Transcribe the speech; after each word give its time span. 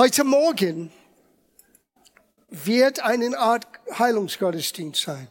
Heute 0.00 0.24
Morgen 0.24 0.90
wird 2.48 3.00
eine 3.00 3.38
Art 3.38 3.66
Heilungsgottesdienst 3.98 5.02
sein. 5.02 5.28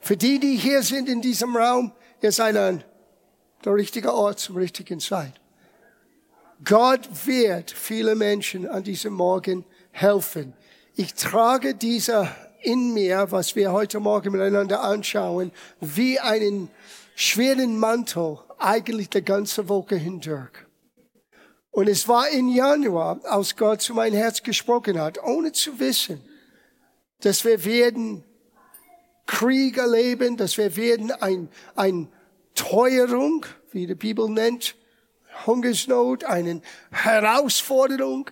Für 0.00 0.16
die, 0.16 0.40
die 0.40 0.56
hier 0.56 0.82
sind 0.82 1.08
in 1.08 1.22
diesem 1.22 1.56
Raum, 1.56 1.92
ihr 2.20 2.32
seid 2.32 2.56
an 2.56 2.82
der 3.64 3.74
richtige 3.74 4.12
Ort 4.12 4.40
zum 4.40 4.56
richtigen 4.56 4.98
Zeit. 4.98 5.34
Gott 6.64 7.08
wird 7.24 7.70
viele 7.70 8.16
Menschen 8.16 8.68
an 8.68 8.82
diesem 8.82 9.12
Morgen 9.12 9.64
helfen. 9.92 10.54
Ich 10.96 11.14
trage 11.14 11.76
dieser 11.76 12.34
in 12.60 12.92
mir, 12.92 13.28
was 13.30 13.54
wir 13.54 13.70
heute 13.70 14.00
Morgen 14.00 14.32
miteinander 14.32 14.82
anschauen, 14.82 15.52
wie 15.80 16.18
einen 16.18 16.68
schweren 17.14 17.78
Mantel 17.78 18.40
eigentlich 18.58 19.08
der 19.08 19.22
ganze 19.22 19.68
Woche 19.68 19.94
hindurch. 19.94 20.67
Und 21.78 21.88
es 21.88 22.08
war 22.08 22.28
in 22.28 22.48
Januar, 22.48 23.20
als 23.22 23.54
Gott 23.54 23.82
zu 23.82 23.94
mein 23.94 24.12
Herz 24.12 24.42
gesprochen 24.42 25.00
hat, 25.00 25.22
ohne 25.22 25.52
zu 25.52 25.78
wissen, 25.78 26.20
dass 27.20 27.44
wir 27.44 27.64
werden 27.64 28.24
Krieg 29.26 29.78
erleben, 29.78 30.36
dass 30.36 30.58
wir 30.58 30.74
werden 30.74 31.12
ein, 31.12 31.48
ein 31.76 32.08
Teuerung, 32.56 33.46
wie 33.70 33.86
die 33.86 33.94
Bibel 33.94 34.28
nennt, 34.28 34.74
Hungersnot, 35.46 36.24
eine 36.24 36.62
Herausforderung 36.90 38.28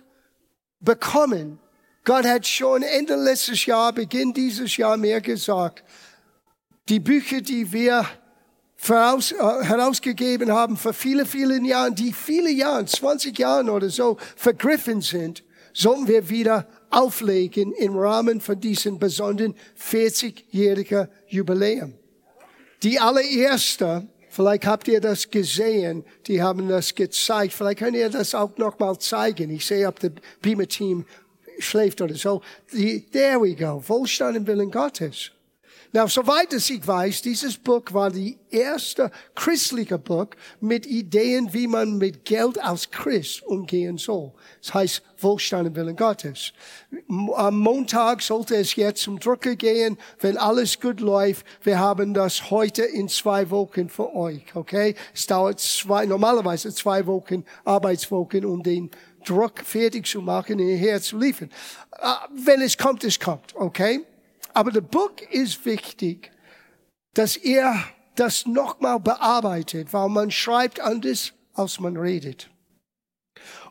bekommen. 0.81 1.57
Gott 2.03 2.25
hat 2.25 2.45
schon 2.45 2.83
Ende 2.83 3.15
letztes 3.15 3.65
Jahr, 3.65 3.93
Beginn 3.93 4.33
dieses 4.33 4.75
Jahr 4.75 4.97
mehr 4.97 5.21
gesagt. 5.21 5.85
Die 6.89 6.99
Bücher, 6.99 7.39
die 7.39 7.71
wir 7.71 8.09
voraus, 8.77 9.31
äh, 9.31 9.35
herausgegeben 9.63 10.51
haben 10.51 10.77
vor 10.77 10.93
viele, 10.93 11.25
vielen 11.25 11.65
Jahren, 11.65 11.95
die 11.95 12.13
viele 12.13 12.51
Jahre, 12.51 12.85
20 12.85 13.37
Jahren 13.37 13.69
oder 13.69 13.89
so 13.89 14.17
vergriffen 14.35 15.01
sind, 15.01 15.43
sollten 15.73 16.07
wir 16.07 16.29
wieder 16.29 16.67
auflegen 16.89 17.73
im 17.73 17.97
Rahmen 17.97 18.39
von 18.39 18.59
diesem 18.59 18.97
besonderen 18.97 19.55
40-jährigen 19.79 21.07
Jubiläum. 21.27 21.93
Die 22.83 22.99
allererste, 22.99 24.07
vielleicht 24.29 24.65
habt 24.65 24.87
ihr 24.87 25.01
das 25.01 25.29
gesehen, 25.29 26.03
die 26.27 26.41
haben 26.41 26.67
das 26.69 26.95
gezeigt, 26.95 27.53
vielleicht 27.53 27.79
könnt 27.79 27.95
ihr 27.95 28.09
das 28.09 28.33
auch 28.33 28.55
noch 28.57 28.79
mal 28.79 28.97
zeigen. 28.99 29.49
Ich 29.49 29.65
sehe, 29.65 29.87
ob 29.87 29.99
das 29.99 30.11
Beamer-Team 30.41 31.05
schläft 31.59 32.01
oder 32.01 32.15
so. 32.15 32.41
Die, 32.71 33.01
there 33.01 33.41
we 33.41 33.55
go. 33.55 33.83
Wohlstand 33.87 34.37
im 34.37 34.47
Willen 34.47 34.71
Gottes. 34.71 35.31
Now, 35.93 36.07
soweit 36.07 36.51
es 36.53 36.69
ich 36.69 36.85
weiß, 36.85 37.21
dieses 37.21 37.57
Buch 37.57 37.83
war 37.91 38.11
die 38.11 38.37
erste 38.49 39.09
christliche 39.35 39.97
Buch 39.97 40.27
mit 40.59 40.85
Ideen, 40.85 41.53
wie 41.53 41.67
man 41.67 41.97
mit 41.97 42.25
Geld 42.25 42.61
als 42.61 42.91
Christ 42.91 43.43
umgehen 43.43 43.97
soll. 43.97 44.33
Das 44.61 44.73
heißt, 44.73 45.01
Wohlstand 45.19 45.67
im 45.67 45.75
Willen 45.75 45.95
Gottes. 45.95 46.51
Am 47.35 47.59
Montag 47.59 48.21
sollte 48.21 48.55
es 48.55 48.75
jetzt 48.75 49.01
zum 49.01 49.19
Drucker 49.19 49.55
gehen, 49.55 49.97
wenn 50.19 50.37
alles 50.37 50.79
gut 50.79 50.99
läuft. 50.99 51.45
Wir 51.63 51.79
haben 51.79 52.13
das 52.13 52.51
heute 52.51 52.83
in 52.83 53.07
zwei 53.07 53.49
Wochen 53.49 53.89
für 53.89 54.13
euch, 54.13 54.43
okay? 54.55 54.93
Es 55.13 55.25
dauert 55.25 55.59
zwei, 55.59 56.05
normalerweise 56.05 56.73
zwei 56.73 57.05
Wochen, 57.07 57.45
Arbeitswochen, 57.63 58.45
um 58.45 58.61
den 58.61 58.91
Druck 59.25 59.59
fertig 59.63 60.05
zu 60.05 60.21
machen 60.21 60.59
und 60.59 60.65
hierher 60.65 61.01
zu 61.01 61.17
liefern. 61.17 61.49
Ah, 61.91 62.27
wenn 62.33 62.61
es 62.61 62.77
kommt, 62.77 63.03
es 63.03 63.19
kommt, 63.19 63.55
okay? 63.55 64.05
Aber 64.53 64.71
das 64.71 64.83
Buch 64.83 65.11
ist 65.31 65.65
wichtig, 65.65 66.31
dass 67.13 67.37
ihr 67.37 67.75
das 68.15 68.45
nochmal 68.45 68.99
bearbeitet, 68.99 69.93
weil 69.93 70.09
man 70.09 70.31
schreibt 70.31 70.79
anders, 70.79 71.33
als 71.53 71.79
man 71.79 71.97
redet. 71.97 72.49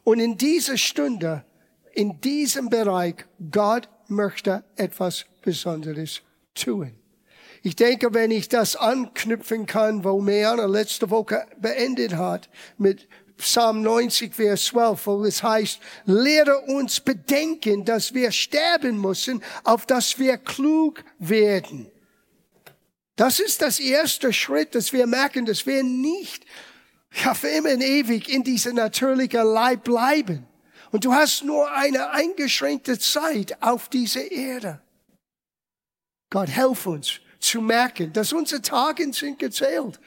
Und 0.05 0.21
in 0.21 0.37
dieser 0.37 0.77
Stunde, 0.77 1.45
in 1.93 2.21
diesem 2.21 2.69
Bereich, 2.71 3.25
Gott 3.51 3.89
möchte 4.09 4.65
etwas 4.77 5.27
Besonderes 5.43 6.23
tun. 6.55 6.93
Ich 7.63 7.75
denke, 7.75 8.15
wenn 8.15 8.31
ich 8.31 8.49
das 8.49 8.77
anknüpfen 8.77 9.67
kann, 9.67 10.05
wo 10.05 10.21
Meana 10.21 10.67
letzte 10.67 11.11
Woche 11.11 11.47
beendet 11.61 12.15
hat, 12.15 12.49
mit 12.79 13.09
Psalm 13.39 13.83
90, 13.83 14.35
Vers 14.35 14.65
12, 14.67 15.07
wo 15.07 15.25
es 15.25 15.43
heißt, 15.43 15.79
lehre 16.07 16.59
uns 16.63 17.01
bedenken, 17.01 17.85
dass 17.85 18.15
wir 18.15 18.33
sterben 18.33 19.01
müssen, 19.01 19.43
auf 19.65 19.87
dass 19.87 20.19
wir 20.19 20.39
klug 20.39 21.05
werden. 21.19 21.91
Das 23.17 23.41
ist 23.41 23.63
das 23.63 23.79
erste 23.81 24.33
Schritt, 24.33 24.75
dass 24.75 24.93
wir 24.93 25.07
merken, 25.07 25.47
dass 25.47 25.67
wir 25.67 25.83
nicht 25.83 26.45
für 27.11 27.49
immer 27.49 27.73
und 27.73 27.83
ewig 27.83 28.29
in 28.29 28.43
dieser 28.43 28.73
natürlichen 28.73 29.45
Leib 29.45 29.85
bleiben. 29.85 30.47
Und 30.93 31.05
du 31.05 31.13
hast 31.13 31.43
nur 31.45 31.71
eine 31.73 32.11
eingeschränkte 32.11 32.99
Zeit 32.99 33.61
auf 33.63 33.89
dieser 33.89 34.31
Erde. 34.31 34.81
Gott, 36.31 36.49
helf 36.49 36.87
uns 36.87 37.21
zu 37.39 37.61
merken, 37.61 38.13
dass 38.13 38.33
unsere 38.33 38.63
Tage 38.63 39.13
sind 39.13 39.39
gezählt. 39.39 39.99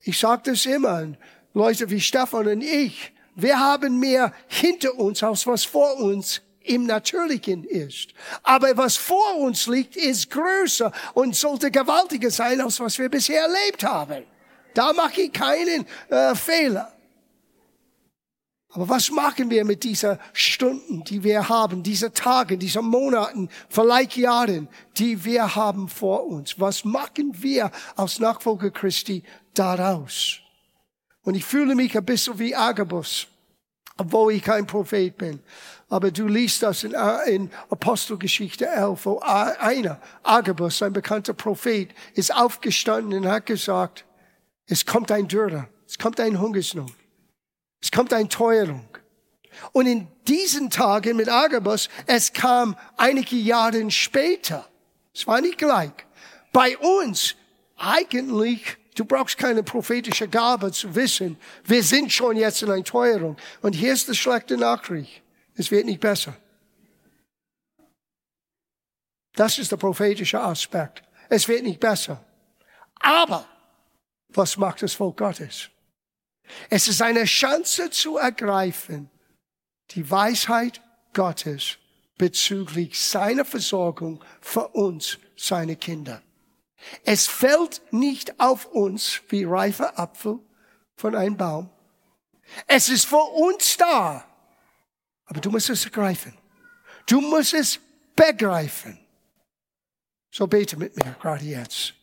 Ich 0.00 0.18
sage 0.18 0.42
das 0.46 0.66
immer. 0.66 1.14
Leute 1.54 1.88
wie 1.88 2.00
Stefan 2.00 2.48
und 2.48 2.62
ich, 2.62 3.12
wir 3.36 3.58
haben 3.58 3.98
mehr 3.98 4.32
hinter 4.48 4.94
uns, 4.98 5.22
als 5.22 5.46
was 5.46 5.64
vor 5.64 5.96
uns 5.98 6.42
im 6.60 6.86
Natürlichen 6.86 7.64
ist. 7.64 8.08
Aber 8.42 8.76
was 8.76 8.96
vor 8.96 9.36
uns 9.36 9.66
liegt, 9.66 9.96
ist 9.96 10.30
größer 10.30 10.90
und 11.14 11.36
sollte 11.36 11.70
gewaltiger 11.70 12.30
sein, 12.30 12.60
als 12.60 12.80
was 12.80 12.98
wir 12.98 13.08
bisher 13.08 13.42
erlebt 13.42 13.84
haben. 13.84 14.24
Da 14.72 14.92
mache 14.92 15.22
ich 15.22 15.32
keinen 15.32 15.86
äh, 16.08 16.34
Fehler. 16.34 16.92
Aber 18.70 18.88
was 18.88 19.08
machen 19.10 19.50
wir 19.50 19.64
mit 19.64 19.84
dieser 19.84 20.18
Stunden, 20.32 21.04
die 21.04 21.22
wir 21.22 21.48
haben, 21.48 21.84
diese 21.84 22.12
Tage, 22.12 22.58
diese 22.58 22.82
Monaten, 22.82 23.48
vielleicht 23.68 24.16
Jahren, 24.16 24.68
die 24.96 25.24
wir 25.24 25.54
haben 25.54 25.88
vor 25.88 26.26
uns? 26.26 26.58
Was 26.58 26.84
machen 26.84 27.40
wir 27.40 27.70
als 27.94 28.18
Nachfolger 28.18 28.72
Christi 28.72 29.22
daraus? 29.54 30.43
Und 31.24 31.34
ich 31.34 31.44
fühle 31.44 31.74
mich 31.74 31.96
ein 31.96 32.04
bisschen 32.04 32.38
wie 32.38 32.54
Agabus, 32.54 33.26
obwohl 33.96 34.34
ich 34.34 34.42
kein 34.42 34.66
Prophet 34.66 35.16
bin. 35.16 35.40
Aber 35.88 36.10
du 36.10 36.26
liest 36.26 36.62
das 36.62 36.84
in, 36.84 36.94
in 37.26 37.50
Apostelgeschichte 37.70 38.66
11, 38.66 39.06
wo 39.06 39.20
einer, 39.20 40.00
Agabus, 40.22 40.82
ein 40.82 40.92
bekannter 40.92 41.34
Prophet, 41.34 41.90
ist 42.14 42.34
aufgestanden 42.34 43.24
und 43.24 43.30
hat 43.30 43.46
gesagt, 43.46 44.04
es 44.66 44.84
kommt 44.84 45.10
ein 45.10 45.28
Dürre, 45.28 45.68
es 45.86 45.98
kommt 45.98 46.20
ein 46.20 46.40
Hungersnot, 46.40 46.92
es 47.80 47.90
kommt 47.90 48.12
eine 48.12 48.28
Teuerung. 48.28 48.88
Und 49.72 49.86
in 49.86 50.08
diesen 50.26 50.68
Tagen 50.68 51.16
mit 51.16 51.28
Agabus, 51.28 51.88
es 52.06 52.32
kam 52.32 52.76
einige 52.96 53.36
Jahre 53.36 53.90
später. 53.90 54.68
Es 55.14 55.26
war 55.26 55.40
nicht 55.40 55.58
gleich. 55.58 55.92
Bei 56.52 56.76
uns 56.78 57.36
eigentlich 57.76 58.76
Du 58.94 59.04
brauchst 59.04 59.36
keine 59.36 59.62
prophetische 59.62 60.28
Gabe 60.28 60.70
zu 60.70 60.94
wissen, 60.94 61.36
wir 61.64 61.82
sind 61.82 62.12
schon 62.12 62.36
jetzt 62.36 62.62
in 62.62 62.70
einer 62.70 62.84
Teuerung. 62.84 63.36
Und 63.60 63.72
hier 63.74 63.92
ist 63.92 64.08
die 64.08 64.14
schlechte 64.14 64.56
Nachricht. 64.56 65.22
Es 65.56 65.70
wird 65.70 65.86
nicht 65.86 66.00
besser. 66.00 66.36
Das 69.34 69.58
ist 69.58 69.72
der 69.72 69.76
prophetische 69.76 70.40
Aspekt. 70.40 71.02
Es 71.28 71.48
wird 71.48 71.64
nicht 71.64 71.80
besser. 71.80 72.24
Aber 73.00 73.48
was 74.28 74.56
macht 74.56 74.82
das 74.82 74.94
Volk 74.94 75.16
Gottes? 75.16 75.70
Es 76.70 76.86
ist 76.88 77.02
eine 77.02 77.24
Chance 77.24 77.90
zu 77.90 78.18
ergreifen, 78.18 79.10
die 79.90 80.08
Weisheit 80.08 80.80
Gottes 81.12 81.78
bezüglich 82.16 83.00
seiner 83.00 83.44
Versorgung 83.44 84.22
für 84.40 84.68
uns, 84.68 85.18
seine 85.36 85.76
Kinder. 85.76 86.22
Es 87.04 87.26
fällt 87.26 87.82
nicht 87.92 88.38
auf 88.40 88.66
uns 88.66 89.20
wie 89.28 89.44
reifer 89.44 89.98
Apfel 89.98 90.38
von 90.96 91.14
einem 91.14 91.36
Baum. 91.36 91.70
Es 92.66 92.88
ist 92.88 93.06
für 93.06 93.22
uns 93.22 93.76
da. 93.76 94.24
Aber 95.26 95.40
du 95.40 95.50
musst 95.50 95.70
es 95.70 95.84
ergreifen. 95.84 96.36
Du 97.06 97.20
musst 97.20 97.54
es 97.54 97.78
begreifen. 98.14 98.98
So 100.30 100.46
bete 100.46 100.76
mit 100.76 100.96
mir 100.96 101.16
gerade 101.20 101.44
jetzt. 101.44 101.94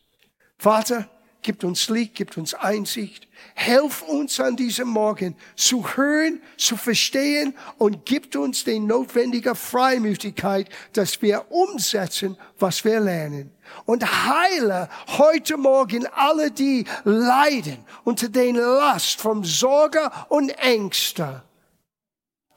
Vater, 0.58 1.10
gibt 1.42 1.64
uns 1.64 1.90
Licht, 1.90 2.16
gibt 2.16 2.38
uns 2.38 2.54
Einsicht. 2.54 3.28
Helf 3.56 4.02
uns 4.04 4.40
an 4.40 4.56
diesem 4.56 4.88
Morgen 4.88 5.36
zu 5.56 5.96
hören, 5.96 6.42
zu 6.58 6.78
verstehen 6.78 7.56
und 7.78 8.06
gibt 8.06 8.36
uns 8.36 8.64
die 8.64 8.80
notwendige 8.80 9.56
Freimütigkeit, 9.56 10.70
dass 10.94 11.22
wir 11.22 11.52
umsetzen, 11.52 12.38
was 12.60 12.84
wir 12.86 13.00
lernen. 13.00 13.52
Und 13.86 14.04
heile 14.06 14.90
heute 15.18 15.58
Morgen 15.58 16.08
alle, 16.08 16.52
die 16.52 16.86
leiden 17.04 17.86
unter 18.04 18.30
den 18.30 18.56
Last 18.56 19.22
von 19.22 19.44
Sorge 19.44 20.12
und 20.30 20.50
Ängste. 20.60 21.44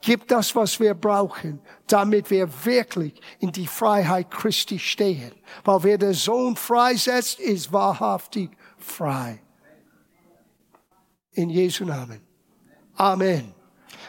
Gib 0.01 0.27
das, 0.27 0.55
was 0.55 0.79
wir 0.79 0.93
brauchen, 0.93 1.59
damit 1.87 2.29
wir 2.29 2.47
wirklich 2.63 3.19
in 3.39 3.51
die 3.51 3.65
Freiheit 3.65 4.29
Christi 4.29 4.77
stehen. 4.77 5.31
Weil 5.63 5.83
wer 5.83 5.97
der 5.97 6.13
Sohn 6.13 6.55
freisetzt, 6.55 7.39
ist 7.39 7.73
wahrhaftig 7.73 8.51
frei. 8.77 9.41
In 11.31 11.49
Jesu 11.49 11.85
Namen. 11.85 12.21
Amen. 12.95 13.53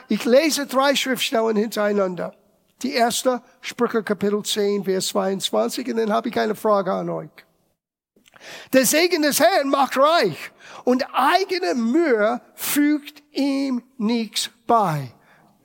ich 0.09 0.25
lese 0.25 0.67
drei 0.67 0.95
Schriftstellen 0.95 1.57
hintereinander. 1.57 2.35
Die 2.83 2.93
erste, 2.93 3.43
Sprüche 3.61 4.03
Kapitel 4.03 4.43
10, 4.43 4.85
Vers 4.85 5.09
22, 5.09 5.89
und 5.89 5.97
dann 5.97 6.13
habe 6.13 6.29
ich 6.29 6.39
eine 6.39 6.55
Frage 6.55 6.93
an 6.93 7.09
euch. 7.09 7.31
Der 8.73 8.85
Segen 8.85 9.23
des 9.23 9.41
Herrn 9.41 9.71
macht 9.71 9.97
reich 9.97 10.53
und 10.85 11.05
eigene 11.13 11.75
Mühe 11.75 12.41
fügt 12.55 13.23
ihm 13.33 13.83
nichts 13.97 14.51
bei. 14.67 15.13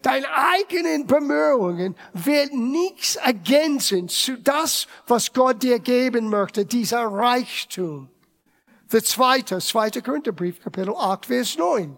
Deine 0.01 0.25
eigenen 0.33 1.05
Bemühungen 1.05 1.95
werden 2.13 2.71
nichts 2.71 3.17
ergänzen 3.17 4.07
zu 4.07 4.37
das, 4.37 4.87
was 5.05 5.31
Gott 5.31 5.61
dir 5.61 5.79
geben 5.79 6.29
möchte, 6.29 6.65
dieser 6.65 7.03
Reichtum. 7.03 8.09
Der 8.91 9.03
zweite, 9.03 9.59
zweite 9.59 10.01
Korintherbrief, 10.01 10.61
Kapitel 10.61 10.95
8, 10.95 11.27
Vers 11.27 11.57
9. 11.57 11.97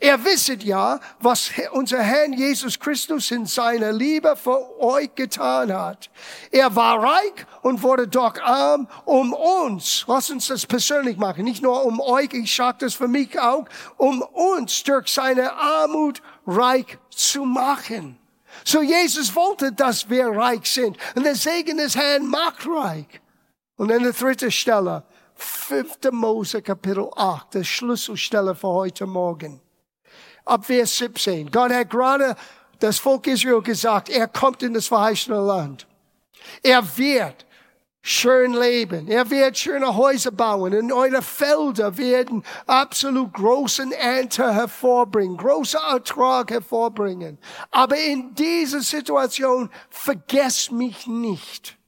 Er 0.00 0.24
wisset 0.24 0.62
ja, 0.62 1.00
was 1.20 1.50
unser 1.72 2.00
Herr 2.02 2.28
Jesus 2.28 2.78
Christus 2.78 3.30
in 3.30 3.46
seiner 3.46 3.92
Liebe 3.92 4.36
für 4.36 4.80
euch 4.80 5.14
getan 5.14 5.72
hat. 5.72 6.10
Er 6.50 6.74
war 6.74 7.02
reich 7.02 7.46
und 7.62 7.82
wurde 7.82 8.08
doch 8.08 8.40
arm 8.40 8.88
um 9.04 9.32
uns. 9.32 10.04
Lass 10.06 10.30
uns 10.30 10.48
das 10.48 10.66
persönlich 10.66 11.16
machen. 11.16 11.44
Nicht 11.44 11.62
nur 11.62 11.84
um 11.84 12.00
euch, 12.00 12.32
ich 12.32 12.54
sage 12.54 12.78
das 12.80 12.94
für 12.94 13.08
mich 13.08 13.38
auch, 13.38 13.66
um 13.96 14.22
uns 14.22 14.82
durch 14.84 15.08
seine 15.08 15.52
Armut 15.52 16.22
reich 16.46 16.98
zu 17.10 17.44
machen. 17.44 18.18
So 18.64 18.82
Jesus 18.82 19.34
wollte, 19.34 19.72
dass 19.72 20.08
wir 20.08 20.28
reich 20.28 20.70
sind. 20.70 20.96
Und 21.14 21.24
der 21.24 21.34
Segen 21.34 21.78
des 21.78 21.96
Herrn 21.96 22.26
macht 22.26 22.66
reich. 22.66 23.20
Und 23.76 23.90
an 23.90 24.02
der 24.02 24.12
dritten 24.12 24.52
Stelle, 24.52 25.02
5. 25.34 26.12
Mose 26.12 26.62
Kapitel 26.62 27.10
8, 27.16 27.54
der 27.54 27.64
Schlüsselstelle 27.64 28.54
für 28.54 28.68
heute 28.68 29.06
Morgen 29.06 29.63
ab 30.44 30.66
Vers 30.66 30.96
17. 30.98 31.50
Gott 31.50 31.72
hat 31.72 31.90
gerade 31.90 32.36
das 32.78 32.98
Volk 32.98 33.26
Israel 33.26 33.62
gesagt, 33.62 34.08
er 34.08 34.28
kommt 34.28 34.62
in 34.62 34.74
das 34.74 34.86
verheißene 34.86 35.40
Land. 35.40 35.86
Er 36.62 36.82
wird 36.96 37.46
schön 38.06 38.52
leben. 38.52 39.08
Er 39.08 39.30
wird 39.30 39.56
schöne 39.56 39.96
Häuser 39.96 40.30
bauen 40.30 40.74
und 40.74 40.92
eure 40.92 41.22
Felder 41.22 41.96
werden 41.96 42.44
absolut 42.66 43.32
großen 43.32 43.92
Ernte 43.92 44.52
hervorbringen, 44.52 45.38
großer 45.38 45.80
Ertrag 45.90 46.50
hervorbringen. 46.50 47.38
Aber 47.70 47.96
in 47.96 48.34
dieser 48.34 48.82
Situation 48.82 49.70
vergesst 49.88 50.70
mich 50.70 51.06
nicht. 51.06 51.78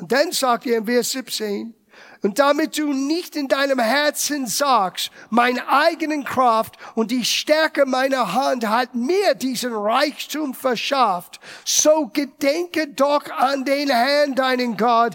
Und 0.00 0.10
dann 0.10 0.32
sagt 0.32 0.66
er 0.66 0.78
in 0.78 0.86
Vers 0.86 1.12
17, 1.12 1.74
und 2.22 2.38
damit 2.38 2.78
du 2.78 2.92
nicht 2.92 3.34
in 3.36 3.48
deinem 3.48 3.80
Herzen 3.80 4.46
sagst, 4.46 5.10
meine 5.28 5.68
eigenen 5.68 6.24
Kraft 6.24 6.76
und 6.94 7.10
die 7.10 7.24
Stärke 7.24 7.84
meiner 7.84 8.32
Hand 8.32 8.66
hat 8.66 8.94
mir 8.94 9.34
diesen 9.34 9.74
Reichtum 9.74 10.54
verschafft, 10.54 11.40
so 11.64 12.08
gedenke 12.12 12.88
doch 12.88 13.28
an 13.30 13.64
den 13.64 13.90
Herrn, 13.90 14.34
deinen 14.34 14.76
Gott, 14.76 15.14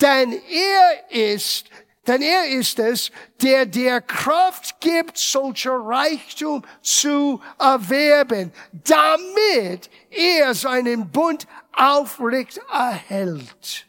denn 0.00 0.32
er 0.32 1.10
ist, 1.10 1.66
denn 2.06 2.22
er 2.22 2.48
ist 2.48 2.78
es, 2.78 3.10
der 3.42 3.66
dir 3.66 4.00
Kraft 4.00 4.80
gibt, 4.80 5.18
solcher 5.18 5.76
Reichtum 5.76 6.62
zu 6.80 7.40
erwerben, 7.58 8.52
damit 8.72 9.90
er 10.10 10.54
seinen 10.54 11.10
Bund 11.10 11.46
aufrecht 11.72 12.60
erhält. 12.72 13.85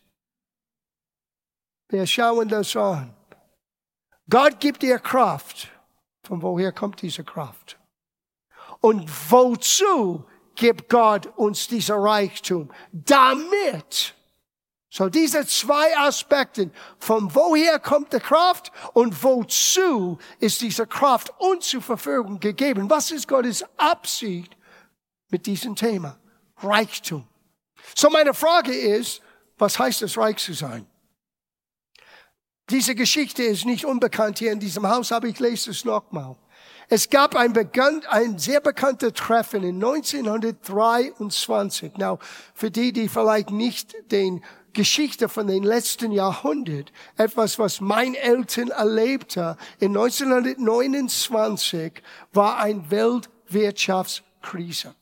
Wir 1.89 2.05
schauen 2.05 2.49
das 2.49 2.75
an. 2.75 3.13
Gott 4.29 4.59
gibt 4.59 4.81
dir 4.81 4.99
Kraft. 4.99 5.69
Von 6.23 6.41
woher 6.41 6.73
kommt 6.73 7.01
diese 7.01 7.23
Kraft? 7.23 7.79
Und 8.81 9.09
wozu 9.31 10.25
gibt 10.55 10.89
Gott 10.89 11.27
uns 11.37 11.67
dieser 11.67 11.95
Reichtum? 11.95 12.69
Damit. 12.91 14.15
So 14.89 15.09
diese 15.09 15.45
zwei 15.45 15.97
Aspekte. 15.97 16.71
Von 16.99 17.33
woher 17.33 17.79
kommt 17.79 18.11
die 18.11 18.19
Kraft 18.19 18.71
und 18.93 19.23
wozu 19.23 20.17
ist 20.39 20.61
diese 20.61 20.87
Kraft 20.87 21.33
uns 21.39 21.67
zur 21.69 21.81
Verfügung 21.81 22.39
gegeben? 22.39 22.89
Was 22.89 23.11
ist 23.11 23.27
Gottes 23.27 23.63
Absicht 23.77 24.57
mit 25.29 25.45
diesem 25.45 25.75
Thema? 25.75 26.17
Reichtum. 26.57 27.25
So 27.95 28.09
meine 28.09 28.33
Frage 28.33 28.73
ist, 28.73 29.21
was 29.57 29.77
heißt 29.77 30.01
es, 30.01 30.17
reich 30.17 30.37
zu 30.37 30.53
sein? 30.53 30.85
Diese 32.69 32.95
Geschichte 32.95 33.43
ist 33.43 33.65
nicht 33.65 33.85
unbekannt 33.85 34.39
hier 34.39 34.51
in 34.51 34.59
diesem 34.59 34.89
Haus, 34.89 35.13
aber 35.13 35.27
ich 35.27 35.39
lese 35.39 35.71
es 35.71 35.85
nochmal. 35.85 36.35
Es 36.89 37.09
gab 37.09 37.33
ein, 37.35 37.53
bekannt, 37.53 38.05
ein 38.07 38.37
sehr 38.39 38.59
bekanntes 38.59 39.13
Treffen 39.13 39.63
in 39.63 39.75
1923. 39.75 41.93
Now, 41.97 42.19
für 42.53 42.69
die, 42.69 42.91
die 42.91 43.07
vielleicht 43.07 43.51
nicht 43.51 43.95
den 44.11 44.43
Geschichte 44.73 45.29
von 45.29 45.47
den 45.47 45.63
letzten 45.63 46.11
Jahrhundert, 46.11 46.91
etwas, 47.15 47.57
was 47.57 47.81
mein 47.81 48.13
Eltern 48.15 48.69
erlebte, 48.69 49.57
in 49.79 49.97
1929 49.97 52.03
war 52.33 52.57
ein 52.57 52.91
Weltwirtschaftskrise. 52.91 54.93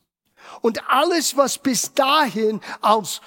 Und 0.61 0.87
alles, 0.87 1.35
was 1.35 1.57
bis 1.57 1.93
dahin 1.93 2.61
als 2.81 3.21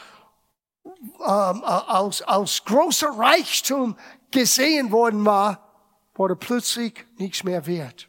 ähm, 1.20 1.62
als, 1.64 2.22
als 2.22 2.64
großer 2.64 3.08
Reichtum 3.08 3.96
gesehen 4.30 4.90
worden 4.92 5.24
war, 5.24 5.68
wurde 6.14 6.36
plötzlich 6.36 7.06
nichts 7.16 7.44
mehr 7.44 7.66
wert. 7.66 8.08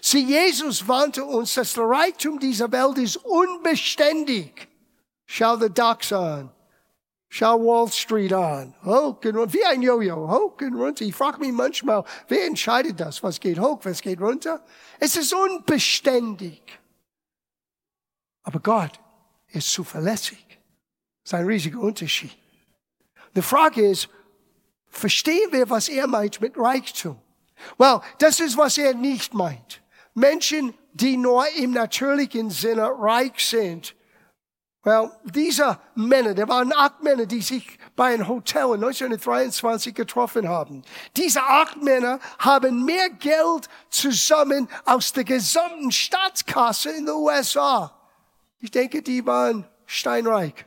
Sie, 0.00 0.24
Jesus 0.24 0.86
warnte 0.86 1.24
uns, 1.24 1.54
dass 1.54 1.72
der 1.72 1.84
Reichtum 1.84 2.38
dieser 2.38 2.70
Welt 2.72 2.98
ist 2.98 3.16
unbeständig. 3.16 4.68
Schau 5.26 5.56
the 5.56 5.68
DAX 5.70 6.12
an. 6.12 6.50
Schau 7.30 7.58
Wall 7.58 7.90
Street 7.92 8.32
an. 8.32 8.74
Hoch 8.84 9.18
und 9.24 9.36
runter. 9.36 9.52
Wie 9.52 9.64
ein 9.64 9.82
Jojo. 9.82 10.28
Hoch 10.28 10.60
und 10.60 10.74
runter. 10.74 11.04
Ich 11.04 11.14
frage 11.14 11.38
mich 11.38 11.52
manchmal, 11.52 12.04
wer 12.28 12.46
entscheidet 12.46 12.98
das? 12.98 13.22
Was 13.22 13.38
geht 13.38 13.58
hoch, 13.58 13.80
was 13.82 14.00
geht 14.00 14.20
runter? 14.20 14.64
Es 14.98 15.16
ist 15.16 15.34
unbeständig. 15.34 16.62
Aber 18.42 18.60
Gott 18.60 18.98
ist 19.48 19.70
zuverlässig. 19.70 20.44
Das 21.22 21.32
ist 21.32 21.34
ein 21.34 21.46
riesiger 21.46 21.80
Unterschied. 21.80 22.36
Die 23.36 23.42
Frage 23.42 23.86
ist, 23.86 24.08
Verstehen 24.90 25.52
wir, 25.52 25.68
was 25.70 25.88
er 25.88 26.06
meint 26.06 26.40
mit 26.40 26.54
Reichtum? 26.56 27.20
Well, 27.76 28.00
das 28.18 28.40
ist, 28.40 28.56
was 28.56 28.78
er 28.78 28.94
nicht 28.94 29.34
meint. 29.34 29.82
Menschen, 30.14 30.74
die 30.92 31.16
nur 31.16 31.46
im 31.56 31.72
natürlichen 31.72 32.50
Sinne 32.50 32.90
reich 32.98 33.44
sind. 33.44 33.94
Well, 34.84 35.10
diese 35.24 35.78
Männer, 35.94 36.34
da 36.34 36.48
waren 36.48 36.72
acht 36.72 37.02
Männer, 37.02 37.26
die 37.26 37.42
sich 37.42 37.78
bei 37.94 38.14
einem 38.14 38.28
Hotel 38.28 38.64
in 38.66 38.84
1923 38.84 39.94
getroffen 39.94 40.48
haben. 40.48 40.82
Diese 41.16 41.42
acht 41.42 41.82
Männer 41.82 42.20
haben 42.38 42.84
mehr 42.84 43.10
Geld 43.10 43.68
zusammen 43.90 44.68
aus 44.84 45.12
der 45.12 45.24
gesamten 45.24 45.90
Staatskasse 45.90 46.90
in 46.90 47.06
den 47.06 47.14
USA. 47.14 47.92
Ich 48.60 48.70
denke, 48.70 49.02
die 49.02 49.26
waren 49.26 49.66
steinreich 49.84 50.64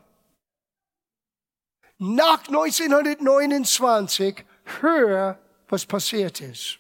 nach 2.02 2.48
1929 2.48 4.44
hör, 4.82 5.38
was 5.70 5.86
passiert 5.86 6.42
ist. 6.42 6.80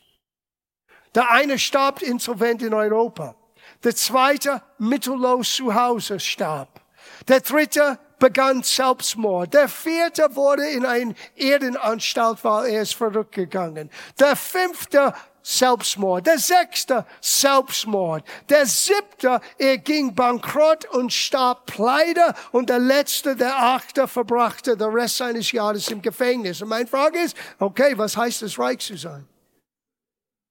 Der 1.14 1.30
eine 1.30 1.60
starb 1.60 2.02
insolvent 2.02 2.64
in 2.64 2.74
Europa. 2.74 3.36
Der 3.84 3.96
zweite 3.96 4.64
mittellos 4.80 5.56
zu 5.56 5.76
Hause 5.76 6.20
starb. 6.20 6.82
Der 7.28 7.42
dritte 7.42 8.00
begann 8.18 8.64
Selbstmord. 8.64 9.54
Der 9.54 9.70
vierte 9.70 10.36
wurde 10.36 10.68
in 10.70 10.88
eine 10.88 11.14
Erdenanstalt, 11.36 12.44
weil 12.44 12.74
er 12.74 12.82
ist 12.82 12.96
verrückt 12.96 13.34
gegangen. 13.34 13.92
Der 14.20 14.36
fünfte 14.36 15.14
Selbstmord. 15.44 16.26
Der 16.28 16.38
sechste 16.38 17.06
Selbstmord. 17.20 18.24
Der 18.50 18.66
siebte, 18.66 19.42
er 19.58 19.78
ging 19.78 20.14
bankrott 20.14 20.86
und 20.94 21.12
starb 21.12 21.66
pleite. 21.66 22.34
Und 22.52 22.70
der 22.70 22.80
letzte, 22.80 23.36
der 23.36 23.56
achte, 23.56 24.08
verbrachte 24.08 24.78
den 24.78 24.90
Rest 24.90 25.18
seines 25.18 25.52
Jahres 25.52 25.90
im 25.90 26.02
Gefängnis. 26.02 26.62
Und 26.62 26.70
meine 26.70 26.88
Frage 26.88 27.20
ist, 27.20 27.36
okay, 27.60 27.98
was 27.98 28.16
heißt 28.16 28.44
es, 28.44 28.60
reich 28.60 28.80
zu 28.80 28.98
sein? 28.98 29.28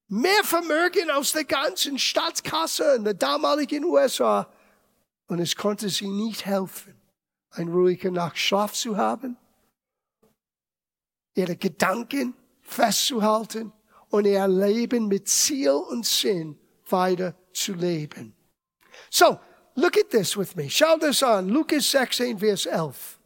Mehr 0.07 0.43
Vermögen 0.43 1.09
aus 1.09 1.31
der 1.31 1.45
ganzen 1.45 1.97
Staatskasse 1.97 2.95
in 2.95 3.05
der 3.05 3.13
damaligen 3.13 3.85
USA. 3.85 4.47
Und 5.27 5.39
es 5.39 5.55
konnte 5.55 5.87
sie 5.87 6.09
nicht 6.09 6.45
helfen, 6.45 6.99
ein 7.51 7.69
ruhiger 7.69 8.11
Nacht 8.11 8.37
Schlaf 8.37 8.73
zu 8.73 8.97
haben, 8.97 9.37
ihre 11.33 11.55
Gedanken 11.55 12.33
festzuhalten 12.61 13.71
und 14.11 14.25
ihr 14.25 14.47
Leben 14.47 15.07
mit 15.07 15.27
Ziel 15.27 15.71
und 15.71 16.05
Sinn 16.05 16.57
weiter 16.89 17.35
zu 17.53 17.73
leben. 17.73 18.35
So, 19.09 19.39
look 19.75 19.97
at 19.97 20.09
this 20.09 20.37
with 20.37 20.55
me. 20.55 20.69
Schau 20.69 20.97
das 20.97 21.23
an. 21.23 21.49
Lukas 21.49 21.89
16, 21.91 22.39
Vers 22.39 22.65
11. 22.65 23.19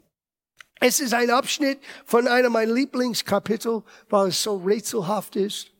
Es 0.79 0.99
ist 0.99 1.13
ein 1.13 1.29
Abschnitt 1.29 1.79
von 2.05 2.27
einem 2.27 2.53
meiner 2.53 2.73
Lieblingskapitel, 2.73 3.83
weil 4.09 4.29
es 4.29 4.43
so 4.43 4.57
rätselhaft 4.57 5.35
ist. 5.35 5.71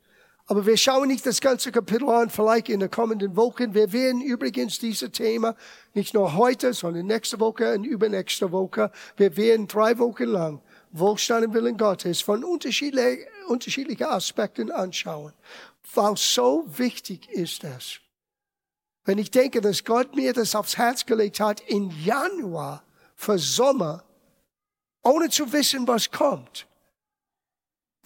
Aber 0.48 0.66
wir 0.66 0.78
schauen 0.78 1.08
nicht 1.08 1.26
das 1.26 1.42
ganze 1.42 1.72
Kapitel 1.72 2.08
an, 2.08 2.30
vielleicht 2.30 2.70
in 2.70 2.80
den 2.80 2.92
kommenden 2.92 3.36
Wochen. 3.36 3.74
Wir 3.74 3.92
werden 3.92 4.22
übrigens 4.22 4.78
dieses 4.78 5.12
Thema 5.12 5.56
nicht 5.96 6.14
nur 6.14 6.36
heute, 6.36 6.74
sondern 6.74 7.08
nächste 7.08 7.40
Woche 7.40 7.74
und 7.74 7.84
übernächste 7.84 8.52
Woche. 8.52 8.92
Wir 9.18 9.36
werden 9.38 9.68
drei 9.68 9.98
Wochen 9.98 10.26
lang 10.26 10.62
Wohlstand 10.98 11.46
im 11.46 11.54
Willen 11.54 11.78
Gottes 11.78 12.22
von 12.22 12.44
unterschiedlichen, 12.44 14.06
Aspekten 14.06 14.72
anschauen. 14.72 15.34
Weil 15.94 16.18
so 16.18 16.66
wichtig 16.78 17.30
ist 17.30 17.64
es. 17.64 18.00
Wenn 19.04 19.18
ich 19.18 19.30
denke, 19.30 19.62
dass 19.62 19.84
Gott 19.84 20.16
mir 20.16 20.34
das 20.34 20.56
aufs 20.56 20.78
Herz 20.78 21.06
gelegt 21.06 21.40
hat, 21.40 21.62
im 21.68 21.92
Januar 22.04 22.84
für 23.16 23.38
Sommer, 23.38 24.04
ohne 25.04 25.30
zu 25.30 25.52
wissen, 25.54 25.88
was 25.88 26.10
kommt. 26.10 26.66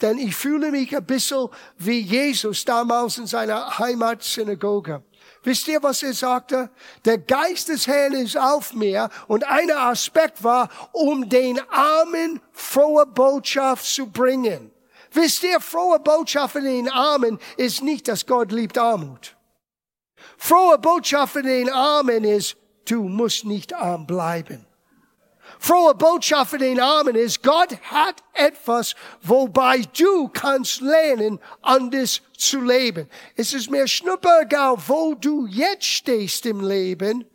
Denn 0.02 0.18
ich 0.18 0.36
fühle 0.36 0.72
mich 0.72 0.96
ein 0.96 1.06
bisschen 1.06 1.48
wie 1.78 2.00
Jesus 2.00 2.66
damals 2.66 3.18
in 3.18 3.28
seiner 3.28 3.80
Heimatsynagoge. 3.80 5.04
Wisst 5.44 5.68
ihr, 5.68 5.82
was 5.82 6.04
er 6.04 6.14
sagte? 6.14 6.70
Der 7.06 7.18
Geist 7.18 7.70
des 7.70 7.88
Herrn 7.88 8.14
ist 8.14 8.38
auf 8.38 8.74
mir 8.74 9.10
und 9.28 9.46
ein 9.46 9.72
Aspekt 9.72 10.44
war, 10.44 10.70
um 10.92 11.30
den 11.30 11.60
Armen 11.70 12.42
frohe 12.52 13.06
Botschaft 13.06 13.86
zu 13.86 14.08
bringen. 14.08 14.72
Wisst 15.12 15.44
ihr, 15.44 15.60
frohe 15.60 16.00
Botschaft 16.00 16.56
in 16.56 16.66
den 16.66 16.90
Armen 16.90 17.40
ist 17.58 17.82
nicht, 17.82 18.08
dass 18.08 18.26
Gott 18.26 18.52
liebt 18.52 18.78
Armut. 18.78 19.36
Frohe 20.38 20.78
Botschaft 20.78 21.38
in 21.38 21.48
den 21.48 21.70
Armen 21.70 22.24
ist, 22.24 22.58
du 22.86 23.04
musst 23.04 23.46
nicht 23.46 23.74
arm 23.74 24.06
bleiben 24.06 24.69
frohe 25.60 25.94
Botschaft 25.94 26.52
für 26.52 26.58
den 26.58 26.80
Armen 26.80 27.16
ist, 27.16 27.44
Gott 27.44 27.78
hat 27.84 28.24
etwas, 28.34 28.96
wobei 29.22 29.82
du 29.98 30.30
kannst 30.30 30.82
lernen, 30.82 31.40
anders 31.62 32.22
zu 32.36 32.62
leben. 32.62 33.08
Es 33.36 33.54
ist 33.54 33.70
mir 33.70 33.88
schnuppergal, 33.88 34.76
wo 34.88 35.14
du 35.14 35.46
jetzt 35.46 35.86
stehst 35.86 36.46
im 36.46 36.62
Leben. 36.62 37.26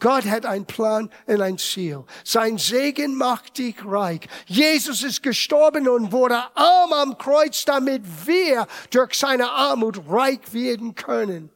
Gott 0.00 0.24
hat 0.24 0.44
einen 0.44 0.66
Plan 0.66 1.10
und 1.26 1.40
ein 1.40 1.56
Ziel. 1.58 2.04
Sein 2.24 2.58
Segen 2.58 3.16
macht 3.16 3.58
dich 3.58 3.76
reich. 3.84 4.20
Jesus 4.46 5.02
ist 5.02 5.22
gestorben 5.22 5.88
und 5.88 6.10
wurde 6.10 6.42
arm 6.54 6.92
am 6.92 7.18
Kreuz, 7.18 7.64
damit 7.64 8.02
wir 8.26 8.66
durch 8.90 9.14
seine 9.14 9.50
Armut 9.50 10.00
reich 10.08 10.52
werden 10.52 10.94
können. 10.94 11.50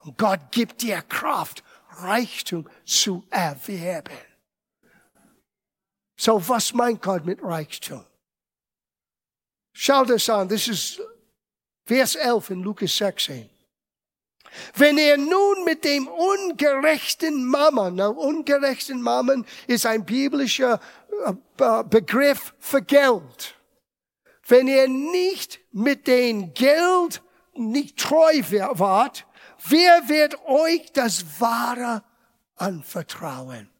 Und 0.00 0.18
Gott 0.18 0.40
gibt 0.50 0.82
dir 0.82 1.02
Kraft, 1.02 1.62
Reichtum 1.98 2.68
zu 2.84 3.24
erwerben. 3.30 4.12
So 6.20 6.38
was 6.50 6.74
meint 6.74 7.00
Gott 7.00 7.24
mit 7.24 7.42
Reichtum? 7.42 8.04
Schau 9.72 10.04
das 10.04 10.28
an, 10.28 10.50
das 10.50 10.68
ist 10.68 11.00
Vers 11.86 12.14
11 12.14 12.50
in 12.50 12.62
Lukas 12.62 12.94
16. 12.94 13.48
Wenn 14.74 14.98
er 14.98 15.16
nun 15.16 15.64
mit 15.64 15.82
dem 15.82 16.08
ungerechten 16.08 17.46
Mammon, 17.46 17.94
na, 17.94 18.08
ungerechten 18.08 19.00
Mammon 19.00 19.46
ist 19.66 19.86
ein 19.86 20.04
biblischer 20.04 20.78
äh, 21.24 21.84
Begriff 21.84 22.52
für 22.58 22.82
Geld. 22.82 23.54
Wenn 24.46 24.68
er 24.68 24.88
nicht 24.88 25.58
mit 25.72 26.06
dem 26.06 26.52
Geld 26.52 27.22
nicht 27.54 27.96
treu 27.98 28.42
wart, 28.72 29.26
wer 29.68 30.06
wird 30.10 30.38
euch 30.44 30.92
das 30.92 31.40
Wahre 31.40 32.04
anvertrauen? 32.56 33.70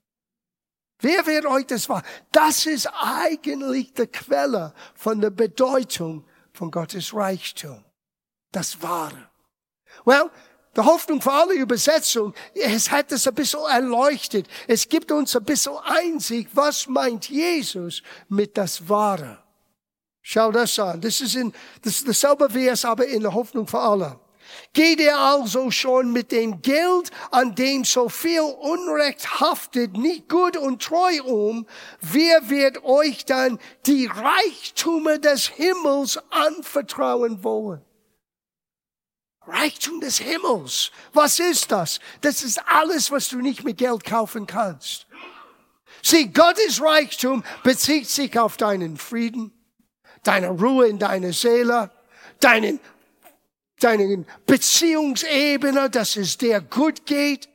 Wer 1.01 1.27
wird 1.27 1.47
euch 1.47 1.67
das 1.67 1.89
wahr? 1.89 2.03
Das 2.33 2.67
ist 2.67 2.87
eigentlich 2.87 3.93
die 3.95 4.07
Quelle 4.07 4.75
von 4.95 5.21
der 5.21 5.31
Bedeutung 5.31 6.27
von 6.53 6.71
Gottes 6.71 7.15
Reichtum. 7.15 7.85
Das 8.53 8.83
Wahre. 8.83 9.31
Well, 10.05 10.31
die 10.77 10.83
Hoffnung 10.83 11.21
für 11.21 11.33
alle 11.33 11.55
Übersetzung, 11.55 12.35
es 12.55 12.91
hat 12.91 13.11
es 13.13 13.27
ein 13.27 13.35
bisschen 13.35 13.61
erleuchtet. 13.69 14.47
Es 14.69 14.89
gibt 14.89 15.11
uns 15.11 15.35
ein 15.35 15.45
bisschen 15.45 15.77
Einsicht, 15.79 16.51
was 16.55 16.87
meint 16.87 17.29
Jesus 17.29 18.03
mit 18.29 18.57
das 18.57 18.89
Wahre. 18.89 19.43
Schau 20.23 20.53
das 20.53 20.79
an. 20.79 21.01
Das 21.01 21.21
ist 21.21 21.35
in, 21.35 21.53
das 21.83 21.95
ist 21.95 22.09
dasselbe 22.09 22.49
Vers, 22.51 22.85
aber 22.85 23.07
in 23.07 23.23
der 23.23 23.35
Hoffnung 23.35 23.67
für 23.67 23.81
alle. 23.81 24.21
Geht 24.73 25.01
ihr 25.01 25.19
also 25.19 25.71
schon 25.71 26.13
mit 26.13 26.33
dem 26.33 26.63
Geld, 26.63 27.11
an 27.31 27.55
dem 27.55 27.85
so 27.85 28.09
viel 28.09 28.41
Unrecht 28.41 29.41
haftet, 29.41 29.97
nicht 29.97 30.29
gut 30.29 30.57
und 30.57 30.83
treu 30.83 31.23
um, 31.25 31.67
wer 32.01 32.49
wird 32.49 32.85
euch 32.85 33.25
dann 33.25 33.59
die 33.87 34.07
Reichtümer 34.07 35.19
des 35.19 35.49
Himmels 35.49 36.19
anvertrauen 36.31 37.43
wollen? 37.43 37.83
Reichtum 39.47 40.01
des 40.01 40.19
Himmels. 40.19 40.91
Was 41.13 41.39
ist 41.39 41.73
das? 41.73 41.99
Das 42.21 42.43
ist 42.43 42.61
alles, 42.67 43.11
was 43.11 43.29
du 43.29 43.39
nicht 43.39 43.65
mit 43.65 43.79
Geld 43.79 44.05
kaufen 44.05 44.47
kannst. 44.47 45.07
Sieh, 46.03 46.29
Gottes 46.29 46.81
Reichtum 46.81 47.45
bezieht 47.63 48.09
sich 48.09 48.39
auf 48.39 48.57
deinen 48.57 48.97
Frieden, 48.97 49.53
deine 50.23 50.49
Ruhe 50.49 50.87
in 50.87 50.99
deiner 50.99 51.33
Seele, 51.33 51.91
deinen 52.39 52.81
deine 53.85 54.25
Beziehungsebene, 54.47 55.91
dass 55.91 56.17
es 56.17 56.39
dir 56.39 56.61
gut 56.61 57.07
geht 57.07 57.49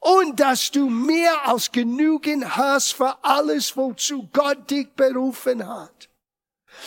und 0.00 0.38
dass 0.38 0.70
du 0.70 0.88
mehr 0.88 1.48
als 1.48 1.72
genügend 1.72 2.56
hast 2.56 2.92
für 2.92 3.22
alles, 3.24 3.76
wozu 3.76 4.28
Gott 4.32 4.70
dich 4.70 4.88
berufen 4.94 5.66
hat. 5.66 6.08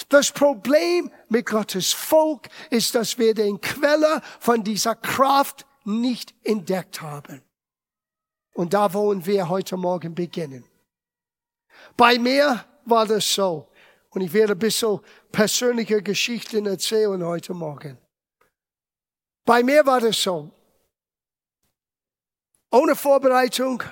Das 0.10 0.32
Problem 0.32 1.12
mit 1.30 1.48
Gottes 1.48 1.92
Volk 1.92 2.48
ist, 2.70 2.96
dass 2.96 3.18
wir 3.18 3.34
den 3.34 3.60
Quelle 3.60 4.22
von 4.40 4.64
dieser 4.64 4.96
Kraft 4.96 5.66
nicht 5.84 6.34
entdeckt 6.44 7.02
haben. 7.02 7.42
Und 8.54 8.74
da 8.74 8.94
wollen 8.94 9.26
wir 9.26 9.50
heute 9.50 9.78
Morgen 9.78 10.14
beginnen. 10.14 10.66
Bei 11.98 12.18
mir 12.20 12.64
war 12.86 13.06
das 13.06 13.34
so. 13.34 13.68
Und 14.10 14.22
ich 14.22 14.34
werde 14.34 14.54
ein 14.54 14.60
bisschen 14.60 15.00
persönliche 15.32 16.02
Geschichten 16.02 16.66
erzählen 16.66 17.24
heute 17.24 17.54
Morgen. 17.54 17.98
Bei 19.46 19.64
mir 19.64 19.86
war 19.86 20.00
das 20.00 20.22
so. 20.22 20.52
Ohne 22.72 22.96
Vorbereitung, 22.96 23.84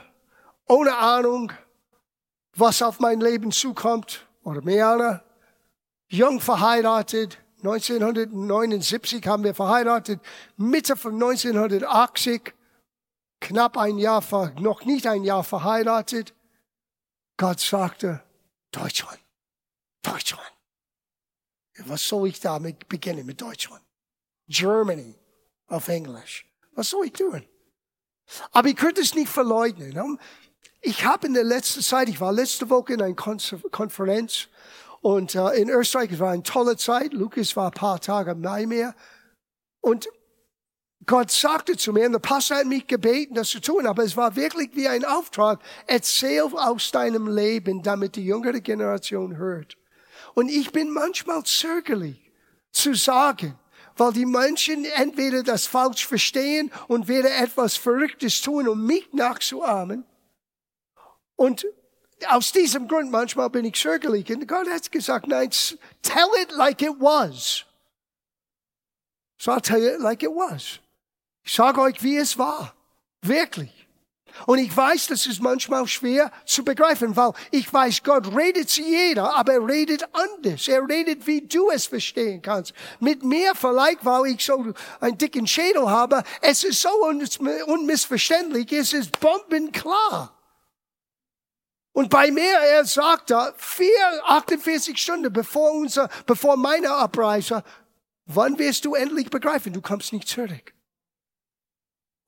ohne 0.67 0.95
Ahnung, 0.95 1.51
was 2.55 2.81
auf 2.81 2.99
mein 2.99 3.19
Leben 3.19 3.51
zukommt, 3.51 4.25
oder 4.43 4.61
mehr, 4.61 5.23
jung 6.07 6.39
verheiratet, 6.39 7.39
1979 7.57 9.27
haben 9.27 9.43
wir 9.43 9.53
verheiratet, 9.53 10.21
Mitte 10.55 10.95
von 10.95 11.13
1980, 11.15 12.53
knapp 13.41 13.77
ein 13.77 13.97
Jahr, 13.97 14.23
noch 14.59 14.85
nicht 14.85 15.07
ein 15.07 15.23
Jahr 15.23 15.43
verheiratet. 15.43 16.33
Gott 17.35 17.59
sagte, 17.59 18.23
Deutschland, 18.71 19.19
Deutschland. 20.01 20.53
Was 21.85 22.07
soll 22.07 22.29
ich 22.29 22.39
damit 22.39 22.87
beginnen 22.87 23.25
mit 23.25 23.41
Deutschland? 23.41 23.83
Germany 24.47 25.18
auf 25.69 25.87
Englisch. 25.87 26.45
Was 26.75 26.89
soll 26.89 27.05
ich 27.05 27.13
tun? 27.13 27.43
Aber 28.51 28.67
ich 28.67 28.75
könnte 28.75 29.01
es 29.01 29.15
nicht 29.15 29.29
verleugnen. 29.29 30.19
Ich 30.81 31.05
habe 31.05 31.27
in 31.27 31.33
der 31.33 31.43
letzten 31.43 31.81
Zeit, 31.81 32.09
ich 32.09 32.21
war 32.21 32.31
letzte 32.31 32.69
Woche 32.69 32.93
in 32.93 33.01
einer 33.01 33.15
Konferenz 33.15 34.47
und 35.01 35.35
uh, 35.35 35.49
in 35.49 35.69
Österreich, 35.69 36.11
es 36.11 36.19
war 36.19 36.31
eine 36.31 36.43
tolle 36.43 36.77
Zeit. 36.77 37.13
Lukas 37.13 37.55
war 37.55 37.67
ein 37.67 37.71
paar 37.71 37.99
Tage 37.99 38.31
im 38.31 38.41
Mai 38.41 38.65
mehr. 38.65 38.95
Und 39.81 40.09
Gott 41.05 41.31
sagte 41.31 41.77
zu 41.77 41.93
mir, 41.93 42.05
und 42.05 42.13
der 42.13 42.19
Pastor 42.19 42.57
hat 42.57 42.65
mich 42.65 42.85
gebeten, 42.85 43.33
das 43.33 43.49
zu 43.49 43.61
tun, 43.61 43.85
aber 43.85 44.03
es 44.03 44.15
war 44.15 44.35
wirklich 44.35 44.75
wie 44.75 44.87
ein 44.87 45.05
Auftrag. 45.05 45.61
Erzähl 45.87 46.41
aus 46.41 46.91
deinem 46.91 47.27
Leben, 47.27 47.81
damit 47.81 48.15
die 48.15 48.25
jüngere 48.25 48.59
Generation 48.59 49.37
hört. 49.37 49.77
Und 50.33 50.49
ich 50.49 50.71
bin 50.71 50.91
manchmal 50.91 51.43
zögerlich 51.43 52.31
zu 52.71 52.93
sagen, 52.93 53.57
weil 53.99 54.13
die 54.13 54.25
Menschen 54.25 54.85
entweder 54.85 55.43
das 55.43 55.65
falsch 55.65 56.07
verstehen 56.07 56.71
und 56.87 57.07
wieder 57.07 57.35
etwas 57.37 57.77
Verrücktes 57.77 58.41
tun, 58.41 58.67
um 58.67 58.85
mich 58.85 59.11
nachzuahmen. 59.13 60.05
Und 61.35 61.65
aus 62.27 62.51
diesem 62.51 62.87
Grund 62.87 63.11
manchmal 63.11 63.49
bin 63.49 63.65
ich 63.65 63.75
zögerlich. 63.75 64.29
Und 64.29 64.47
Gott 64.47 64.69
hat 64.69 64.91
gesagt, 64.91 65.27
nein, 65.27 65.49
tell 66.01 66.27
it 66.41 66.51
like 66.51 66.81
it 66.81 66.99
was. 66.99 67.65
So 69.37 69.51
I'll 69.51 69.61
tell 69.61 69.81
it 69.81 69.99
like 69.99 70.21
it 70.21 70.29
was. 70.29 70.79
Ich 71.43 71.53
sage 71.53 71.79
euch, 71.81 72.03
wie 72.03 72.17
es 72.17 72.37
war. 72.37 72.75
Wirklich. 73.21 73.78
Und 74.49 74.57
ich 74.57 74.75
weiß, 74.75 75.05
das 75.05 75.27
ist 75.27 75.43
manchmal 75.43 75.85
schwer 75.85 76.31
zu 76.43 76.63
begreifen, 76.63 77.15
weil 77.15 77.33
ich 77.51 77.71
weiß, 77.71 78.01
Gott 78.01 78.35
redet 78.35 78.67
zu 78.67 78.81
jeder, 78.81 79.35
aber 79.35 79.53
er 79.53 79.67
redet 79.67 80.03
anders. 80.11 80.67
Er 80.67 80.81
redet, 80.89 81.27
wie 81.27 81.41
du 81.41 81.69
es 81.69 81.85
verstehen 81.85 82.41
kannst. 82.41 82.73
Mit 82.99 83.23
mir 83.23 83.53
vielleicht, 83.53 84.03
weil 84.03 84.31
ich 84.31 84.43
so 84.43 84.73
einen 85.01 85.19
dicken 85.19 85.45
Schädel 85.45 85.87
habe, 85.87 86.23
es 86.41 86.63
ist 86.63 86.81
so 86.81 86.89
unmissverständlich, 87.67 88.71
es 88.71 88.93
ist 88.93 89.19
bombenklar. 89.19 90.33
Und 91.93 92.09
bei 92.09 92.31
mir, 92.31 92.57
er 92.71 92.85
sagte, 92.85 93.53
vier, 93.55 94.23
48 94.25 94.97
Stunden 94.97 95.31
bevor 95.31 95.73
unser, 95.73 96.09
bevor 96.25 96.57
meine 96.57 96.89
Abreise, 96.89 97.63
Wann 98.31 98.59
wirst 98.59 98.85
du 98.85 98.93
endlich 98.93 99.31
begreifen, 99.31 99.73
du 99.73 99.81
kommst 99.81 100.13
nicht 100.13 100.27
zurück? 100.27 100.75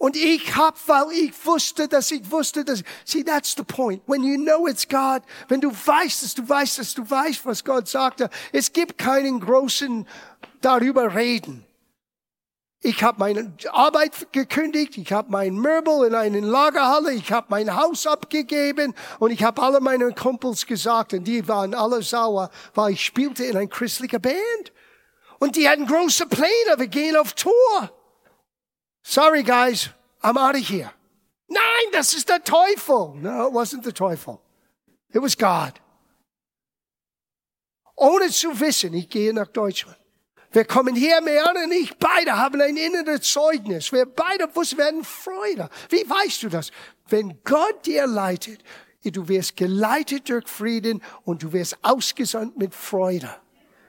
Und 0.01 0.15
ich 0.15 0.55
hab, 0.55 0.79
weil 0.87 1.11
ich 1.11 1.45
wusste, 1.45 1.87
dass 1.87 2.09
ich 2.09 2.31
wusste, 2.31 2.65
dass, 2.65 2.81
see, 3.05 3.23
that's 3.23 3.53
the 3.55 3.61
point. 3.61 4.01
When 4.07 4.23
you 4.23 4.35
know 4.35 4.65
it's 4.65 4.89
God, 4.89 5.21
wenn 5.47 5.61
du 5.61 5.69
weißt, 5.69 6.23
dass 6.23 6.33
du 6.33 6.49
weißt, 6.49 6.79
dass 6.79 6.95
du 6.95 7.07
weißt, 7.07 7.45
was 7.45 7.63
Gott 7.63 7.87
sagte, 7.87 8.31
es 8.51 8.73
gibt 8.73 8.97
keinen 8.97 9.39
großen 9.39 10.07
darüber 10.59 11.13
reden. 11.13 11.67
Ich 12.79 13.03
habe 13.03 13.19
meine 13.19 13.53
Arbeit 13.71 14.31
gekündigt, 14.31 14.97
ich 14.97 15.13
habe 15.13 15.31
mein 15.31 15.53
Möbel 15.53 16.07
in 16.07 16.15
eine 16.15 16.39
Lagerhalle, 16.39 17.13
ich 17.13 17.31
habe 17.31 17.45
mein 17.49 17.75
Haus 17.75 18.07
abgegeben 18.07 18.95
und 19.19 19.29
ich 19.29 19.43
habe 19.43 19.61
alle 19.61 19.81
meine 19.81 20.11
Kumpels 20.13 20.65
gesagt 20.65 21.13
und 21.13 21.25
die 21.25 21.47
waren 21.47 21.75
alle 21.75 22.01
sauer, 22.01 22.49
weil 22.73 22.93
ich 22.93 23.05
spielte 23.05 23.43
in 23.43 23.55
einer 23.55 23.67
christlichen 23.67 24.19
Band. 24.19 24.73
Und 25.37 25.57
die 25.57 25.69
hatten 25.69 25.85
große 25.85 26.25
Pläne, 26.25 26.79
wir 26.79 26.87
gehen 26.87 27.15
auf 27.17 27.33
Tour. 27.33 28.00
Sorry 29.03 29.43
guys, 29.43 29.89
I'm 30.23 30.37
out 30.37 30.55
of 30.55 30.67
here. 30.67 30.91
Nein, 31.49 31.91
das 31.91 32.13
ist 32.13 32.29
der 32.29 32.43
Teufel. 32.43 33.15
No, 33.15 33.47
it 33.47 33.53
wasn't 33.53 33.83
the 33.83 33.91
Teufel. 33.91 34.39
It 35.13 35.21
was 35.21 35.35
God. 35.35 35.73
Ohne 37.95 38.29
zu 38.29 38.59
wissen, 38.59 38.93
ich 38.93 39.09
gehe 39.09 39.33
nach 39.33 39.47
Deutschland. 39.47 39.97
Wir 40.51 40.65
kommen 40.65 40.95
hier, 40.95 41.21
Marianne 41.21 41.63
und 41.63 41.71
ich, 41.71 41.97
beide 41.97 42.37
haben 42.37 42.59
ein 42.61 42.75
inneres 42.75 43.21
Zeugnis. 43.21 43.91
Wir 43.91 44.05
beide 44.05 44.53
wussten, 44.53 44.77
wir 44.77 44.85
werden 44.85 45.03
Freude. 45.03 45.69
Wie 45.89 46.09
weißt 46.09 46.43
du 46.43 46.49
das? 46.49 46.71
Wenn 47.07 47.41
Gott 47.43 47.85
dir 47.85 48.05
leitet, 48.05 48.61
du 49.03 49.27
wirst 49.27 49.55
geleitet 49.55 50.29
durch 50.29 50.47
Frieden 50.47 51.01
und 51.23 51.43
du 51.43 51.53
wirst 51.53 51.77
ausgesandt 51.83 52.57
mit 52.57 52.75
Freude. 52.75 53.33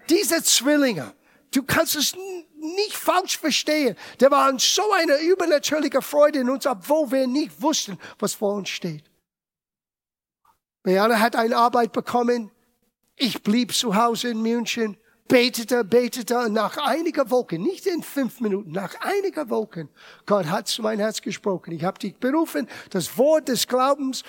Diese 0.08 0.42
Zwillinge, 0.42 1.14
du 1.52 1.64
kannst 1.64 1.96
es 1.96 2.14
nicht 2.62 2.96
falsch 2.96 3.38
verstehen. 3.38 3.96
Der 4.20 4.30
waren 4.30 4.58
so 4.58 4.82
eine 4.92 5.18
übernatürliche 5.20 6.00
Freude 6.02 6.40
in 6.40 6.50
uns, 6.50 6.66
obwohl 6.66 7.10
wir 7.10 7.26
nicht 7.26 7.60
wussten, 7.60 7.98
was 8.18 8.34
vor 8.34 8.54
uns 8.54 8.68
steht. 8.68 9.04
Marianne 10.84 11.20
hat 11.20 11.36
eine 11.36 11.56
Arbeit 11.56 11.92
bekommen. 11.92 12.50
Ich 13.16 13.42
blieb 13.42 13.74
zu 13.74 13.94
Hause 13.94 14.30
in 14.30 14.42
München, 14.42 14.96
betete, 15.28 15.84
betete 15.84 16.38
und 16.38 16.52
nach 16.52 16.76
einiger 16.78 17.30
Wochen, 17.30 17.62
nicht 17.62 17.86
in 17.86 18.02
fünf 18.02 18.40
Minuten, 18.40 18.72
nach 18.72 18.94
einiger 19.00 19.48
Wochen, 19.50 19.88
Gott 20.26 20.46
hat 20.46 20.68
zu 20.68 20.82
mein 20.82 20.98
Herz 20.98 21.22
gesprochen. 21.22 21.72
Ich 21.72 21.84
habe 21.84 21.98
dich 21.98 22.16
berufen, 22.16 22.68
das 22.90 23.16
Wort 23.16 23.48
des 23.48 23.66
Glaubens 23.66 24.24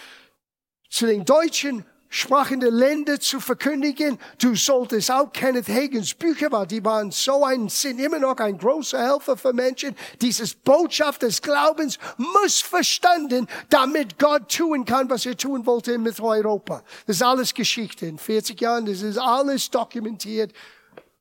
zu 0.89 1.07
den 1.07 1.25
Deutschen 1.25 1.85
sprachende 2.13 2.69
Länder 2.69 3.19
zu 3.19 3.39
verkündigen. 3.39 4.19
Du 4.39 4.55
solltest 4.55 5.09
auch 5.09 5.33
Kenneth 5.33 5.67
Hagins 5.67 6.13
Bücher, 6.13 6.51
weil 6.51 6.67
die 6.67 6.85
waren 6.85 7.09
so 7.09 7.43
ein, 7.43 7.69
sind 7.69 7.99
immer 7.99 8.19
noch 8.19 8.37
ein 8.37 8.55
großer 8.55 9.01
Helfer 9.01 9.35
für 9.35 9.51
Menschen. 9.51 9.95
Dieses 10.21 10.53
Botschaft 10.53 11.23
des 11.23 11.41
Glaubens 11.41 11.97
muss 12.17 12.61
verstanden, 12.61 13.47
damit 13.69 14.19
Gott 14.19 14.55
tun 14.55 14.85
kann, 14.85 15.09
was 15.09 15.25
er 15.25 15.35
tun 15.35 15.65
wollte 15.65 15.93
in 15.93 16.03
Mitteleuropa. 16.03 16.83
Das 17.07 17.15
ist 17.15 17.23
alles 17.23 17.51
Geschichte. 17.51 18.05
In 18.05 18.19
40 18.19 18.61
Jahren, 18.61 18.85
das 18.85 19.01
ist 19.01 19.17
alles 19.17 19.71
dokumentiert. 19.71 20.53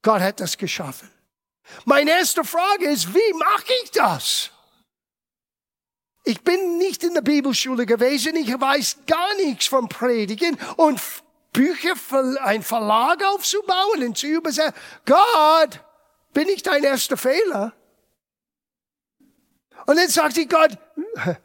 Gott 0.02 0.20
hat 0.20 0.40
das 0.40 0.58
geschaffen. 0.58 1.10
Meine 1.86 2.10
erste 2.10 2.44
Frage 2.44 2.90
ist, 2.90 3.14
wie 3.14 3.32
mache 3.32 3.72
ich 3.82 3.90
das? 3.92 4.50
Ich 6.24 6.42
bin 6.42 6.78
nicht 6.78 7.02
in 7.02 7.14
der 7.14 7.22
Bibelschule 7.22 7.84
gewesen, 7.84 8.36
ich 8.36 8.48
weiß 8.48 8.98
gar 9.06 9.34
nichts 9.36 9.66
vom 9.66 9.88
Predigen 9.88 10.56
und 10.76 11.00
Bücher 11.52 11.94
ein 12.42 12.62
Verlag 12.62 13.24
aufzubauen 13.24 14.04
und 14.04 14.16
zu 14.16 14.28
übersetzen. 14.28 14.74
Gott, 15.04 15.80
bin 16.32 16.48
ich 16.48 16.62
dein 16.62 16.84
erster 16.84 17.16
Fehler? 17.16 17.72
Und 19.86 19.96
dann 19.96 20.08
sagt 20.08 20.36
sie 20.36 20.46
Gott, 20.46 20.78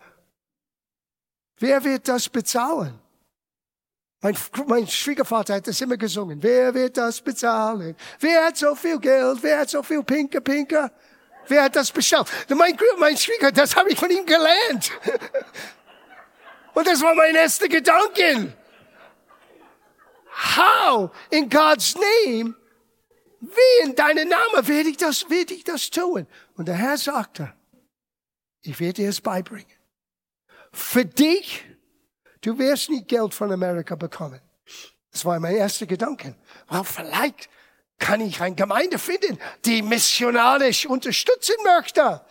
wer 1.60 1.84
wird 1.84 2.08
das 2.08 2.30
bezahlen? 2.30 3.00
Mein, 4.22 4.38
mein 4.68 4.88
Schwiegervater 4.88 5.56
hat 5.56 5.68
das 5.68 5.82
immer 5.82 5.98
gesungen. 5.98 6.42
Wer 6.42 6.74
wird 6.74 6.98
das 6.98 7.22
bezahlen? 7.22 7.96
Wer 8.20 8.46
hat 8.46 8.58
so 8.58 8.74
viel 8.76 9.00
Geld? 9.00 9.40
Wer 9.42 9.60
hat 9.60 9.70
so 9.70 9.84
viel 9.84 10.04
Pinke, 10.04 10.42
Pinke? 10.42 10.92
Wer 11.48 11.64
hat 11.64 11.76
das 11.76 11.92
beschafft? 11.92 12.34
Mein, 12.50 12.78
mein 12.98 13.18
Schwieger, 13.18 13.52
das 13.52 13.76
habe 13.76 13.90
ich 13.92 14.00
von 14.00 14.10
ihm 14.10 14.26
gelernt. 14.26 14.92
Und 16.74 16.86
das 16.86 17.02
war 17.02 17.16
mein 17.16 17.36
erster 17.36 17.68
Gedanke. 17.68 18.54
How 20.56 21.10
in 21.32 21.50
God's 21.50 21.96
name, 21.96 22.56
wie 23.40 23.84
in 23.84 23.96
deinem 23.96 24.30
Namen 24.30 24.68
werde 24.68 24.90
ich 24.90 24.98
das, 24.98 25.30
werde 25.30 25.54
ich 25.54 25.64
das 25.64 25.90
tun? 25.90 26.28
Und 26.56 26.68
der 26.68 26.76
Herr 26.76 26.98
sagte, 26.98 27.54
ich 28.62 28.80
werde 28.80 29.02
dir 29.02 29.10
es 29.10 29.22
beibringen. 29.22 29.72
Für 30.72 31.06
dich, 31.06 31.66
du 32.42 32.58
wirst 32.60 32.90
nicht 32.90 33.08
Geld 33.08 33.34
von 33.34 33.52
Amerika 33.52 33.96
bekommen. 33.96 34.42
Das 35.12 35.26
war 35.26 35.40
mein 35.40 35.56
erster 35.56 35.88
Gedanke. 35.88 36.36
Well, 36.70 36.84
vielleicht 36.84 37.50
kann 38.00 38.22
ich 38.22 38.42
eine 38.42 38.56
Gemeinde 38.56 39.00
finden, 39.00 39.40
die 39.66 39.82
missionarisch 39.82 40.86
unterstützen 40.86 41.56
möchte. 41.64 42.22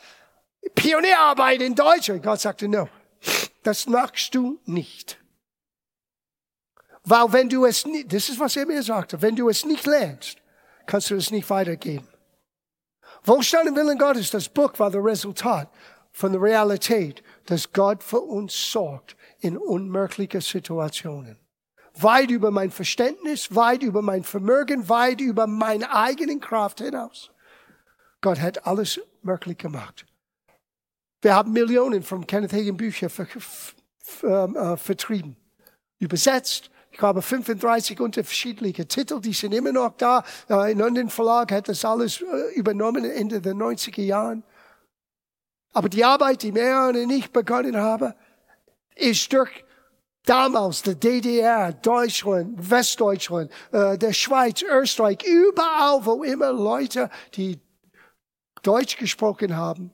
Pionierarbeit 0.75 1.61
in 1.63 1.75
Deutschland. 1.75 2.23
Gott 2.23 2.41
sagte, 2.41 2.69
no, 2.69 2.89
das 3.63 3.87
machst 3.87 4.35
du 4.35 4.61
nicht. 4.65 5.19
Weil 7.05 7.33
wenn 7.33 7.49
du 7.49 7.65
es 7.65 7.85
nicht, 7.87 8.13
das 8.13 8.29
ist 8.29 8.41
was 8.41 8.57
er 8.57 8.67
mir 8.67 8.83
sagte, 8.83 9.21
wenn 9.23 9.37
du 9.37 9.49
es 9.49 9.65
nicht 9.65 9.87
lernst, 9.87 10.39
kannst 10.87 11.11
du 11.11 11.15
es 11.15 11.31
nicht 11.31 11.49
weitergeben. 11.51 12.09
Wohlstand 13.25 13.69
im 13.69 13.77
Willen 13.77 13.99
Gottes, 13.99 14.31
das 14.31 14.49
Buch 14.49 14.73
war 14.79 14.91
das 14.91 15.05
Resultat 15.05 15.69
von 16.13 16.33
der 16.33 16.43
Realität, 16.43 17.23
dass 17.47 17.73
Gott 17.73 18.03
für 18.03 18.21
uns 18.21 18.73
sorgt 18.73 19.17
in 19.41 19.57
unmöglichen 19.57 20.41
Situationen 20.41 21.39
weit 22.03 22.31
über 22.31 22.51
mein 22.51 22.71
Verständnis, 22.71 23.55
weit 23.55 23.83
über 23.83 24.03
mein 24.03 24.25
Vermögen, 24.25 24.89
weit 24.89 25.21
über 25.21 25.47
meine 25.47 25.95
eigenen 25.95 26.41
Kraft 26.41 26.81
hinaus. 26.81 27.31
Gott 28.21 28.41
hat 28.41 28.67
alles 28.67 29.01
möglich 29.23 29.59
gemacht. 29.59 30.07
Wir 31.23 31.35
haben 31.35 31.53
Millionen 31.53 32.03
von 32.03 32.27
Kenneth 32.27 32.53
Hagin 32.53 32.77
Büchern 32.77 33.11
ver, 33.11 33.27
ähm, 34.23 34.57
äh, 34.57 34.77
vertrieben, 34.77 35.37
übersetzt. 35.99 36.71
Ich 36.93 37.03
habe 37.03 37.21
35 37.21 38.01
unterschiedliche 38.01 38.87
Titel, 38.87 39.21
die 39.21 39.33
sind 39.33 39.53
immer 39.53 39.73
noch 39.73 39.97
da. 39.97 40.25
Äh, 40.49 40.73
in 40.73 40.79
London 40.79 41.11
Verlag 41.11 41.53
hat 41.53 41.69
das 41.69 41.85
alles 41.85 42.21
äh, 42.21 42.55
übernommen 42.55 43.05
Ende 43.05 43.41
der 43.41 43.55
90er 43.55 44.03
Jahren. 44.03 44.45
Aber 45.73 45.89
die 45.89 46.05
Arbeit, 46.05 46.43
die 46.43 46.53
Mär 46.53 46.89
und 46.89 47.11
ich 47.11 47.31
begonnen 47.31 47.77
haben, 47.77 48.15
ist 48.95 49.31
durch 49.33 49.66
damals 50.27 50.83
der 50.83 50.95
DDR, 50.95 51.73
Deutschland, 51.73 52.71
Westdeutschland, 52.71 53.51
äh, 53.73 53.97
der 53.97 54.13
Schweiz, 54.13 54.63
Österreich, 54.63 55.23
überall, 55.25 56.05
wo 56.05 56.23
immer 56.23 56.53
Leute, 56.53 57.09
die 57.35 57.59
Deutsch 58.63 58.99
gesprochen 58.99 59.57
haben 59.57 59.93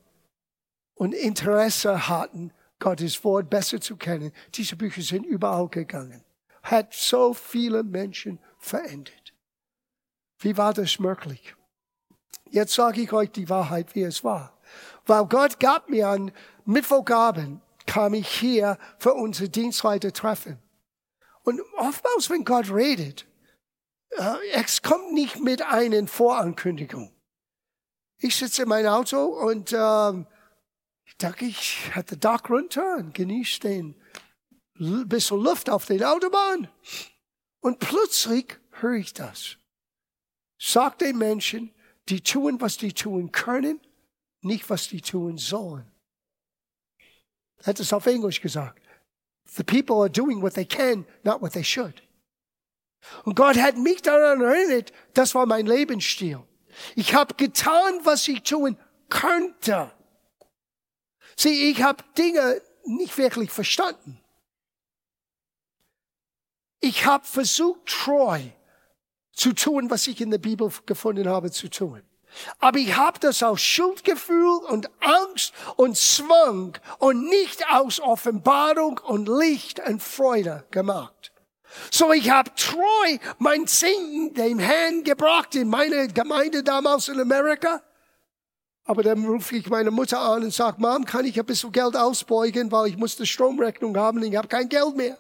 und 0.95 1.15
Interesse 1.15 2.09
hatten, 2.09 2.53
Gottes 2.81 3.23
Wort 3.23 3.49
besser 3.49 3.81
zu 3.81 3.97
kennen. 3.97 4.33
Diese 4.55 4.75
Bücher 4.75 5.03
sind 5.03 5.25
überall 5.25 5.69
gegangen. 5.69 6.25
Hat 6.65 6.93
so 6.93 7.33
viele 7.33 7.85
Menschen 7.85 8.41
verändert. 8.59 9.35
Wie 10.39 10.57
war 10.57 10.75
das 10.75 10.99
möglich? 10.99 11.55
Jetzt 12.51 12.75
sage 12.75 13.03
ich 13.03 13.13
euch 13.13 13.31
die 13.31 13.49
Wahrheit, 13.49 13.95
wie 13.95 14.03
es 14.03 14.25
war. 14.25 14.59
Weil 15.07 15.27
Gott 15.27 15.61
gab 15.61 15.89
mir 15.89 16.09
an 16.09 16.33
Mittwochabend 16.65 17.61
kam 17.93 18.15
ich 18.15 18.27
hier 18.27 18.79
für 18.99 19.13
unsere 19.13 19.51
Dienstleiter 19.51 20.15
treffen. 20.15 20.59
Und 21.43 21.61
oftmals, 21.77 22.31
wenn 22.31 22.43
Gott 22.43 22.73
redet, 22.73 23.27
äh, 24.13 24.35
es 24.55 24.81
kommt 24.81 25.13
nicht 25.13 25.41
mit 25.41 25.61
einer 25.61 26.07
Vorankündigung. 26.07 27.13
Ich 28.17 28.37
sitze 28.37 28.63
in 28.63 28.71
meinem 28.71 28.87
Auto 28.95 29.23
und 29.23 29.75
ähm, 29.77 30.27
ich 31.05 31.19
dachte, 31.19 31.45
ich 31.45 31.95
hatte 31.95 32.17
Dach 32.17 32.49
runter 32.49 32.97
und 32.97 33.13
genieße 33.13 33.61
den 33.61 33.95
bisschen 35.07 35.43
Luft 35.43 35.69
auf 35.69 35.85
den 35.85 36.03
Autobahn. 36.03 36.69
Und 37.61 37.79
plötzlich 37.79 38.59
höre 38.71 38.95
ich 38.95 39.13
das. 39.13 39.59
Sagt 40.59 41.03
den 41.03 41.19
Menschen, 41.19 41.75
die 42.09 42.23
tun, 42.23 42.59
was 42.59 42.79
die 42.79 42.95
tun 42.95 43.33
können, 43.33 43.83
nicht 44.41 44.71
was 44.71 44.89
die 44.89 45.03
tun 45.03 45.37
sollen 45.37 45.92
hat 47.65 47.81
es 47.81 47.93
auf 47.93 48.07
Englisch 48.07 48.41
gesagt. 48.41 48.83
The 49.45 49.65
people 49.65 49.97
are 49.97 50.11
doing 50.11 50.43
what 50.43 50.55
they 50.55 50.65
can, 50.65 51.05
not 51.25 51.43
what 51.43 51.53
they 51.53 51.65
should. 51.65 52.03
Und 53.25 53.35
Gott 53.35 53.57
hat 53.57 53.77
mich 53.77 54.03
daran 54.03 54.41
erinnert, 54.41 54.93
das 55.15 55.35
war 55.35 55.47
mein 55.47 55.67
Lebensstil. 55.67 56.43
Ich 56.95 57.15
habe 57.15 57.35
getan, 57.35 58.01
was 58.05 58.27
ich 58.29 58.43
tun 58.43 58.79
könnte. 59.09 59.93
Sieh, 61.37 61.71
ich 61.71 61.83
habe 61.83 62.05
Dinge 62.17 62.63
nicht 62.85 63.17
wirklich 63.19 63.51
verstanden. 63.51 64.21
Ich 66.81 67.07
habe 67.07 67.25
versucht, 67.25 67.87
treu 67.87 68.41
zu 69.33 69.53
tun, 69.53 69.91
was 69.91 70.07
ich 70.07 70.21
in 70.21 70.31
der 70.31 70.39
Bibel 70.39 70.71
gefunden 70.87 71.29
habe 71.29 71.51
zu 71.51 71.69
tun. 71.69 72.03
Aber 72.59 72.79
ich 72.79 72.97
habe 72.97 73.19
das 73.19 73.43
aus 73.43 73.61
Schuldgefühl 73.61 74.61
und 74.69 74.91
Angst 75.01 75.53
und 75.77 75.97
Zwang 75.97 76.79
und 76.99 77.29
nicht 77.29 77.65
aus 77.71 78.01
Offenbarung 78.01 78.99
und 78.99 79.29
Licht 79.29 79.81
und 79.87 80.03
Freude 80.03 80.65
gemacht. 80.71 81.33
So 81.91 82.13
ich 82.13 82.31
habe 82.31 82.51
treu 82.55 83.19
mein 83.39 83.67
Zehnten 83.67 84.35
dem 84.35 84.59
Herrn 84.59 85.05
gebracht 85.05 85.55
in 85.55 85.69
meine 85.69 86.09
Gemeinde 86.09 86.63
damals 86.63 87.09
in 87.09 87.21
Amerika. 87.21 87.83
Aber 88.85 89.03
dann 89.03 89.25
rufe 89.25 89.57
ich 89.57 89.69
meine 89.69 89.91
Mutter 89.91 90.21
an 90.21 90.43
und 90.43 90.53
sage, 90.53 90.81
Mom, 90.81 91.05
kann 91.05 91.25
ich 91.25 91.39
ein 91.39 91.47
bisschen 91.47 91.71
Geld 91.71 91.97
ausbeugen, 91.97 92.73
weil 92.73 92.89
ich 92.89 92.97
muss 92.97 93.17
die 93.17 93.27
Stromrechnung 93.27 93.97
haben 93.97 94.19
und 94.19 94.25
ich 94.25 94.37
habe 94.37 94.49
kein 94.49 94.69
Geld 94.69 94.97
mehr. 94.97 95.19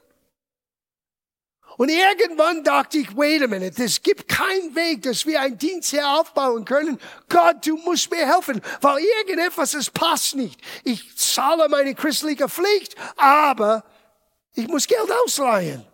Und 1.78 1.88
irgendwann 1.88 2.62
dachte 2.64 2.98
ich, 2.98 3.16
wait 3.16 3.42
a 3.42 3.46
minute, 3.46 3.82
es 3.82 4.02
gibt 4.02 4.28
keinen 4.28 4.74
Weg, 4.74 5.02
dass 5.02 5.24
wir 5.26 5.40
einen 5.40 5.56
Dienst 5.56 5.90
hier 5.90 6.06
aufbauen 6.06 6.64
können. 6.64 6.98
Gott, 7.28 7.66
du 7.66 7.76
musst 7.78 8.10
mir 8.10 8.26
helfen, 8.26 8.60
weil 8.80 9.02
irgendetwas, 9.02 9.74
es 9.74 9.90
passt 9.90 10.36
nicht. 10.36 10.60
Ich 10.84 11.16
zahle 11.16 11.68
meine 11.68 11.94
christliche 11.94 12.48
Pflicht, 12.48 12.94
aber 13.16 13.84
ich 14.54 14.68
muss 14.68 14.86
Geld 14.86 15.10
ausleihen. 15.24 15.86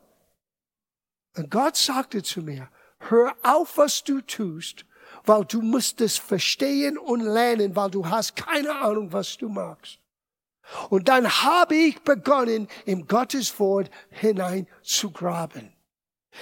Und 1.37 1.51
Gott 1.51 1.77
sagte 1.77 2.23
zu 2.23 2.43
mir, 2.43 2.69
hör 2.99 3.33
auf, 3.43 3.77
was 3.77 4.03
du 4.03 4.21
tust, 4.21 4.85
weil 5.25 5.45
du 5.45 5.63
musst 5.63 6.01
es 6.01 6.19
verstehen 6.19 6.99
und 6.99 7.21
lernen, 7.21 7.77
weil 7.77 7.91
du 7.91 8.09
hast 8.09 8.35
keine 8.35 8.75
Ahnung, 8.75 9.13
was 9.13 9.37
du 9.37 9.49
magst. 9.49 9.98
Und 10.91 11.09
dann 11.09 11.29
habe 11.43 11.75
ich 11.75 12.01
begonnen, 12.03 12.69
im 12.85 13.07
Gottes 13.07 13.59
Wort 13.59 13.91
hinein 14.11 14.67
zu 14.83 15.11
graben. 15.11 15.73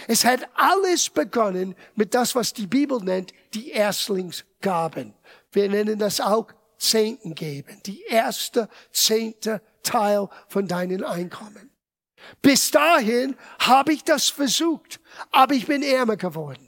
Es 0.09 0.25
hat 0.25 0.49
alles 0.55 1.09
begonnen 1.09 1.75
mit 1.95 2.15
das, 2.15 2.35
was 2.35 2.53
die 2.53 2.67
Bibel 2.67 3.01
nennt, 3.01 3.33
die 3.55 3.71
Erstlingsgaben. 3.71 5.15
Wir 5.53 5.69
nennen 5.69 5.99
das 5.99 6.21
auch 6.21 6.49
Zehnten 6.77 7.35
geben. 7.35 7.81
Die 7.87 8.03
erste, 8.03 8.69
zehnte 8.93 9.63
Teil 9.83 10.29
von 10.49 10.67
deinen 10.67 11.05
Einkommen. 11.05 11.71
Bis 12.43 12.71
dahin 12.71 13.37
habe 13.61 13.93
ich 13.93 14.05
das 14.05 14.29
versucht, 14.29 15.01
aber 15.31 15.55
ich 15.55 15.67
bin 15.67 15.83
ärmer 15.83 16.17
geworden. 16.17 16.66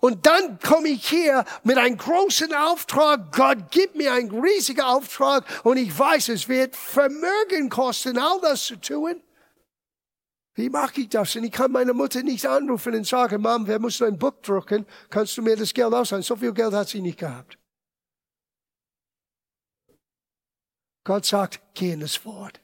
Und 0.00 0.26
dann 0.26 0.58
komme 0.60 0.88
ich 0.88 1.08
hier 1.08 1.44
mit 1.64 1.76
einem 1.78 1.96
großen 1.96 2.54
Auftrag. 2.54 3.32
Gott 3.32 3.70
gibt 3.70 3.96
mir 3.96 4.12
einen 4.12 4.30
riesigen 4.30 4.82
Auftrag 4.82 5.44
und 5.64 5.76
ich 5.76 5.96
weiß, 5.96 6.28
es 6.28 6.48
wird 6.48 6.76
Vermögen 6.76 7.68
kosten, 7.68 8.18
all 8.18 8.40
das 8.40 8.64
zu 8.64 8.76
tun. 8.76 9.20
Wie 10.54 10.68
mache 10.68 11.00
ich 11.00 11.08
das? 11.08 11.34
Und 11.36 11.44
ich 11.44 11.52
kann 11.52 11.72
meine 11.72 11.94
Mutter 11.94 12.22
nicht 12.22 12.44
anrufen 12.46 12.94
und 12.94 13.06
sagen, 13.06 13.42
Mom, 13.42 13.66
wir 13.66 13.78
müssen 13.78 14.06
ein 14.06 14.18
Buch 14.18 14.34
drucken. 14.42 14.86
Kannst 15.08 15.36
du 15.36 15.42
mir 15.42 15.56
das 15.56 15.72
Geld 15.72 15.92
ausleihen? 15.94 16.22
So 16.22 16.36
viel 16.36 16.52
Geld 16.52 16.74
hat 16.74 16.88
sie 16.88 17.00
nicht 17.00 17.18
gehabt. 17.18 17.56
Gott 21.04 21.24
sagt, 21.24 21.60
geh 21.74 21.92
in 21.92 22.00
das 22.00 22.24
Wort. 22.24 22.60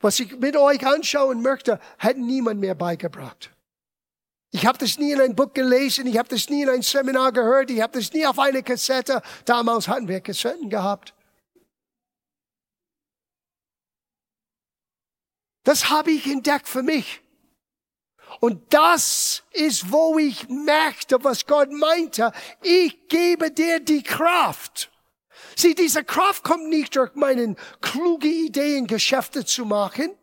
Was 0.00 0.20
ich 0.20 0.38
mit 0.38 0.56
euch 0.56 0.86
anschauen 0.86 1.42
möchte, 1.42 1.80
hat 1.98 2.16
niemand 2.16 2.60
mehr 2.60 2.74
beigebracht. 2.74 3.50
Ich 4.50 4.64
habe 4.66 4.78
das 4.78 4.98
nie 4.98 5.12
in 5.12 5.20
ein 5.20 5.36
Buch 5.36 5.52
gelesen, 5.52 6.06
ich 6.06 6.16
habe 6.16 6.28
das 6.28 6.48
nie 6.48 6.62
in 6.62 6.70
ein 6.70 6.82
Seminar 6.82 7.32
gehört, 7.32 7.70
ich 7.70 7.82
habe 7.82 7.98
das 7.98 8.12
nie 8.12 8.26
auf 8.26 8.38
eine 8.38 8.62
Kassette. 8.62 9.22
Damals 9.44 9.88
hatten 9.88 10.08
wir 10.08 10.20
Kassetten 10.20 10.70
gehabt. 10.70 11.14
Das 15.64 15.90
habe 15.90 16.12
ich 16.12 16.26
entdeckt 16.26 16.66
für 16.66 16.82
mich. 16.82 17.20
Und 18.40 18.72
das 18.72 19.42
ist, 19.52 19.92
wo 19.92 20.18
ich 20.18 20.48
merkte, 20.48 21.22
was 21.22 21.46
Gott 21.46 21.70
meinte. 21.70 22.32
Ich 22.62 23.08
gebe 23.08 23.50
dir 23.50 23.80
die 23.80 24.02
Kraft. 24.02 24.90
Sieh, 25.56 25.74
diese 25.74 26.04
Kraft 26.04 26.44
kommt 26.44 26.68
nicht 26.68 26.96
durch 26.96 27.14
meinen 27.14 27.56
kluge 27.80 28.28
Ideen, 28.28 28.86
Geschäfte 28.86 29.44
zu 29.44 29.64
machen. 29.64 30.16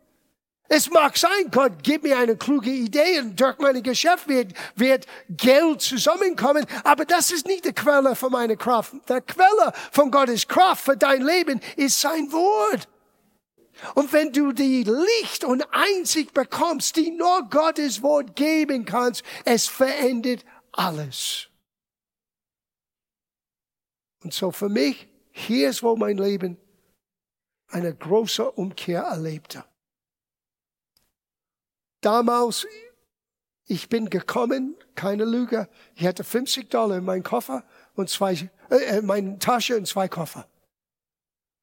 Es 0.67 0.89
mag 0.89 1.15
sein, 1.15 1.51
Gott 1.51 1.83
gibt 1.83 2.03
mir 2.03 2.17
eine 2.17 2.35
kluge 2.35 2.71
Idee 2.71 3.19
und 3.19 3.39
durch 3.39 3.57
meine 3.59 3.81
Geschäft 3.83 4.27
wird, 4.27 4.53
wird 4.75 5.05
Geld 5.29 5.81
zusammenkommen, 5.81 6.65
aber 6.83 7.05
das 7.05 7.31
ist 7.31 7.45
nicht 7.45 7.65
die 7.65 7.73
Quelle 7.73 8.15
von 8.15 8.31
meiner 8.31 8.55
Kraft. 8.55 8.93
Die 9.07 9.21
Quelle 9.21 9.73
von 9.91 10.09
Gottes 10.09 10.47
Kraft 10.47 10.83
für 10.83 10.97
dein 10.97 11.21
Leben 11.21 11.61
ist 11.75 12.01
sein 12.01 12.31
Wort. 12.31 12.87
Und 13.93 14.11
wenn 14.13 14.31
du 14.31 14.53
die 14.53 14.83
Licht 14.83 15.43
und 15.43 15.67
Einsicht 15.71 16.33
bekommst, 16.33 16.95
die 16.95 17.11
nur 17.11 17.47
Gottes 17.49 18.01
Wort 18.01 18.35
geben 18.35 18.85
kannst, 18.85 19.23
es 19.43 19.67
verändert 19.67 20.45
alles. 20.71 21.47
Und 24.23 24.33
so 24.33 24.51
für 24.51 24.69
mich, 24.69 25.07
hier 25.31 25.69
ist, 25.69 25.83
wo 25.83 25.95
mein 25.95 26.17
Leben 26.17 26.57
eine 27.67 27.93
große 27.93 28.49
Umkehr 28.51 29.01
erlebte. 29.01 29.63
Damals, 32.05 32.67
ich 33.65 33.89
bin 33.89 34.11
gekommen, 34.11 34.75
keine 34.93 35.25
Lüge, 35.25 35.67
ich 35.95 36.05
hatte 36.05 36.23
50 36.23 36.69
Dollar 36.69 36.99
in 36.99 37.03
meinem 37.03 37.23
Koffer 37.23 37.63
und 37.95 38.11
zwei, 38.11 38.47
äh, 38.69 38.99
in 38.99 39.07
meiner 39.07 39.39
Tasche 39.39 39.75
und 39.75 39.87
zwei 39.87 40.07
Koffer. 40.07 40.47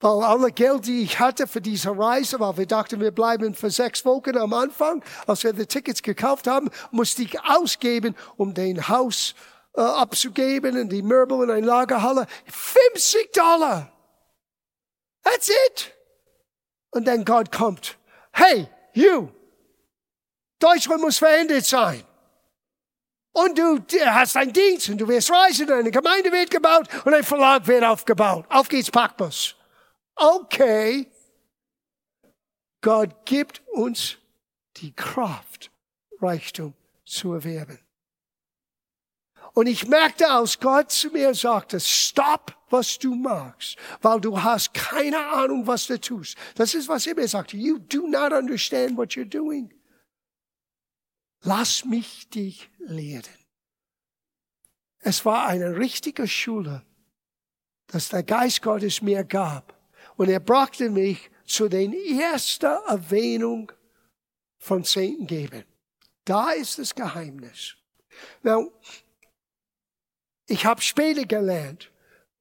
Weil 0.00 0.24
alle 0.24 0.50
Geld, 0.50 0.86
die 0.86 1.02
ich 1.02 1.20
hatte 1.20 1.46
für 1.46 1.60
diese 1.60 1.96
Reise, 1.96 2.40
weil 2.40 2.56
wir 2.56 2.66
dachten, 2.66 2.98
wir 2.98 3.12
bleiben 3.12 3.54
für 3.54 3.70
sechs 3.70 4.04
Wochen 4.04 4.36
am 4.36 4.52
Anfang, 4.52 5.04
als 5.28 5.44
wir 5.44 5.52
die 5.52 5.64
Tickets 5.64 6.02
gekauft 6.02 6.48
haben, 6.48 6.70
musste 6.90 7.22
ich 7.22 7.40
ausgeben, 7.44 8.16
um 8.36 8.52
den 8.52 8.88
Haus 8.88 9.36
äh, 9.76 9.80
abzugeben 9.80 10.76
und 10.76 10.88
die 10.88 11.02
Möbel 11.02 11.44
in 11.44 11.52
eine 11.52 11.64
Lagerhalle. 11.64 12.26
50 12.46 13.32
Dollar. 13.32 13.92
That's 15.22 15.48
it. 15.48 15.94
Und 16.90 17.06
dann 17.06 17.24
Gott 17.24 17.52
kommt. 17.52 17.96
Hey, 18.32 18.66
you, 18.92 19.28
Deutschland 20.62 21.02
muss 21.02 21.18
verändert 21.18 21.64
sein. 21.64 22.04
Und 23.32 23.58
du 23.58 23.78
hast 24.04 24.36
einen 24.36 24.52
Dienst 24.52 24.90
und 24.90 24.98
du 24.98 25.08
wirst 25.08 25.30
reisen, 25.30 25.70
eine 25.70 25.90
Gemeinde 25.90 26.30
wird 26.30 26.50
gebaut 26.50 26.86
und 27.04 27.14
ein 27.14 27.24
Verlag 27.24 27.66
wird 27.66 27.82
aufgebaut. 27.82 28.44
Auf 28.50 28.68
geht's, 28.68 28.90
Packbus. 28.90 29.56
Okay. 30.14 31.10
Gott 32.82 33.24
gibt 33.24 33.62
uns 33.72 34.16
die 34.76 34.92
Kraft, 34.92 35.70
Reichtum 36.20 36.74
zu 37.04 37.32
erwerben. 37.32 37.78
Und 39.54 39.66
ich 39.66 39.86
merkte, 39.86 40.28
als 40.28 40.58
Gott 40.58 40.90
zu 40.90 41.10
mir 41.10 41.34
sagte, 41.34 41.78
stopp, 41.78 42.56
was 42.70 42.98
du 42.98 43.14
magst, 43.14 43.76
weil 44.00 44.20
du 44.20 44.42
hast 44.42 44.72
keine 44.72 45.18
Ahnung, 45.26 45.66
was 45.66 45.86
du 45.86 46.00
tust. 46.00 46.36
Das 46.54 46.74
ist, 46.74 46.88
was 46.88 47.06
er 47.06 47.14
mir 47.14 47.28
sagte. 47.28 47.56
You 47.56 47.78
do 47.78 48.06
not 48.06 48.32
understand 48.32 48.96
what 48.96 49.10
you're 49.10 49.28
doing. 49.28 49.70
Lass 51.42 51.84
mich 51.84 52.28
dich 52.30 52.70
lehren. 52.78 53.24
Es 55.00 55.24
war 55.24 55.46
eine 55.46 55.76
richtige 55.76 56.28
Schule, 56.28 56.84
dass 57.88 58.08
der 58.08 58.22
Geist 58.22 58.62
Gottes 58.62 59.02
mir 59.02 59.24
gab. 59.24 59.76
Und 60.16 60.28
er 60.28 60.40
brachte 60.40 60.88
mich 60.88 61.30
zu 61.44 61.68
den 61.68 61.92
ersten 61.92 62.78
Erwähnung 62.86 63.72
von 64.58 64.84
Zehnten 64.84 65.26
geben. 65.26 65.64
Da 66.24 66.52
ist 66.52 66.78
das 66.78 66.94
Geheimnis. 66.94 67.74
Now, 68.42 68.72
ich 70.46 70.64
habe 70.64 70.80
später 70.80 71.24
gelernt, 71.24 71.90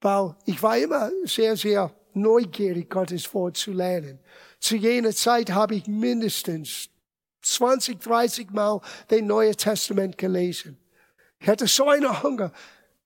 weil 0.01 0.35
ich 0.45 0.61
war 0.61 0.77
immer 0.77 1.09
sehr, 1.23 1.57
sehr 1.57 1.95
neugierig, 2.13 2.89
Gottes 2.89 3.33
Wort 3.33 3.57
zu 3.57 3.71
lernen. 3.71 4.19
Zu 4.59 4.75
jener 4.75 5.15
Zeit 5.15 5.49
habe 5.49 5.75
ich 5.75 5.87
mindestens 5.87 6.90
20, 7.41 7.99
30 7.99 8.51
Mal 8.51 8.82
den 9.10 9.27
Neuen 9.27 9.56
Testament 9.56 10.17
gelesen. 10.17 10.77
Ich 11.39 11.47
hatte 11.47 11.67
so 11.67 11.89
einen 11.89 12.21
Hunger, 12.21 12.51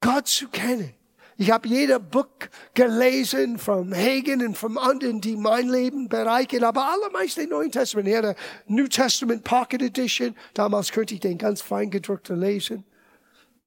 Gott 0.01 0.27
zu 0.27 0.49
kennen. 0.49 0.93
Ich 1.37 1.51
habe 1.51 1.67
jeder 1.67 1.99
Buch 1.99 2.27
gelesen 2.73 3.57
vom 3.57 3.93
Hagen 3.93 4.45
und 4.45 4.57
vom 4.57 4.77
anderen, 4.77 5.19
die 5.19 5.35
mein 5.35 5.67
Leben 5.67 6.07
bereichern, 6.07 6.63
aber 6.63 6.89
allermeist 6.89 7.37
den 7.37 7.49
Neuen 7.49 7.71
Testament. 7.71 8.07
Ich 8.07 8.15
hatte 8.15 8.35
New 8.67 8.87
Testament 8.87 9.43
Pocket 9.43 9.81
Edition. 9.81 10.35
Damals 10.53 10.93
konnte 10.93 11.13
ich 11.13 11.19
den 11.19 11.37
ganz 11.37 11.61
fein 11.61 11.89
gedruckten 11.89 12.39
lesen. 12.39 12.85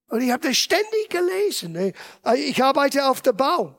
Und 0.08 0.22
ich 0.22 0.30
habe 0.30 0.48
das 0.48 0.56
ständig 0.56 1.10
gelesen. 1.10 1.92
Ich 2.36 2.62
arbeite 2.62 3.06
auf 3.06 3.20
der 3.20 3.32
Bau 3.32 3.74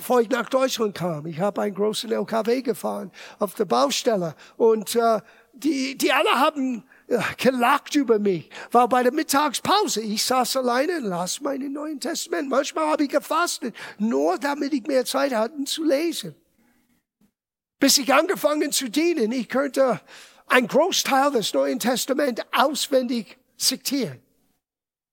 bevor 0.00 0.22
ich 0.22 0.30
nach 0.30 0.48
Deutschland 0.48 0.94
kam. 0.94 1.26
Ich 1.26 1.40
habe 1.40 1.60
einen 1.60 1.74
großen 1.74 2.10
LKW 2.10 2.62
gefahren 2.62 3.12
auf 3.38 3.52
der 3.54 3.66
Baustelle 3.66 4.34
und 4.56 4.96
äh, 4.96 5.20
die, 5.52 5.96
die 5.96 6.12
alle 6.12 6.30
haben 6.30 6.84
äh, 7.08 7.18
gelacht 7.36 7.94
über 7.94 8.18
mich. 8.18 8.48
War 8.70 8.88
bei 8.88 9.02
der 9.02 9.12
Mittagspause. 9.12 10.00
Ich 10.00 10.24
saß 10.24 10.56
alleine 10.56 10.98
und 10.98 11.04
las 11.04 11.40
mein 11.40 11.72
Neuen 11.72 12.00
Testament. 12.00 12.48
Manchmal 12.48 12.86
habe 12.86 13.04
ich 13.04 13.10
gefastet, 13.10 13.74
nur 13.98 14.38
damit 14.38 14.72
ich 14.72 14.86
mehr 14.86 15.04
Zeit 15.04 15.32
hatte 15.32 15.64
zu 15.64 15.84
lesen. 15.84 16.34
Bis 17.78 17.98
ich 17.98 18.12
angefangen 18.12 18.72
zu 18.72 18.90
dienen, 18.90 19.32
ich 19.32 19.48
könnte 19.48 20.00
ein 20.46 20.66
Großteil 20.66 21.30
des 21.30 21.54
Neuen 21.54 21.78
Testaments 21.78 22.42
auswendig 22.52 23.38
zitieren. 23.56 24.20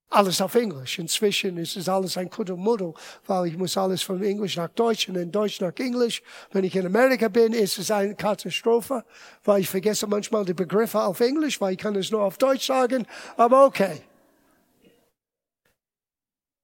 Alles 0.10 0.42
auf 0.42 0.56
Englisch. 0.56 1.00
Inzwischen 1.00 1.58
ist 1.58 1.76
es 1.76 1.90
alles 1.90 2.18
ein 2.18 2.30
Kuddelmuddel, 2.30 2.94
weil 3.26 3.48
ich 3.48 3.58
muss 3.58 3.78
alles 3.78 4.02
von 4.02 4.24
Englisch 4.24 4.56
nach 4.56 4.70
Deutsch 4.70 5.10
und 5.10 5.16
in 5.16 5.32
Deutsch 5.32 5.60
nach 5.60 5.76
Englisch. 5.78 6.22
Wenn 6.52 6.64
ich 6.64 6.76
in 6.76 6.86
Amerika 6.86 7.28
bin, 7.28 7.54
ist 7.54 7.78
es 7.78 7.92
eine 7.92 8.16
Katastrophe, 8.16 9.04
weil 9.44 9.62
ich 9.62 9.70
vergesse 9.70 10.08
manchmal 10.08 10.46
die 10.46 10.54
Begriffe 10.54 11.02
auf 11.02 11.20
Englisch, 11.20 11.60
weil 11.60 11.74
ich 11.74 11.80
kann 11.80 11.96
es 11.96 12.12
nur 12.12 12.22
auf 12.22 12.38
Deutsch 12.38 12.68
sagen. 12.68 13.06
Aber 13.36 13.66
okay. 13.66 14.02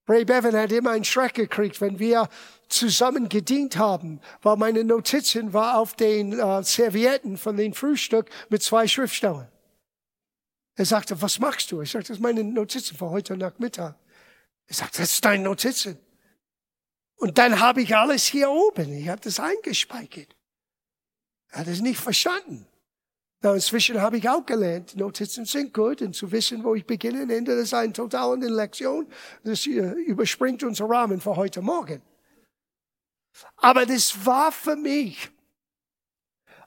Ray 0.07 0.25
Bevan 0.25 0.55
hat 0.55 0.71
immer 0.73 0.91
einen 0.91 1.05
Schreck 1.05 1.33
gekriegt, 1.33 1.79
wenn 1.79 1.97
wir 1.97 2.27
zusammen 2.67 3.29
gedient 3.29 3.77
haben, 3.77 4.19
weil 4.41 4.57
meine 4.57 4.83
Notizen 4.83 5.53
war 5.53 5.77
auf 5.77 5.93
den 5.95 6.37
äh, 6.37 6.63
Servietten 6.63 7.37
von 7.37 7.55
dem 7.55 7.73
Frühstück 7.73 8.29
mit 8.49 8.61
zwei 8.61 8.85
Schriftstellen. 8.87 9.47
Er 10.75 10.85
sagte, 10.85 11.21
was 11.21 11.39
machst 11.39 11.71
du? 11.71 11.81
Ich 11.81 11.91
sagte, 11.91 12.09
das 12.09 12.17
sind 12.17 12.23
meine 12.23 12.43
Notizen 12.43 12.97
für 12.97 13.09
heute 13.09 13.37
Nachmittag. 13.37 13.95
Er 14.67 14.75
sagte, 14.75 14.99
das 15.01 15.13
ist 15.13 15.25
deine 15.25 15.43
Notizen. 15.43 15.97
Und 17.15 17.37
dann 17.37 17.59
habe 17.59 17.81
ich 17.81 17.95
alles 17.95 18.25
hier 18.25 18.49
oben. 18.49 18.91
Ich 18.93 19.07
habe 19.07 19.21
das 19.21 19.39
eingespeichert. 19.39 20.35
Er 21.49 21.59
hat 21.59 21.67
es 21.67 21.81
nicht 21.81 21.99
verstanden. 21.99 22.67
Na, 23.41 23.53
inzwischen 23.53 24.01
habe 24.01 24.17
ich 24.17 24.29
auch 24.29 24.45
gelernt, 24.45 24.95
Notizen 24.95 25.43
sind 25.45 25.73
gut 25.73 26.01
und 26.01 26.15
zu 26.15 26.31
wissen, 26.31 26.63
wo 26.63 26.75
ich 26.75 26.85
beginne 26.85 27.23
und 27.23 27.29
ende, 27.29 27.55
das 27.55 27.65
ist 27.65 27.73
eine 27.73 27.91
totale 27.91 28.47
Lektion. 28.47 29.05
Das 29.43 29.65
überspringt 29.65 30.63
unser 30.63 30.89
Rahmen 30.89 31.19
für 31.19 31.35
heute 31.35 31.61
Morgen. 31.61 32.01
Aber 33.57 33.85
das 33.85 34.25
war 34.25 34.51
für 34.51 34.77
mich 34.77 35.29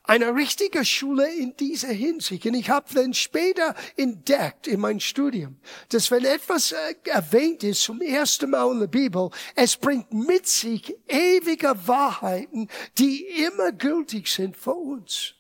eine 0.07 0.35
richtige 0.35 0.85
Schule 0.85 1.33
in 1.33 1.57
dieser 1.57 1.88
Hinsicht. 1.88 2.47
Und 2.47 2.55
ich 2.55 2.71
habe 2.71 2.92
dann 2.95 3.14
später 3.14 3.75
entdeckt 3.97 4.66
in 4.66 4.81
meinem 4.81 5.01
Studium, 5.01 5.57
dass 5.88 6.11
wenn 6.11 6.25
etwas 6.25 6.73
äh, 6.73 6.95
erwähnt 7.05 7.62
ist 7.62 7.83
zum 7.83 8.01
ersten 8.01 8.51
Mal 8.51 8.73
in 8.73 8.81
der 8.81 8.87
Bibel, 8.87 9.31
es 9.55 9.77
bringt 9.77 10.12
mit 10.12 10.47
sich 10.47 10.97
ewige 11.07 11.75
Wahrheiten, 11.87 12.69
die 12.99 13.27
immer 13.45 13.73
gültig 13.73 14.29
sind 14.29 14.57
für 14.57 14.75
uns. 14.75 15.36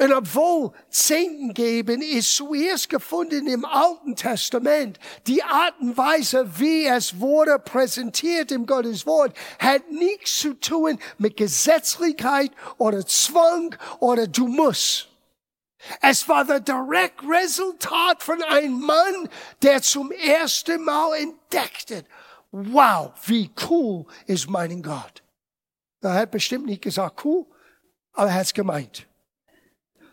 Und 0.00 0.14
obwohl 0.14 0.72
Zehnten 0.88 1.52
geben 1.52 2.00
ist 2.00 2.34
zuerst 2.34 2.88
gefunden 2.88 3.46
im 3.46 3.66
Alten 3.66 4.16
Testament, 4.16 4.98
die 5.26 5.42
Art 5.42 5.78
und 5.78 5.94
Weise, 5.94 6.58
wie 6.58 6.86
es 6.86 7.20
wurde 7.20 7.58
präsentiert 7.58 8.50
im 8.50 8.64
Gottes 8.64 9.04
Wort, 9.04 9.36
hat 9.58 9.90
nichts 9.90 10.38
zu 10.38 10.54
tun 10.54 10.98
mit 11.18 11.36
Gesetzlichkeit 11.36 12.50
oder 12.78 13.04
Zwang 13.06 13.76
oder 13.98 14.26
du 14.26 14.48
musst. 14.48 15.08
Es 16.00 16.26
war 16.26 16.46
der 16.46 16.60
direkt 16.60 17.20
Resultat 17.22 18.22
von 18.22 18.42
einem 18.44 18.80
Mann, 18.80 19.28
der 19.60 19.82
zum 19.82 20.12
ersten 20.12 20.82
Mal 20.82 21.18
entdeckte, 21.18 22.06
wow, 22.52 23.12
wie 23.26 23.50
cool 23.68 24.06
ist 24.24 24.48
mein 24.48 24.82
Gott. 24.82 25.22
Er 26.00 26.14
hat 26.14 26.30
bestimmt 26.30 26.64
nicht 26.64 26.82
gesagt 26.82 27.22
cool, 27.26 27.44
aber 28.14 28.28
er 28.28 28.34
hat 28.36 28.46
es 28.46 28.54
gemeint. 28.54 29.09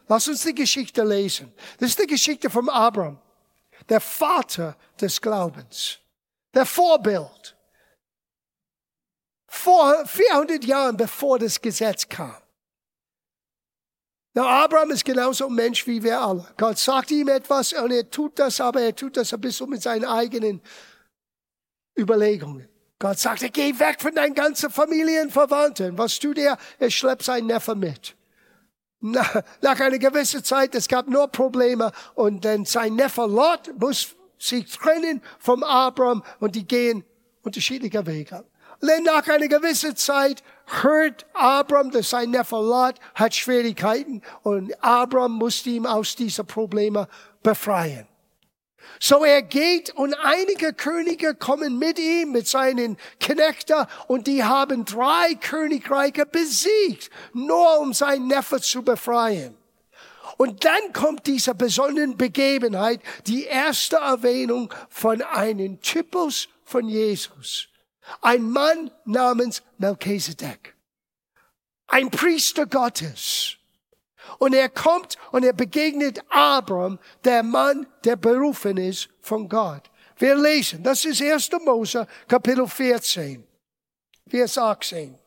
Lass 0.08 0.28
uns 0.28 0.44
die 0.44 0.56
Geschichte 0.56 1.04
lesen. 1.04 1.54
Das 1.80 1.90
ist 1.90 2.00
die 2.00 2.08
Geschichte 2.08 2.50
von 2.50 2.70
Abraham, 2.70 3.20
der 3.90 4.00
Vater 4.00 4.78
des 5.00 5.20
Glaubens, 5.22 6.00
der 6.54 6.66
Vorbild. 6.66 7.56
Vor 9.48 10.06
400 10.06 10.64
Jahren 10.66 10.98
bevor 10.98 11.40
das 11.40 11.62
Gesetz 11.62 12.08
kam. 12.08 12.36
Na, 14.34 14.64
Abraham 14.64 14.92
ist 14.92 15.04
genauso 15.04 15.48
ein 15.48 15.56
Mensch 15.56 15.88
wie 15.88 16.04
wir 16.04 16.22
alle. 16.22 16.46
Gott 16.58 16.78
sagt 16.78 17.12
ihm 17.12 17.28
etwas 17.28 17.74
und 17.74 17.92
er 17.92 18.10
tut 18.10 18.38
das, 18.38 18.62
aber 18.62 18.82
er 18.82 18.96
tut 18.96 19.18
das 19.18 19.34
ein 19.34 19.42
bisschen 19.42 19.70
mit 19.70 19.82
seinen 19.82 20.06
eigenen 20.06 20.62
Überlegungen. 21.98 22.68
Gott 23.00 23.20
sagt, 23.20 23.42
geh 23.54 23.80
weg 23.80 24.02
von 24.02 24.14
deinen 24.14 24.34
ganzen 24.34 24.70
Familienverwandten. 24.70 25.98
Was 25.98 26.20
tut 26.20 26.38
er? 26.38 26.58
Er 26.80 26.92
schleppt 26.92 27.24
seinen 27.24 27.48
Neffen 27.48 27.80
mit. 27.80 28.17
Nach, 29.00 29.44
nach 29.62 29.80
einer 29.80 30.00
gewissen 30.00 30.44
Zeit, 30.44 30.74
es 30.74 30.88
gab 30.88 31.08
nur 31.08 31.28
Probleme 31.28 31.92
und 32.16 32.44
dann 32.44 32.66
sein 32.66 32.96
Neffe 32.96 33.26
Lot 33.26 33.72
muss 33.80 34.16
sich 34.40 34.66
trennen 34.76 35.22
vom 35.40 35.64
Abraham 35.64 36.24
und 36.40 36.56
die 36.56 36.68
gehen 36.68 37.04
unterschiedliche 37.44 38.06
Wege. 38.06 38.44
Dann 38.82 39.04
nach 39.04 39.28
einer 39.28 39.48
gewissen 39.48 39.96
Zeit 39.96 40.44
hört 40.82 41.26
Abraham, 41.34 41.92
dass 41.92 42.10
sein 42.10 42.32
Neffe 42.32 42.56
Lot 42.56 42.96
hat 43.16 43.36
Schwierigkeiten 43.36 44.22
und 44.44 44.74
Abraham 44.84 45.34
muss 45.34 45.66
ihm 45.66 45.86
aus 45.86 46.16
diesen 46.16 46.46
Problemen 46.46 47.08
befreien. 47.42 48.08
So 49.00 49.24
er 49.24 49.42
geht 49.42 49.92
und 49.92 50.14
einige 50.14 50.74
Könige 50.74 51.36
kommen 51.36 51.78
mit 51.78 52.00
ihm, 52.00 52.32
mit 52.32 52.48
seinen 52.48 52.98
Knechten 53.20 53.86
und 54.08 54.28
die 54.28 54.44
haben 54.44 54.86
drei 54.86 55.36
Königreiche 55.36 56.26
besiegt, 56.26 57.10
nur 57.34 57.80
um 57.80 57.94
seinen 57.94 58.28
Neffe 58.28 58.60
zu 58.60 58.84
befreien. 58.84 59.56
Und 60.38 60.66
dann 60.66 60.94
kommt 60.94 61.26
diese 61.26 61.56
besondere 61.56 62.08
Begebenheit, 62.08 63.02
die 63.26 63.46
erste 63.46 63.98
Erwähnung 63.98 64.74
von 64.90 65.22
einem 65.22 65.82
Typus 65.82 66.48
von 66.64 66.88
Jesus. 66.88 67.68
Ein 68.22 68.50
Mann 68.50 68.92
namens 69.06 69.64
Melchizedek. 69.78 70.76
Ein 71.88 72.12
Priester 72.12 72.66
Gottes. 72.66 73.57
Und 74.40 74.54
er 74.54 74.70
kommt 74.70 75.18
und 75.32 75.44
er 75.44 75.54
begegnet 75.54 76.20
Abraham, 76.30 77.00
der 77.24 77.44
Mann, 77.44 77.88
der 78.04 78.16
berufen 78.16 78.78
ist 78.78 79.10
von 79.22 79.48
Gott. 79.48 79.90
Wir 80.18 80.36
lesen, 80.36 80.82
das 80.84 81.06
ist 81.06 81.22
1. 81.22 81.50
Mose, 81.64 82.08
Kapitel 82.28 82.68
14, 82.68 83.46
Vers 84.28 84.58
18. 84.58 85.18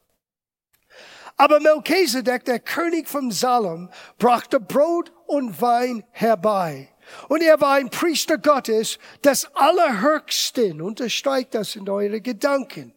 Aber 1.36 1.58
Melchizedek, 1.58 2.44
der 2.44 2.58
König 2.58 3.08
von 3.08 3.30
Salem, 3.30 3.88
brachte 4.18 4.60
Brot 4.60 5.10
und 5.26 5.60
Wein 5.62 6.04
herbei. 6.10 6.88
Und 7.28 7.42
er 7.42 7.60
war 7.60 7.76
ein 7.76 7.88
Priester 7.88 8.36
Gottes 8.36 8.98
des 9.24 9.48
Allerhöchsten. 9.54 10.82
Unterstreicht 10.82 11.54
das 11.54 11.76
in 11.76 11.88
eure 11.88 12.20
Gedanken. 12.20 12.92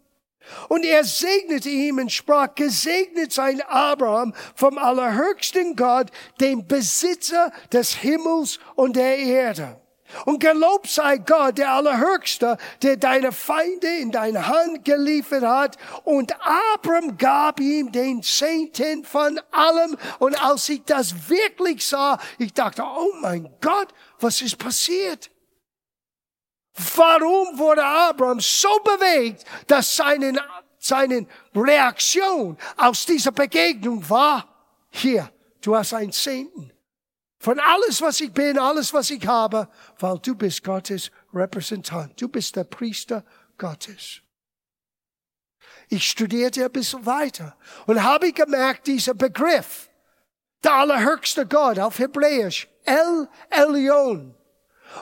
Und 0.69 0.85
er 0.85 1.03
segnete 1.03 1.69
ihm 1.69 1.97
und 1.97 2.11
sprach, 2.11 2.55
gesegnet 2.55 3.31
sein 3.31 3.61
Abraham 3.61 4.33
vom 4.55 4.77
allerhöchsten 4.77 5.75
Gott, 5.75 6.11
dem 6.39 6.67
Besitzer 6.67 7.51
des 7.71 7.95
Himmels 7.95 8.59
und 8.75 8.95
der 8.95 9.17
Erde. 9.17 9.79
Und 10.25 10.39
gelobt 10.39 10.87
sei 10.87 11.17
Gott, 11.17 11.57
der 11.57 11.71
Allerhöchste, 11.71 12.57
der 12.81 12.97
deine 12.97 13.31
Feinde 13.31 13.87
in 13.99 14.11
deine 14.11 14.47
Hand 14.47 14.85
geliefert 14.85 15.43
hat. 15.43 15.77
Und 16.03 16.33
Abraham 16.41 17.17
gab 17.17 17.59
ihm 17.59 17.91
den 17.91 18.21
Zehnten 18.21 19.03
von 19.05 19.39
allem. 19.51 19.97
Und 20.19 20.41
als 20.43 20.69
ich 20.69 20.83
das 20.85 21.29
wirklich 21.29 21.85
sah, 21.85 22.19
ich 22.37 22.53
dachte, 22.53 22.83
oh 22.83 23.13
mein 23.21 23.49
Gott, 23.59 23.87
was 24.19 24.41
ist 24.41 24.57
passiert? 24.57 25.32
Warum 26.75 27.57
wurde 27.57 27.85
Abraham 27.85 28.39
so 28.39 28.79
bewegt, 28.83 29.45
dass 29.67 29.95
seine, 29.95 30.33
seine 30.79 31.27
Reaktion 31.55 32.57
aus 32.77 33.05
dieser 33.05 33.31
Begegnung 33.31 34.07
war, 34.09 34.47
hier, 34.89 35.31
du 35.61 35.75
hast 35.75 35.93
einen 35.93 36.11
Zehnten. 36.11 36.71
Von 37.39 37.59
alles, 37.59 38.01
was 38.01 38.21
ich 38.21 38.31
bin, 38.31 38.57
alles, 38.57 38.93
was 38.93 39.09
ich 39.09 39.27
habe, 39.27 39.67
weil 39.99 40.17
du 40.19 40.33
bist 40.33 40.63
Gottes 40.63 41.11
Repräsentant. 41.33 42.19
Du 42.19 42.29
bist 42.29 42.55
der 42.55 42.63
Priester 42.63 43.23
Gottes. 43.57 44.21
Ich 45.89 46.09
studierte 46.09 46.63
ein 46.63 46.71
bisschen 46.71 47.05
weiter 47.05 47.55
und 47.85 48.01
habe 48.01 48.31
gemerkt, 48.31 48.87
dieser 48.87 49.13
Begriff, 49.13 49.89
der 50.63 50.73
allerhöchste 50.73 51.45
Gott 51.45 51.77
auf 51.77 51.99
Hebräisch, 51.99 52.67
El 52.85 53.27
Elyon, 53.49 54.33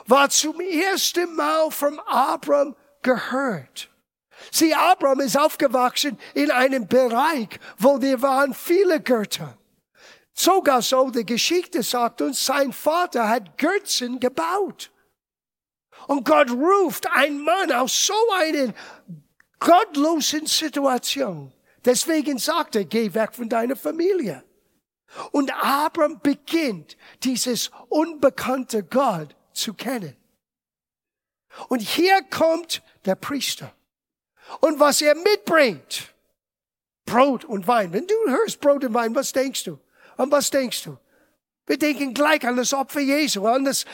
war 0.06 0.30
zum 0.30 0.60
ersten 0.60 1.34
Mal 1.34 1.70
von 1.70 1.98
Abraham 2.00 2.74
gehört. 3.02 3.90
Sie, 4.50 4.74
Abraham 4.74 5.20
ist 5.20 5.38
aufgewachsen 5.38 6.18
in 6.34 6.50
einem 6.50 6.86
Bereich, 6.86 7.48
wo 7.78 8.00
wir 8.00 8.20
waren 8.22 8.54
viele 8.54 9.00
Götter. 9.00 9.56
Sogar 10.34 10.82
so, 10.82 11.10
die 11.10 11.26
Geschichte 11.26 11.82
sagt 11.82 12.22
uns, 12.22 12.44
sein 12.44 12.72
Vater 12.72 13.28
hat 13.28 13.58
Götzen 13.58 14.18
gebaut. 14.18 14.90
Und 16.08 16.24
Gott 16.24 16.50
ruft 16.50 17.06
einen 17.10 17.44
Mann 17.44 17.70
aus 17.70 18.06
so 18.06 18.14
einer 18.36 18.72
gottlosen 19.60 20.46
Situation. 20.46 21.52
Deswegen 21.84 22.38
sagt 22.38 22.76
er, 22.76 22.84
geh 22.84 23.12
weg 23.14 23.34
von 23.34 23.48
deiner 23.48 23.76
Familie. 23.76 24.42
Und 25.30 25.52
Abraham 25.62 26.20
beginnt 26.20 26.96
dieses 27.22 27.70
unbekannte 27.88 28.82
Gott 28.82 29.36
zu 29.52 29.74
kennen. 29.74 30.16
Und 31.68 31.80
hier 31.80 32.22
kommt 32.30 32.82
der 33.04 33.14
Priester. 33.14 33.72
Und 34.60 34.80
was 34.80 35.02
er 35.02 35.14
mitbringt, 35.14 36.12
Brot 37.04 37.44
und 37.44 37.66
Wein. 37.66 37.92
Wenn 37.92 38.06
du 38.06 38.14
hörst 38.26 38.60
Brot 38.60 38.84
und 38.84 38.94
Wein, 38.94 39.14
was 39.14 39.32
denkst 39.32 39.64
du? 39.64 39.78
An 40.16 40.30
was 40.30 40.50
denkst 40.50 40.84
du? 40.84 40.98
Wir 41.66 41.78
denken 41.78 42.14
gleich 42.14 42.46
an 42.46 42.56
das 42.56 42.72
Opfer 42.72 43.00
Jesu, 43.00 43.46
an 43.46 43.64
das 43.64 43.84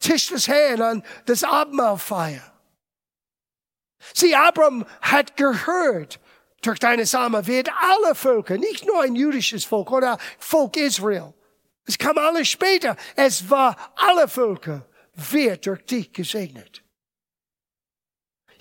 Tisch 0.00 0.28
des 0.28 0.48
Herrn, 0.48 0.82
an 0.82 1.04
das 1.26 1.44
Abendmahlfeier. 1.44 2.52
Sie, 4.14 4.34
Abraham 4.34 4.84
hat 5.00 5.36
gehört, 5.36 6.18
durch 6.62 6.78
deine 6.78 7.06
Samen 7.06 7.46
wird 7.46 7.68
alle 7.76 8.14
Völker, 8.14 8.56
nicht 8.56 8.86
nur 8.86 9.02
ein 9.02 9.16
jüdisches 9.16 9.64
Volk 9.64 9.90
oder 9.90 10.18
Volk 10.38 10.76
Israel. 10.76 11.34
Es 11.86 11.98
kam 11.98 12.18
alles 12.18 12.48
später. 12.48 12.96
Es 13.16 13.50
war 13.50 13.76
alle 13.96 14.28
Völker, 14.28 14.86
wird 15.14 15.66
durch 15.66 15.84
dich 15.84 16.12
gesegnet. 16.12 16.82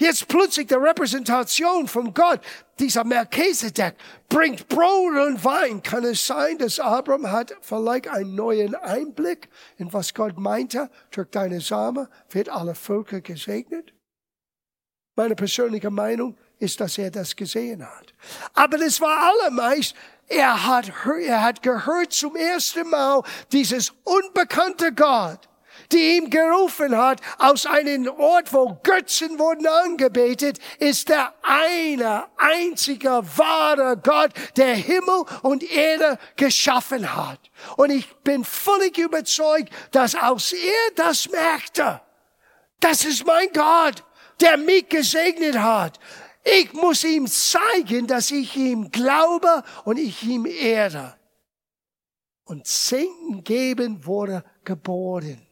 Jetzt 0.02 0.28
plötzlich 0.28 0.66
die 0.66 0.74
Repräsentation 0.74 1.88
von 1.88 2.12
Gott, 2.12 2.42
dieser 2.80 3.04
Melchizedek, 3.04 3.94
bringt 4.30 4.68
Brot 4.68 5.16
und 5.16 5.46
Wein. 5.46 5.84
Kann 5.84 6.04
es 6.06 6.26
sein, 6.26 6.58
dass 6.58 6.80
Abraham 6.80 7.32
hat 7.32 7.56
vielleicht 7.62 8.08
einen 8.08 8.34
neuen 8.34 8.74
Einblick 8.74 9.48
in 9.78 9.94
was 9.94 10.12
Gott 10.16 10.40
meinte? 10.40 10.90
Durch 11.12 11.30
deine 11.30 11.62
Samen 11.62 12.08
wird 12.32 12.50
alle 12.50 12.74
Völker 12.74 13.22
gesegnet? 13.22 13.94
Meine 15.16 15.36
persönliche 15.36 15.92
Meinung 15.92 16.36
ist, 16.58 16.80
dass 16.80 16.98
er 16.98 17.12
das 17.12 17.36
gesehen 17.36 17.86
hat. 17.86 18.12
Aber 18.56 18.80
das 18.80 19.00
war 19.02 19.32
allermeist, 19.32 19.94
er 20.28 20.66
hat, 20.66 20.92
er 21.06 21.44
hat 21.44 21.62
gehört 21.62 22.12
zum 22.12 22.36
ersten 22.36 22.90
Mal 22.90 23.22
dieses 23.52 23.94
unbekannte 24.04 24.92
Gott 24.94 25.48
die 25.94 26.18
ihm 26.18 26.30
gerufen 26.30 26.98
hat, 26.98 27.22
aus 27.38 27.66
einem 27.66 28.08
Ort, 28.08 28.54
wo 28.54 28.80
Götzen 28.84 29.38
wurden 29.40 29.68
angebetet, 29.68 30.60
ist 30.80 31.10
der 31.10 31.34
eine 31.44 32.26
einzige 32.38 33.22
wahre 33.38 33.98
Gott, 33.98 34.32
der 34.58 34.76
Himmel 34.76 35.26
und 35.44 35.64
Erde 35.64 36.18
geschaffen 36.36 37.16
hat. 37.16 37.40
Und 37.78 37.92
ich 37.92 38.08
bin 38.24 38.44
völlig 38.44 38.98
überzeugt, 38.98 39.70
dass 39.92 40.16
aus 40.16 40.54
er 40.54 40.94
das 40.96 41.30
merkte. 41.30 42.02
Das 42.80 43.06
ist 43.06 43.26
mein 43.26 43.52
Gott, 43.54 44.04
der 44.40 44.58
mich 44.58 44.90
gesegnet 44.90 45.58
hat. 45.58 46.00
Ich 46.44 46.74
muss 46.74 47.04
ihm 47.04 47.28
zeigen, 47.28 48.08
dass 48.08 48.32
ich 48.32 48.56
ihm 48.56 48.90
glaube 48.90 49.64
und 49.86 49.98
ich 49.98 50.24
ihm 50.24 50.46
ehre. 50.46 51.16
Und 52.46 52.66
Segen 52.68 53.44
geben 53.44 54.06
wurde 54.06 54.44
geboren. 54.66 55.48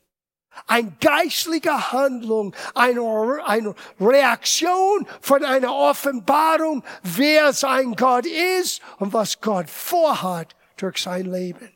Ein 0.67 0.97
geistliche 0.99 1.91
Handlung, 1.91 2.55
eine, 2.75 3.41
eine 3.45 3.75
Reaktion 3.99 5.07
von 5.21 5.43
einer 5.43 5.73
Offenbarung, 5.73 6.83
wer 7.03 7.53
sein 7.53 7.95
Gott 7.95 8.25
ist 8.25 8.81
und 8.97 9.13
was 9.13 9.41
Gott 9.41 9.69
vorhat 9.69 10.55
durch 10.77 10.97
sein 10.97 11.31
Leben. 11.31 11.71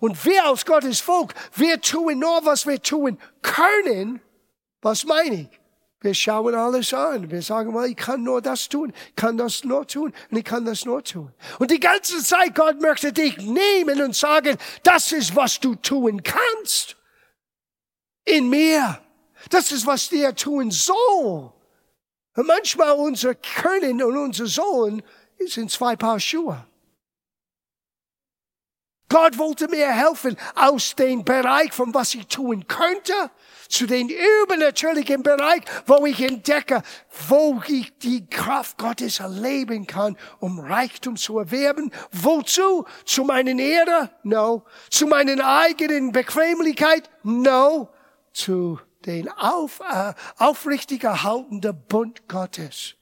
Und 0.00 0.24
wir 0.24 0.46
aus 0.48 0.64
Gottes 0.64 1.00
Volk, 1.00 1.34
wir 1.54 1.80
tun 1.80 2.18
nur, 2.18 2.44
was 2.44 2.66
wir 2.66 2.82
tun 2.82 3.18
können. 3.42 4.20
Was 4.82 5.04
meine 5.04 5.42
ich? 5.42 5.60
Wir 6.00 6.14
schauen 6.14 6.54
alles 6.54 6.94
an. 6.94 7.28
Wir 7.30 7.42
sagen 7.42 7.72
mal, 7.72 7.88
ich 7.88 7.96
kann 7.96 8.22
nur 8.22 8.40
das 8.40 8.68
tun, 8.68 8.92
kann 9.16 9.36
das 9.36 9.64
nur 9.64 9.86
tun 9.86 10.12
und 10.30 10.36
ich 10.36 10.44
kann 10.44 10.64
das 10.64 10.84
nur 10.84 11.02
tun. 11.02 11.32
Und 11.58 11.72
die 11.72 11.80
ganze 11.80 12.22
Zeit, 12.22 12.54
Gott 12.54 12.80
möchte 12.80 13.12
dich 13.12 13.36
nehmen 13.38 14.00
und 14.02 14.14
sagen, 14.14 14.56
das 14.84 15.10
ist, 15.10 15.34
was 15.34 15.58
du 15.58 15.74
tun 15.74 16.22
kannst 16.22 16.97
in 18.28 18.48
mir. 18.48 19.00
Das 19.50 19.72
ist, 19.72 19.86
was 19.86 20.08
der 20.08 20.34
tun 20.34 20.70
soll. 20.70 21.52
Und 22.36 22.46
manchmal 22.46 22.92
unser 22.92 23.34
Können 23.34 24.02
und 24.02 24.16
unser 24.16 24.46
Sollen 24.46 25.02
sind 25.46 25.70
zwei 25.70 25.96
Paar 25.96 26.20
Schuhe. 26.20 26.64
Gott 29.08 29.38
wollte 29.38 29.68
mir 29.68 29.90
helfen 29.90 30.36
aus 30.54 30.94
dem 30.94 31.24
Bereich, 31.24 31.72
von 31.72 31.94
was 31.94 32.14
ich 32.14 32.26
tun 32.26 32.66
könnte, 32.68 33.30
zu 33.66 33.86
den 33.86 34.10
übernatürlichen 34.10 35.22
Bereich, 35.22 35.62
wo 35.86 36.04
ich 36.04 36.20
entdecke, 36.20 36.82
wo 37.28 37.62
ich 37.66 37.96
die 37.98 38.26
Kraft 38.28 38.76
Gottes 38.76 39.20
erleben 39.20 39.86
kann, 39.86 40.18
um 40.40 40.60
Reichtum 40.60 41.16
zu 41.16 41.38
erwerben. 41.38 41.90
Wozu? 42.12 42.84
Zu 43.06 43.24
meinen 43.24 43.58
Ehre? 43.58 44.10
No. 44.24 44.64
Zu 44.90 45.06
meinen 45.06 45.40
eigenen 45.40 46.12
Bequemlichkeit? 46.12 47.08
No 47.22 47.88
zu 48.38 48.80
den 49.04 49.28
auf, 49.28 49.80
äh, 49.80 50.14
aufrichtig 50.38 51.04
erhaltenden 51.04 51.80
Bund 51.88 52.28
Gottes. 52.28 52.94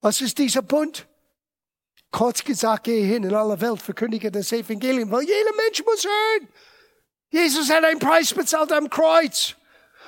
Was 0.00 0.20
ist 0.20 0.38
dieser 0.38 0.62
Bund? 0.62 1.06
Kurz 2.10 2.44
gesagt, 2.44 2.84
gehe 2.84 3.04
hin 3.04 3.24
in 3.24 3.34
aller 3.34 3.60
Welt, 3.60 3.80
verkündige 3.80 4.30
das 4.30 4.52
Evangelium, 4.52 5.10
weil 5.10 5.22
jeder 5.22 5.54
Mensch 5.56 5.82
muss 5.84 6.04
hören. 6.04 6.48
Jesus 7.30 7.70
hat 7.70 7.84
einen 7.84 7.98
Preis 7.98 8.34
bezahlt 8.34 8.72
am 8.72 8.90
Kreuz. 8.90 9.56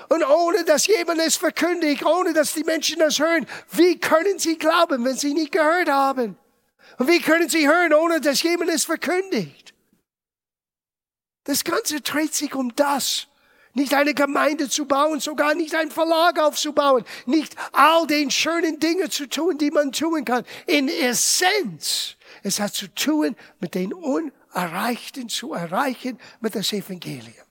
Und 0.08 0.22
ohne 0.24 0.64
dass 0.64 0.86
jemand 0.86 1.20
es 1.20 1.36
verkündigt, 1.36 2.04
ohne 2.04 2.34
dass 2.34 2.52
die 2.52 2.64
Menschen 2.64 2.98
das 2.98 3.18
hören, 3.18 3.46
wie 3.70 3.98
können 3.98 4.38
sie 4.38 4.58
glauben, 4.58 5.04
wenn 5.04 5.16
sie 5.16 5.32
nicht 5.32 5.52
gehört 5.52 5.88
haben? 5.88 6.36
Und 6.98 7.08
wie 7.08 7.20
können 7.20 7.48
sie 7.48 7.66
hören, 7.66 7.94
ohne 7.94 8.20
dass 8.20 8.42
jemand 8.42 8.70
es 8.70 8.84
verkündigt? 8.84 9.72
Das 11.44 11.64
Ganze 11.64 12.00
dreht 12.00 12.34
sich 12.34 12.54
um 12.54 12.74
das 12.74 13.28
nicht 13.74 13.92
eine 13.94 14.14
Gemeinde 14.14 14.68
zu 14.68 14.86
bauen, 14.86 15.20
sogar 15.20 15.54
nicht 15.54 15.74
ein 15.74 15.90
Verlag 15.90 16.38
aufzubauen, 16.38 17.04
nicht 17.26 17.54
all 17.72 18.06
den 18.06 18.30
schönen 18.30 18.80
Dinge 18.80 19.10
zu 19.10 19.28
tun, 19.28 19.58
die 19.58 19.70
man 19.70 19.92
tun 19.92 20.24
kann. 20.24 20.44
In 20.66 20.88
Essenz, 20.88 22.16
es 22.42 22.60
hat 22.60 22.74
zu 22.74 22.92
tun, 22.94 23.36
mit 23.60 23.74
den 23.74 23.92
Unerreichten 23.92 25.28
zu 25.28 25.52
erreichen, 25.52 26.18
mit 26.40 26.54
das 26.54 26.72
Evangelium. 26.72 27.44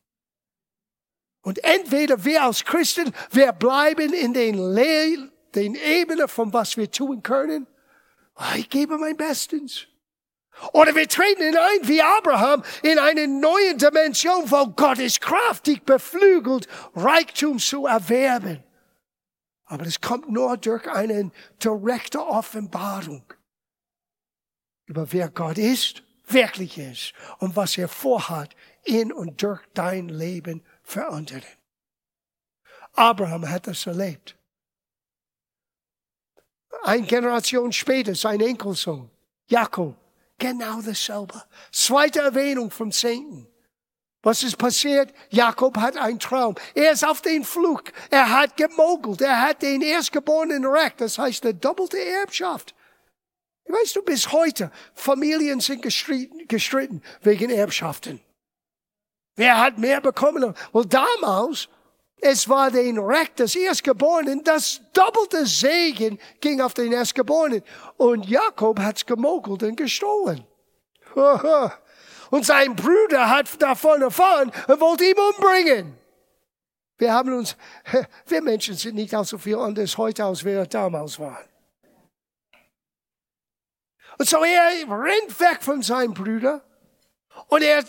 Und 1.42 1.62
entweder 1.64 2.24
wir 2.24 2.44
als 2.44 2.64
Christen, 2.64 3.14
wir 3.32 3.52
bleiben 3.52 4.14
in 4.14 4.34
den, 4.34 4.58
Le 4.58 5.30
den 5.54 5.76
Ebene 5.76 6.28
von 6.28 6.52
was 6.54 6.78
wir 6.78 6.90
tun 6.90 7.22
können. 7.22 7.68
Ich 8.56 8.70
gebe 8.70 8.98
mein 8.98 9.18
Bestens. 9.18 9.88
Oder 10.72 10.96
wir 10.96 11.08
treten 11.08 11.44
hinein 11.44 11.80
wie 11.84 12.02
Abraham 12.02 12.64
in 12.84 13.00
eine 13.00 13.28
neue 13.28 13.76
Dimension, 13.76 14.50
wo 14.50 14.68
Gottes 14.68 15.20
Kraft 15.20 15.68
dich 15.68 15.82
beflügelt, 15.84 16.68
Reichtum 16.96 17.60
zu 17.60 17.86
erwerben. 17.86 18.64
Aber 19.66 19.86
es 19.86 20.00
kommt 20.00 20.30
nur 20.30 20.58
durch 20.58 20.88
eine 20.88 21.32
direkte 21.64 22.26
Offenbarung 22.26 23.24
über 24.86 25.12
wer 25.12 25.30
Gott 25.30 25.58
ist, 25.58 26.04
wirklich 26.28 26.78
ist 26.78 27.14
und 27.40 27.56
was 27.56 27.78
er 27.78 27.88
vorhat 27.88 28.56
in 28.84 29.12
und 29.12 29.42
durch 29.42 29.62
dein 29.74 30.10
Leben 30.10 30.64
für 30.84 31.08
andere. 31.08 31.42
Abraham 32.94 33.50
hat 33.50 33.68
das 33.68 33.88
erlebt. 33.88 34.38
Eine 36.84 37.08
Generation 37.08 37.72
später, 37.72 38.14
sein 38.14 38.42
Enkelsohn, 38.42 39.10
Jakob, 39.48 39.96
Genau 40.44 40.82
dasselbe. 40.82 41.42
Zweite 41.72 42.20
Erwähnung 42.20 42.70
vom 42.70 42.92
Zehnten. 42.92 43.48
Was 44.24 44.44
ist 44.44 44.58
passiert? 44.58 45.14
Jakob 45.30 45.78
hat 45.78 45.96
einen 45.96 46.20
Traum. 46.20 46.56
Er 46.76 46.92
ist 46.92 47.08
auf 47.08 47.22
den 47.22 47.46
Flug. 47.46 47.94
Er 48.10 48.30
hat 48.30 48.58
gemogelt. 48.58 49.22
Er 49.22 49.42
hat 49.42 49.62
den 49.62 49.82
erstgeborenen 49.82 50.66
Recht. 50.66 51.00
Das 51.00 51.18
heißt, 51.18 51.46
eine 51.46 51.54
doppelte 51.54 51.98
Erbschaft. 51.98 52.76
Weißt 53.70 53.96
du, 53.96 54.02
bis 54.02 54.34
heute, 54.34 54.70
Familien 54.94 55.62
sind 55.62 55.82
gestritten, 55.82 56.46
gestritten 56.50 57.02
wegen 57.22 57.50
Erbschaften. 57.50 58.20
Wer 59.38 59.62
hat 59.62 59.78
mehr 59.78 60.02
bekommen? 60.02 60.54
Well, 60.74 60.86
damals, 60.86 61.70
es 62.26 62.48
war 62.48 62.72
den 62.72 62.98
Recht 62.98 63.38
des 63.40 63.54
Erstgeborenen, 63.56 64.44
das 64.44 64.80
doppelte 64.94 65.46
Segen 65.46 66.18
ging 66.40 66.62
auf 66.62 66.74
den 66.74 66.94
Erstgeborenen. 66.94 67.62
Und 67.98 68.28
Jakob 68.28 68.80
hat's 68.80 69.06
gemogelt 69.06 69.62
und 69.64 69.76
gestohlen. 69.76 70.46
Und 72.30 72.46
sein 72.46 72.76
Bruder 72.76 73.30
hat 73.30 73.62
davon 73.62 74.02
erfahren 74.02 74.52
und 74.68 74.80
wollte 74.80 75.04
ihn 75.04 75.18
umbringen. 75.18 75.98
Wir 76.98 77.14
haben 77.14 77.38
uns, 77.38 77.58
wir 78.28 78.42
Menschen 78.42 78.76
sind 78.76 78.96
nicht 78.96 79.14
auch 79.14 79.26
so 79.26 79.38
viel 79.38 79.58
anders 79.58 79.98
heute, 79.98 80.24
als 80.24 80.46
wir 80.46 80.66
damals 80.66 81.20
waren. 81.20 81.46
Und 84.18 84.30
so 84.30 84.44
er 84.44 84.70
rennt 84.90 85.40
weg 85.42 85.58
von 85.62 85.82
seinem 85.82 86.14
Bruder 86.14 86.64
und 87.48 87.64
er 87.64 87.84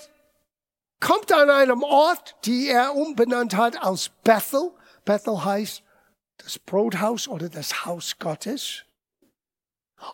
kommt 1.01 1.33
an 1.33 1.51
einem 1.51 1.83
Ort, 1.83 2.37
die 2.45 2.69
er 2.69 2.95
umbenannt 2.95 3.55
hat 3.55 3.83
aus 3.83 4.11
Bethel. 4.23 4.73
Bethel 5.05 5.45
heißt 5.45 5.83
das 6.39 6.59
Brothaus 6.59 7.29
oder 7.29 7.49
das 7.49 7.85
Haus 7.85 8.19
Gottes. 8.19 8.85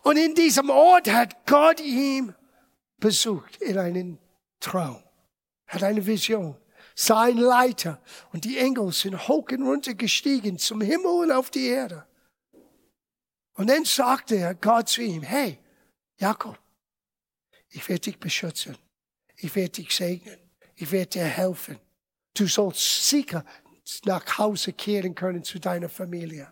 Und 0.03 0.17
in 0.17 0.35
diesem 0.35 0.69
Ort 0.69 1.09
hat 1.09 1.45
Gott 1.45 1.79
ihm 1.79 2.35
besucht 2.97 3.57
in 3.57 3.77
einem 3.77 4.19
Traum, 4.59 5.03
hat 5.67 5.83
eine 5.83 6.05
Vision, 6.05 6.55
sein 6.95 7.37
Leiter 7.37 8.01
und 8.31 8.45
die 8.45 8.57
Engel 8.57 8.91
sind 8.91 9.27
hoch 9.27 9.49
und 9.51 9.63
runter 9.63 9.93
gestiegen 9.93 10.57
zum 10.57 10.81
Himmel 10.81 11.23
und 11.23 11.31
auf 11.31 11.49
die 11.49 11.67
Erde. 11.67 12.05
Und 13.53 13.69
dann 13.69 13.85
sagte 13.85 14.35
er 14.35 14.55
Gott 14.55 14.89
zu 14.89 15.01
ihm, 15.01 15.23
hey, 15.23 15.59
Jakob, 16.17 16.59
ich 17.69 17.87
werde 17.89 18.01
dich 18.01 18.19
beschützen, 18.19 18.77
ich 19.35 19.55
werde 19.55 19.71
dich 19.71 19.95
segnen, 19.95 20.37
ich 20.81 20.91
werde 20.91 21.11
dir 21.11 21.25
helfen. 21.25 21.79
Du 22.33 22.47
sollst 22.47 23.07
sicher 23.07 23.45
nach 24.05 24.37
Hause 24.37 24.73
kehren 24.73 25.13
können 25.13 25.43
zu 25.43 25.59
deiner 25.59 25.89
Familie. 25.89 26.51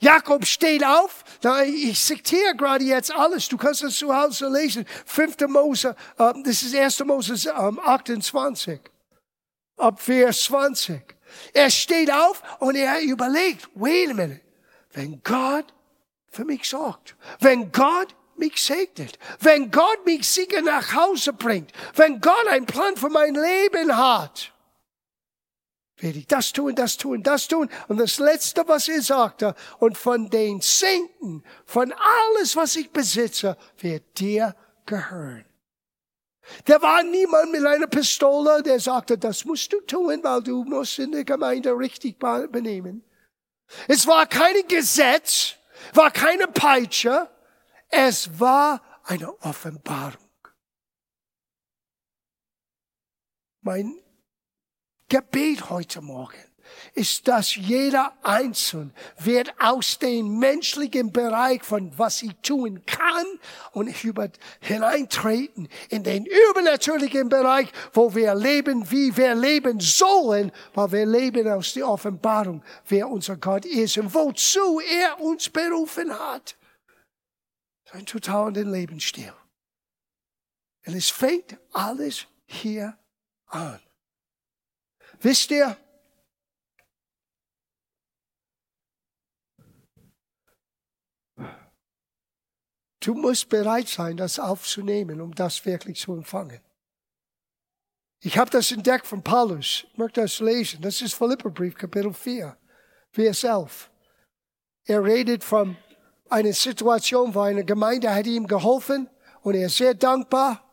Jakob 0.00 0.44
steht 0.46 0.84
auf. 0.84 1.24
Ich 1.66 2.00
zitiere 2.00 2.56
gerade 2.56 2.84
jetzt 2.84 3.12
alles. 3.12 3.48
Du 3.48 3.56
kannst 3.56 3.82
es 3.82 3.96
zu 3.96 4.14
Hause 4.14 4.48
lesen. 4.48 4.84
5. 5.06 5.48
Mose, 5.48 5.96
ähm, 6.18 6.42
das 6.44 6.62
ist 6.62 6.74
1. 6.74 7.04
Mose 7.04 7.54
28. 7.54 8.72
Ähm, 8.72 8.80
ab 9.76 10.00
Vers 10.00 10.44
20. 10.44 11.02
Er 11.54 11.70
steht 11.70 12.12
auf 12.12 12.42
und 12.58 12.74
er 12.74 13.00
überlegt, 13.00 13.68
wait 13.74 14.10
a 14.10 14.14
minute, 14.14 14.40
wenn 14.92 15.22
Gott 15.22 15.72
für 16.30 16.44
mich 16.44 16.68
sorgt, 16.68 17.16
wenn 17.40 17.72
Gott 17.72 18.14
mich 18.42 18.62
segnet, 18.62 19.18
wenn 19.40 19.70
Gott 19.70 20.04
mich 20.04 20.28
sicher 20.28 20.62
nach 20.62 20.94
Hause 20.94 21.32
bringt, 21.32 21.72
wenn 21.94 22.20
Gott 22.20 22.46
einen 22.48 22.66
Plan 22.66 22.96
für 22.96 23.08
mein 23.08 23.34
Leben 23.34 23.96
hat, 23.96 24.52
werde 25.98 26.18
ich 26.18 26.26
das 26.26 26.52
tun, 26.52 26.74
das 26.74 26.96
tun, 26.96 27.22
das 27.22 27.46
tun. 27.46 27.70
Und 27.86 27.98
das 27.98 28.18
Letzte, 28.18 28.66
was 28.66 28.88
er 28.88 29.00
sagte, 29.02 29.54
und 29.78 29.96
von 29.96 30.28
den 30.28 30.60
Zehnten, 30.60 31.44
von 31.64 31.92
alles, 31.92 32.56
was 32.56 32.74
ich 32.74 32.90
besitze, 32.90 33.56
wird 33.78 34.18
dir 34.18 34.56
gehören. 34.84 35.44
Der 36.66 36.82
war 36.82 37.04
niemand 37.04 37.52
mit 37.52 37.64
einer 37.64 37.86
Pistole, 37.86 38.64
der 38.64 38.80
sagte, 38.80 39.16
das 39.16 39.44
musst 39.44 39.72
du 39.72 39.80
tun, 39.82 40.18
weil 40.24 40.42
du 40.42 40.64
musst 40.64 40.98
in 40.98 41.12
der 41.12 41.24
Gemeinde 41.24 41.70
richtig 41.78 42.18
benehmen. 42.18 43.04
Es 43.86 44.04
war 44.08 44.26
kein 44.26 44.66
Gesetz, 44.66 45.54
war 45.94 46.10
keine 46.10 46.48
Peitsche, 46.48 47.28
es 47.92 48.40
war 48.40 48.80
eine 49.04 49.30
Offenbarung. 49.42 50.18
Mein 53.60 53.94
Gebet 55.08 55.68
heute 55.68 56.00
Morgen 56.00 56.42
ist, 56.94 57.28
dass 57.28 57.54
jeder 57.54 58.16
Einzelne 58.22 58.92
wird 59.18 59.52
aus 59.60 59.98
dem 59.98 60.38
menschlichen 60.38 61.12
Bereich 61.12 61.62
von 61.62 61.92
was 61.98 62.22
ich 62.22 62.34
tun 62.42 62.82
kann 62.86 63.26
und 63.72 64.02
über, 64.02 64.30
hineintreten 64.60 65.68
in 65.90 66.02
den 66.02 66.24
übernatürlichen 66.24 67.28
Bereich, 67.28 67.70
wo 67.92 68.14
wir 68.14 68.34
leben, 68.34 68.90
wie 68.90 69.14
wir 69.14 69.34
leben 69.34 69.80
sollen, 69.80 70.50
weil 70.72 70.92
wir 70.92 71.06
leben 71.06 71.46
aus 71.46 71.74
der 71.74 71.86
Offenbarung, 71.86 72.64
wer 72.88 73.06
unser 73.08 73.36
Gott 73.36 73.66
ist 73.66 73.98
und 73.98 74.14
wozu 74.14 74.80
er 74.80 75.20
uns 75.20 75.50
berufen 75.50 76.10
hat. 76.10 76.56
Ein 77.92 78.06
totaler 78.06 78.64
Lebensstil. 78.64 79.34
Und 80.86 80.94
es 80.94 81.10
fängt 81.10 81.58
alles 81.72 82.26
hier 82.46 82.98
an. 83.46 83.80
Wisst 85.20 85.50
ihr, 85.50 85.76
du 93.00 93.14
musst 93.14 93.50
bereit 93.50 93.88
sein, 93.88 94.16
das 94.16 94.38
aufzunehmen, 94.38 95.20
um 95.20 95.34
das 95.34 95.64
wirklich 95.66 96.00
zu 96.00 96.14
empfangen. 96.14 96.62
Ich 98.20 98.38
habe 98.38 98.50
das 98.50 98.72
entdeckt 98.72 99.06
von 99.06 99.22
Paulus. 99.22 99.84
Ich 99.92 99.98
möchte 99.98 100.22
das 100.22 100.40
lesen. 100.40 100.80
Das 100.80 101.02
ist 101.02 101.12
Philipperbrief, 101.12 101.74
Kapitel 101.74 102.14
4, 102.14 102.56
Vers 103.10 103.44
11. 103.44 103.90
Er 104.84 105.04
redet 105.04 105.44
von 105.44 105.76
einer 106.32 106.52
Situation, 106.52 107.34
wo 107.34 107.40
eine 107.40 107.64
Gemeinde 107.64 108.14
hat 108.14 108.26
ihm 108.26 108.46
geholfen 108.46 109.08
und 109.42 109.54
er 109.54 109.66
ist 109.66 109.76
sehr 109.76 109.94
dankbar. 109.94 110.64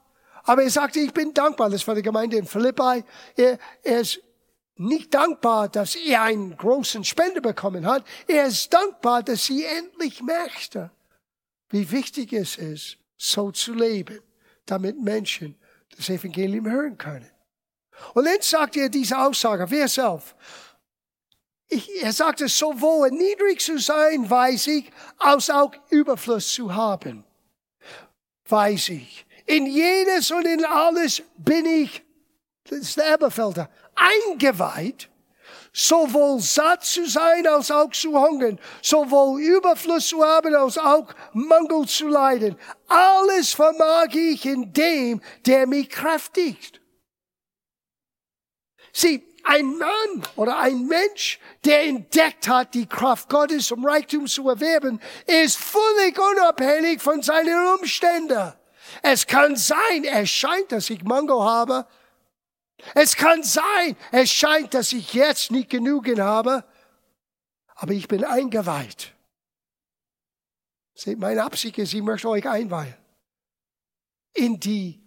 Aber 0.44 0.64
er 0.64 0.70
sagte, 0.70 1.00
ich 1.00 1.14
bin 1.14 1.34
dankbar. 1.34 1.70
Das 1.70 1.88
war 1.88 1.96
die 1.96 2.02
Gemeinde 2.02 2.38
in 2.38 2.46
Philippi. 2.46 3.04
Er, 3.36 3.60
er 3.84 4.00
ist 4.00 4.22
nicht 4.78 5.14
dankbar, 5.14 5.68
dass 5.70 5.96
er 5.96 6.24
einen 6.24 6.56
großen 6.56 7.04
Spende 7.04 7.42
bekommen 7.42 7.86
hat. 7.86 8.06
Er 8.28 8.46
ist 8.48 8.74
dankbar, 8.74 9.22
dass 9.22 9.46
sie 9.46 9.66
endlich 9.66 10.22
merkte, 10.22 10.90
wie 11.70 11.92
wichtig 11.92 12.34
es 12.34 12.58
ist, 12.58 12.98
so 13.18 13.52
zu 13.52 13.74
leben, 13.74 14.22
damit 14.66 15.00
Menschen 15.00 15.56
das 15.96 16.10
Evangelium 16.10 16.70
hören 16.70 16.98
können. 16.98 17.30
Und 18.14 18.26
dann 18.26 18.42
sagt 18.42 18.78
er 18.78 18.90
diese 18.90 19.20
Aussage, 19.20 19.70
wer 19.70 19.88
selbst? 19.88 20.36
Ich, 21.70 22.04
er 22.04 22.14
sagte, 22.14 22.48
sowohl 22.48 23.12
niedrig 23.12 23.62
zu 23.62 23.78
sein, 23.78 24.28
weiß 24.28 24.68
ich, 24.68 24.92
als 25.20 25.52
auch 25.52 25.72
Überfluss 25.90 26.52
zu 26.52 26.74
haben, 26.74 27.24
weiß 28.48 28.90
ich. 28.90 29.26
In 29.46 29.68
jedes 29.68 30.32
und 30.32 30.46
in 30.46 30.66
alles 30.66 31.22
bin 31.38 31.66
ich, 31.66 32.04
das 32.64 32.80
ist 32.80 32.98
der 32.98 33.14
Eberfelder, 33.14 33.70
eingeweiht, 33.96 35.10
sowohl 35.72 36.40
satt 36.40 36.84
zu 36.84 37.08
sein 37.08 37.46
als 37.46 37.70
auch 37.70 37.92
zu 37.92 38.20
hungern, 38.20 38.60
sowohl 38.82 39.42
Überfluss 39.42 40.08
zu 40.08 40.24
haben 40.24 40.56
als 40.56 40.78
auch 40.78 41.08
Mangel 41.34 41.88
zu 41.88 42.08
leiden. 42.08 42.58
Alles 42.88 43.54
vermag 43.54 44.14
ich 44.14 44.46
in 44.46 44.74
dem, 44.74 45.22
der 45.46 45.68
mich 45.68 45.90
kräftigt. 45.90 46.82
Sieh, 48.92 49.24
ein 49.50 49.78
Mann 49.78 50.24
oder 50.36 50.60
ein 50.60 50.86
Mensch, 50.86 51.40
der 51.66 51.86
entdeckt 51.86 52.48
hat, 52.48 52.74
die 52.74 52.86
Kraft 52.86 53.30
Gottes, 53.30 53.72
um 53.72 53.86
Reichtum 53.86 54.28
zu 54.28 54.48
erwerben, 54.48 55.02
ist 55.26 55.58
völlig 55.58 56.18
unabhängig 56.20 57.02
von 57.02 57.22
seinen 57.22 57.68
Umständen. 57.80 58.54
Es 59.02 59.26
kann 59.26 59.56
sein, 59.56 60.04
es 60.04 60.30
scheint, 60.30 60.72
dass 60.72 60.90
ich 60.90 61.04
Mangel 61.04 61.42
habe, 61.42 61.88
es 62.94 63.16
kann 63.16 63.44
sein, 63.44 63.98
es 64.12 64.32
scheint, 64.32 64.74
dass 64.74 64.94
ich 64.94 65.14
jetzt 65.14 65.52
nicht 65.52 65.70
genügend 65.70 66.20
habe, 66.20 66.64
aber 67.76 67.94
ich 67.94 68.08
bin 68.08 68.24
eingeweiht. 68.24 69.14
Seht, 70.94 71.18
meine 71.18 71.44
Absicht 71.44 71.78
ist, 71.78 71.94
ich 71.94 72.02
möchte 72.02 72.30
euch 72.30 72.48
einweihen 72.48 72.96
in 74.34 74.60
die 74.60 75.02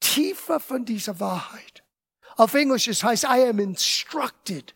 Tiefe 0.00 0.60
von 0.60 0.84
dieser 0.84 1.18
Wahrheit. 1.20 1.77
Auf 2.38 2.54
Englisch 2.54 2.88
es 2.88 3.02
heißt, 3.02 3.24
I 3.24 3.48
am 3.48 3.58
instructed. 3.58 4.74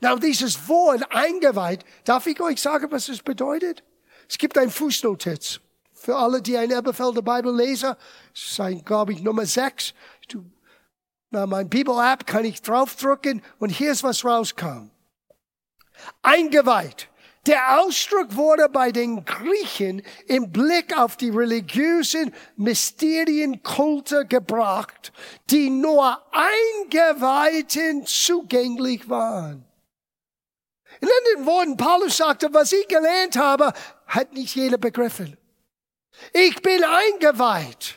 Now, 0.00 0.16
dieses 0.16 0.68
Wort 0.68 1.04
eingeweiht, 1.10 1.84
darf 2.04 2.26
ich 2.26 2.40
euch 2.40 2.60
sagen, 2.60 2.90
was 2.90 3.08
es 3.08 3.20
bedeutet? 3.20 3.82
Es 4.28 4.38
gibt 4.38 4.56
ein 4.56 4.70
Fußnotiz. 4.70 5.60
Für 5.92 6.16
alle, 6.16 6.40
die 6.40 6.56
eine 6.56 6.74
Eberfelder 6.74 7.20
Bibel 7.20 7.54
lesen, 7.54 7.94
es 8.32 8.52
ist 8.52 8.60
ein, 8.60 8.82
glaube 8.84 9.12
ich, 9.12 9.22
Nummer 9.22 9.44
6. 9.44 9.92
Du 10.28 10.44
na, 11.34 11.46
mein 11.46 11.68
Bibel-App 11.68 12.28
kann 12.28 12.44
ich 12.44 12.62
draufdrücken 12.62 13.42
und 13.58 13.70
hier 13.70 13.90
ist 13.90 14.04
was 14.04 14.24
rauskam. 14.24 14.90
Eingeweiht. 16.22 17.08
Der 17.46 17.78
Ausdruck 17.80 18.36
wurde 18.36 18.70
bei 18.70 18.90
den 18.90 19.24
Griechen 19.26 20.02
im 20.26 20.50
Blick 20.50 20.96
auf 20.98 21.18
die 21.18 21.28
religiösen 21.28 22.34
Mysterienkulte 22.56 24.24
gebracht, 24.24 25.12
die 25.50 25.68
nur 25.68 26.22
Eingeweihten 26.32 28.06
zugänglich 28.06 29.10
waren. 29.10 29.66
In 31.00 31.08
anderen 31.18 31.46
Worten, 31.46 31.76
Paulus 31.76 32.16
sagte, 32.16 32.48
was 32.52 32.72
ich 32.72 32.88
gelernt 32.88 33.36
habe, 33.36 33.74
hat 34.06 34.32
nicht 34.32 34.54
jeder 34.54 34.78
begriffen. 34.78 35.36
Ich 36.32 36.62
bin 36.62 36.82
eingeweiht. 36.82 37.96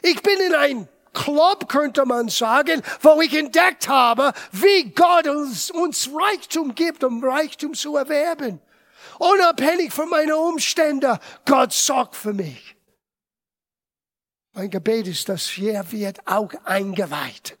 Ich 0.00 0.22
bin 0.22 0.40
in 0.40 0.54
ein 0.54 0.88
Club, 1.12 1.68
könnte 1.68 2.06
man 2.06 2.28
sagen, 2.28 2.82
wo 3.02 3.20
ich 3.20 3.36
entdeckt 3.36 3.88
habe, 3.88 4.32
wie 4.52 4.84
Gott 4.92 5.26
uns, 5.26 5.70
uns 5.70 6.08
Reichtum 6.14 6.74
gibt, 6.74 7.04
um 7.04 7.22
Reichtum 7.22 7.74
zu 7.74 7.96
erwerben. 7.96 8.62
Unabhängig 9.18 9.92
von 9.92 10.08
meinen 10.08 10.32
Umständen, 10.32 11.18
Gott 11.44 11.72
sorgt 11.72 12.16
für 12.16 12.32
mich. 12.32 12.76
Mein 14.52 14.70
Gebet 14.70 15.06
ist, 15.06 15.28
dass 15.28 15.56
er 15.58 15.90
wird 15.92 16.26
auch 16.26 16.52
eingeweiht 16.64 17.58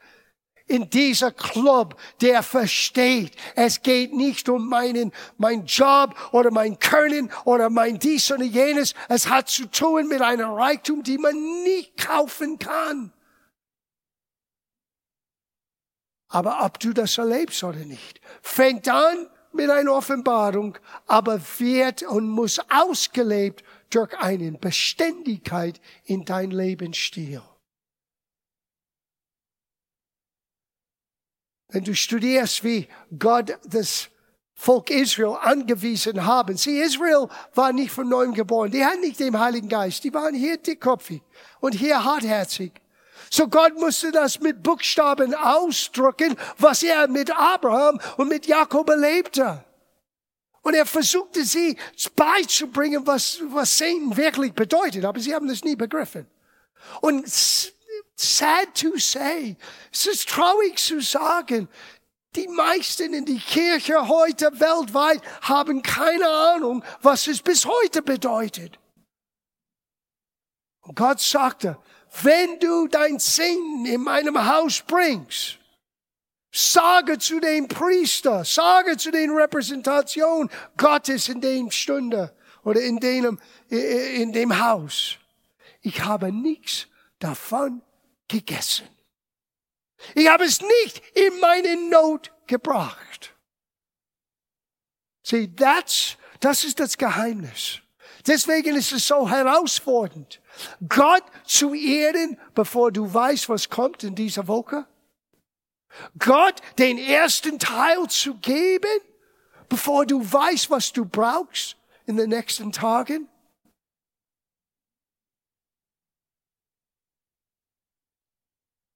in 0.68 0.90
dieser 0.90 1.32
Club, 1.32 1.98
der 2.20 2.42
versteht, 2.42 3.32
es 3.56 3.82
geht 3.82 4.12
nicht 4.12 4.48
um 4.48 4.68
meinen, 4.68 5.12
mein 5.38 5.64
Job 5.64 6.14
oder 6.32 6.50
mein 6.50 6.78
Können 6.78 7.32
oder 7.44 7.70
mein 7.70 7.98
dies 7.98 8.30
oder 8.30 8.44
jenes. 8.44 8.94
Es 9.08 9.28
hat 9.28 9.48
zu 9.48 9.66
tun 9.66 10.08
mit 10.08 10.20
einem 10.20 10.50
Reichtum, 10.50 11.02
die 11.02 11.18
man 11.18 11.34
nicht 11.64 11.96
kaufen 11.96 12.58
kann. 12.58 13.12
Aber 16.28 16.64
ob 16.64 16.78
du 16.78 16.92
das 16.92 17.16
erlebst 17.16 17.64
oder 17.64 17.78
nicht, 17.78 18.20
fängt 18.42 18.86
an 18.88 19.28
mit 19.52 19.70
einer 19.70 19.92
Offenbarung, 19.92 20.78
aber 21.06 21.40
wird 21.58 22.02
und 22.02 22.28
muss 22.28 22.60
ausgelebt 22.70 23.64
durch 23.90 24.16
eine 24.18 24.52
Beständigkeit 24.52 25.80
in 26.04 26.24
dein 26.24 26.50
Lebensstil. 26.50 27.42
Wenn 31.70 31.84
du 31.84 31.94
studierst, 31.94 32.64
wie 32.64 32.88
Gott 33.18 33.58
das 33.66 34.10
Volk 34.60 34.90
Israel 34.90 35.36
angewiesen 35.40 36.26
haben. 36.26 36.56
Sie, 36.56 36.80
Israel 36.80 37.28
war 37.54 37.72
nicht 37.72 37.92
von 37.92 38.08
neuem 38.08 38.34
geboren. 38.34 38.72
Die 38.72 38.84
hatten 38.84 39.02
nicht 39.02 39.20
den 39.20 39.38
Heiligen 39.38 39.68
Geist. 39.68 40.02
Die 40.02 40.12
waren 40.12 40.34
hier 40.34 40.56
dickköpfig 40.56 41.22
und 41.60 41.76
hier 41.76 42.02
hartherzig. 42.02 42.72
So 43.30 43.48
Gott 43.48 43.78
musste 43.78 44.10
das 44.10 44.40
mit 44.40 44.62
Buchstaben 44.62 45.34
ausdrücken, 45.34 46.36
was 46.58 46.82
er 46.82 47.08
mit 47.08 47.30
Abraham 47.30 48.00
und 48.16 48.28
mit 48.28 48.46
Jakob 48.46 48.88
erlebte. 48.88 49.64
Und 50.62 50.74
er 50.74 50.86
versuchte 50.86 51.44
sie 51.44 51.76
beizubringen, 52.14 53.06
was, 53.06 53.40
was 53.50 53.78
Satan 53.78 54.16
wirklich 54.16 54.52
bedeutet, 54.52 55.04
aber 55.04 55.20
sie 55.20 55.34
haben 55.34 55.48
das 55.48 55.64
nie 55.64 55.76
begriffen. 55.76 56.26
Und 57.00 57.26
sad 58.16 58.74
to 58.74 58.98
say, 58.98 59.56
es 59.92 60.06
ist 60.06 60.28
traurig 60.28 60.76
zu 60.76 61.00
sagen, 61.00 61.68
die 62.36 62.48
meisten 62.48 63.14
in 63.14 63.24
die 63.24 63.38
Kirche 63.38 64.08
heute 64.08 64.50
weltweit 64.60 65.22
haben 65.42 65.82
keine 65.82 66.28
Ahnung, 66.28 66.84
was 67.00 67.26
es 67.26 67.40
bis 67.40 67.64
heute 67.64 68.02
bedeutet. 68.02 68.78
Und 70.88 70.94
Gott 70.96 71.20
sagte, 71.20 71.78
wenn 72.22 72.58
du 72.58 72.88
dein 72.88 73.18
Sinn 73.18 73.86
in 73.86 74.02
meinem 74.02 74.46
Haus 74.46 74.82
bringst, 74.86 75.58
Sage 76.50 77.18
zu 77.18 77.40
dem 77.40 77.68
Priester, 77.68 78.42
sage 78.42 78.96
zu 78.96 79.10
den 79.10 79.30
Repräsentationen 79.30 80.50
Gottes 80.78 81.28
in 81.28 81.42
dem 81.42 81.70
Stunde 81.70 82.34
oder 82.64 82.80
in 82.80 82.98
dem, 82.98 83.38
in 83.68 84.32
dem 84.32 84.58
Haus. 84.58 85.18
Ich 85.82 86.02
habe 86.02 86.32
nichts 86.32 86.86
davon 87.18 87.82
gegessen. 88.28 88.88
Ich 90.14 90.26
habe 90.28 90.44
es 90.44 90.62
nicht 90.62 91.02
in 91.14 91.38
meine 91.38 91.76
Not 91.90 92.32
gebracht. 92.46 93.34
See, 95.22 95.48
that's, 95.54 96.16
das 96.40 96.64
ist 96.64 96.80
das 96.80 96.96
Geheimnis. 96.96 97.80
Deswegen 98.26 98.76
ist 98.76 98.92
es 98.92 99.06
so 99.06 99.28
herausfordernd, 99.28 100.40
Gott 100.88 101.24
zu 101.44 101.74
ehren, 101.74 102.38
bevor 102.54 102.92
du 102.92 103.12
weißt, 103.12 103.48
was 103.48 103.68
kommt 103.68 104.04
in 104.04 104.14
dieser 104.14 104.46
Woche. 104.48 104.86
Gott 106.18 106.60
den 106.78 106.98
ersten 106.98 107.58
Teil 107.58 108.06
zu 108.08 108.36
geben, 108.36 109.00
bevor 109.68 110.06
du 110.06 110.20
weißt, 110.20 110.70
was 110.70 110.92
du 110.92 111.04
brauchst 111.04 111.76
in 112.06 112.16
den 112.16 112.30
nächsten 112.30 112.72
Tagen? 112.72 113.28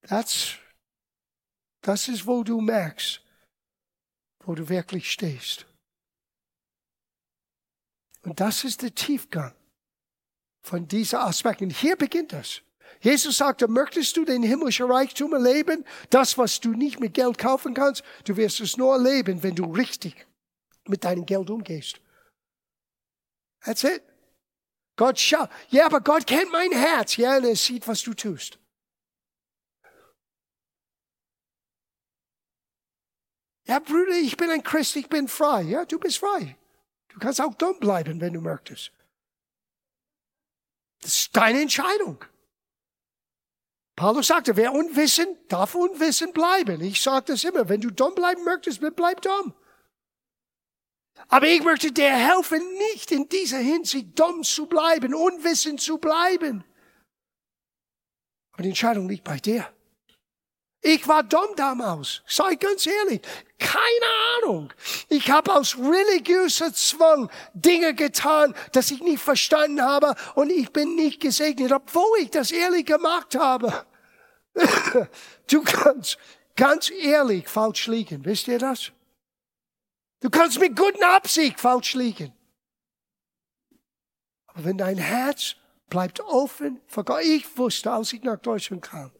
Das, 0.02 0.56
das 1.80 2.08
ist, 2.08 2.26
wo 2.26 2.42
du 2.42 2.60
merkst, 2.60 3.22
wo 4.44 4.54
du 4.54 4.68
wirklich 4.68 5.10
stehst. 5.10 5.66
Und 8.22 8.40
das 8.40 8.64
ist 8.64 8.82
der 8.82 8.94
Tiefgang 8.94 9.54
von 10.62 10.88
dieser 10.88 11.24
Aspekt. 11.24 11.60
Und 11.60 11.70
hier 11.70 11.96
beginnt 11.96 12.32
das. 12.32 12.62
Jesus 13.00 13.38
sagte, 13.38 13.68
möchtest 13.68 14.16
du 14.16 14.24
den 14.24 14.42
himmlischen 14.42 14.90
Reichtum 14.90 15.32
erleben? 15.32 15.84
Das, 16.10 16.38
was 16.38 16.60
du 16.60 16.70
nicht 16.70 17.00
mit 17.00 17.14
Geld 17.14 17.36
kaufen 17.38 17.74
kannst, 17.74 18.04
du 18.24 18.36
wirst 18.36 18.60
es 18.60 18.76
nur 18.76 18.92
erleben, 18.92 19.42
wenn 19.42 19.56
du 19.56 19.64
richtig 19.64 20.26
mit 20.86 21.04
deinem 21.04 21.26
Geld 21.26 21.50
umgehst. 21.50 22.00
That's 23.64 23.84
it. 23.84 24.02
Gott 24.96 25.18
schaut. 25.18 25.48
Ja, 25.70 25.86
aber 25.86 26.00
Gott 26.00 26.26
kennt 26.26 26.52
mein 26.52 26.72
Herz. 26.72 27.16
Ja, 27.16 27.38
und 27.38 27.44
er 27.44 27.56
sieht, 27.56 27.88
was 27.88 28.02
du 28.02 28.14
tust. 28.14 28.58
Ja, 33.64 33.78
Bruder, 33.78 34.16
ich 34.20 34.36
bin 34.36 34.50
ein 34.50 34.62
Christ, 34.62 34.96
ich 34.96 35.08
bin 35.08 35.28
frei. 35.28 35.62
Ja, 35.62 35.84
du 35.84 35.98
bist 35.98 36.18
frei. 36.18 36.56
Du 37.08 37.18
kannst 37.18 37.40
auch 37.40 37.54
dumm 37.54 37.78
bleiben, 37.78 38.20
wenn 38.20 38.32
du 38.32 38.40
möchtest. 38.40 38.92
Das 41.02 41.18
ist 41.18 41.36
deine 41.36 41.60
Entscheidung. 41.60 42.24
Paulus 43.96 44.28
sagte, 44.28 44.56
wer 44.56 44.72
unwissend, 44.72 45.36
darf 45.52 45.74
unwissend 45.74 46.32
bleiben. 46.32 46.80
Ich 46.80 47.02
sage 47.02 47.26
das 47.32 47.44
immer, 47.44 47.68
wenn 47.68 47.80
du 47.80 47.90
dumm 47.90 48.14
bleiben 48.14 48.42
möchtest, 48.44 48.80
bleib 48.96 49.20
dumm. 49.20 49.54
Aber 51.28 51.46
ich 51.46 51.62
möchte 51.62 51.92
dir 51.92 52.10
helfen, 52.10 52.62
nicht 52.92 53.12
in 53.12 53.28
dieser 53.28 53.58
Hinsicht 53.58 54.18
dumm 54.18 54.42
zu 54.42 54.66
bleiben, 54.66 55.14
unwissend 55.14 55.80
zu 55.80 55.98
bleiben. 55.98 56.64
Aber 58.52 58.62
die 58.62 58.70
Entscheidung 58.70 59.08
liegt 59.08 59.24
bei 59.24 59.38
dir. 59.38 59.72
Ich 60.84 61.06
war 61.06 61.22
dumm 61.22 61.54
damals, 61.54 62.22
sei 62.26 62.56
ganz 62.56 62.86
ehrlich. 62.86 63.22
Keine 63.56 64.42
Ahnung. 64.42 64.72
Ich 65.08 65.30
habe 65.30 65.54
aus 65.54 65.78
religiöser 65.78 66.74
Zwang 66.74 67.30
Dinge 67.54 67.94
getan, 67.94 68.52
dass 68.72 68.90
ich 68.90 69.00
nicht 69.00 69.22
verstanden 69.22 69.80
habe 69.80 70.16
und 70.34 70.50
ich 70.50 70.72
bin 70.72 70.96
nicht 70.96 71.20
gesegnet, 71.20 71.70
obwohl 71.70 72.18
ich 72.18 72.30
das 72.30 72.50
ehrlich 72.50 72.84
gemacht 72.84 73.36
habe. 73.36 73.86
Du 75.48 75.62
kannst 75.62 76.18
ganz 76.56 76.90
ehrlich 76.90 77.46
falsch 77.48 77.86
liegen, 77.86 78.24
wisst 78.24 78.48
ihr 78.48 78.58
das? 78.58 78.92
Du 80.20 80.30
kannst 80.30 80.58
mit 80.60 80.76
guten 80.76 81.02
Absicht 81.02 81.60
falsch 81.60 81.94
liegen. 81.94 82.32
Aber 84.46 84.64
wenn 84.64 84.78
dein 84.78 84.98
Herz 84.98 85.56
bleibt 85.88 86.20
offen 86.20 86.80
ich 87.22 87.58
wusste, 87.58 87.92
als 87.92 88.12
ich 88.12 88.22
nach 88.22 88.38
Deutschland 88.38 88.82
kam, 88.82 89.10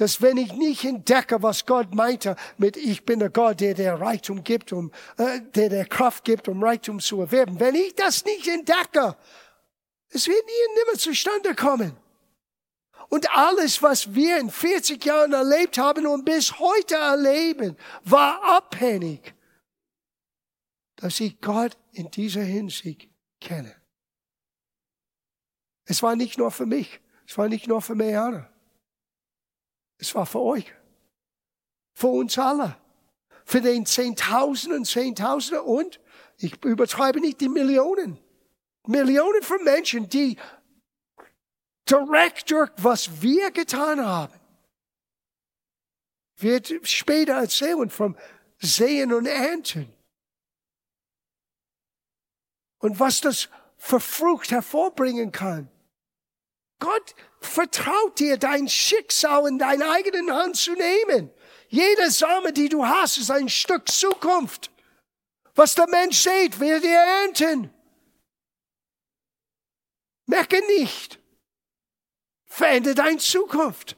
dass 0.00 0.22
wenn 0.22 0.38
ich 0.38 0.54
nicht 0.54 0.82
entdecke, 0.84 1.42
was 1.42 1.66
Gott 1.66 1.94
meinte 1.94 2.34
mit 2.56 2.78
ich 2.78 3.04
bin 3.04 3.18
der 3.18 3.28
Gott, 3.28 3.60
der 3.60 3.74
der 3.74 4.00
Reichtum 4.00 4.42
gibt, 4.42 4.72
um, 4.72 4.90
äh, 5.18 5.42
der 5.54 5.68
der 5.68 5.84
Kraft 5.84 6.24
gibt, 6.24 6.48
um 6.48 6.62
Reichtum 6.62 7.00
zu 7.00 7.20
erwerben, 7.20 7.60
wenn 7.60 7.74
ich 7.74 7.94
das 7.96 8.24
nicht 8.24 8.48
entdecke, 8.48 9.14
es 10.08 10.26
wird 10.26 10.42
nie 10.46 10.68
und 10.68 10.74
nimmer 10.74 10.98
zustande 10.98 11.54
kommen. 11.54 11.94
Und 13.10 13.30
alles, 13.36 13.82
was 13.82 14.14
wir 14.14 14.38
in 14.38 14.48
40 14.48 15.04
Jahren 15.04 15.34
erlebt 15.34 15.76
haben 15.76 16.06
und 16.06 16.24
bis 16.24 16.58
heute 16.58 16.94
erleben, 16.94 17.76
war 18.04 18.42
abhängig, 18.42 19.34
dass 20.96 21.20
ich 21.20 21.42
Gott 21.42 21.76
in 21.92 22.10
dieser 22.10 22.42
Hinsicht 22.42 23.10
kenne. 23.38 23.74
Es 25.84 26.02
war 26.02 26.16
nicht 26.16 26.38
nur 26.38 26.50
für 26.50 26.66
mich, 26.66 27.00
es 27.26 27.36
war 27.36 27.48
nicht 27.50 27.66
nur 27.66 27.82
für 27.82 27.94
Meana. 27.94 28.49
Es 30.00 30.14
war 30.14 30.26
für 30.26 30.40
euch. 30.40 30.72
Für 31.94 32.08
uns 32.08 32.38
alle. 32.38 32.76
Für 33.44 33.60
den 33.60 33.84
Zehntausenden, 33.84 34.84
Zehntausende 34.84 35.62
und, 35.62 36.00
ich 36.38 36.64
übertreibe 36.64 37.20
nicht, 37.20 37.40
die 37.40 37.48
Millionen. 37.48 38.18
Millionen 38.86 39.42
von 39.42 39.62
Menschen, 39.62 40.08
die 40.08 40.38
direkt 41.88 42.50
durch 42.50 42.70
was 42.78 43.20
wir 43.20 43.50
getan 43.50 44.04
haben, 44.04 44.32
wird 46.36 46.72
später 46.88 47.34
erzählen 47.34 47.90
vom 47.90 48.16
Sehen 48.58 49.12
und 49.12 49.26
Ernten. 49.26 49.92
Und 52.78 52.98
was 52.98 53.20
das 53.20 53.50
für 53.76 54.00
Frucht 54.00 54.50
hervorbringen 54.50 55.32
kann. 55.32 55.70
Gott 56.80 57.14
vertraut 57.40 58.18
dir 58.18 58.36
dein 58.36 58.68
Schicksal 58.68 59.46
in 59.46 59.58
deine 59.58 59.88
eigenen 59.90 60.32
Hand 60.32 60.56
zu 60.56 60.72
nehmen. 60.72 61.30
Jede 61.68 62.10
Same, 62.10 62.52
die 62.52 62.68
du 62.68 62.84
hast, 62.84 63.18
ist 63.18 63.30
ein 63.30 63.48
Stück 63.48 63.88
Zukunft. 63.88 64.72
Was 65.54 65.74
der 65.74 65.88
Mensch 65.88 66.18
sieht, 66.18 66.58
wird 66.58 66.84
er 66.84 67.04
ernten. 67.22 67.72
Merke 70.26 70.60
nicht. 70.78 71.20
Verändere 72.46 72.94
deine 72.94 73.18
Zukunft, 73.18 73.96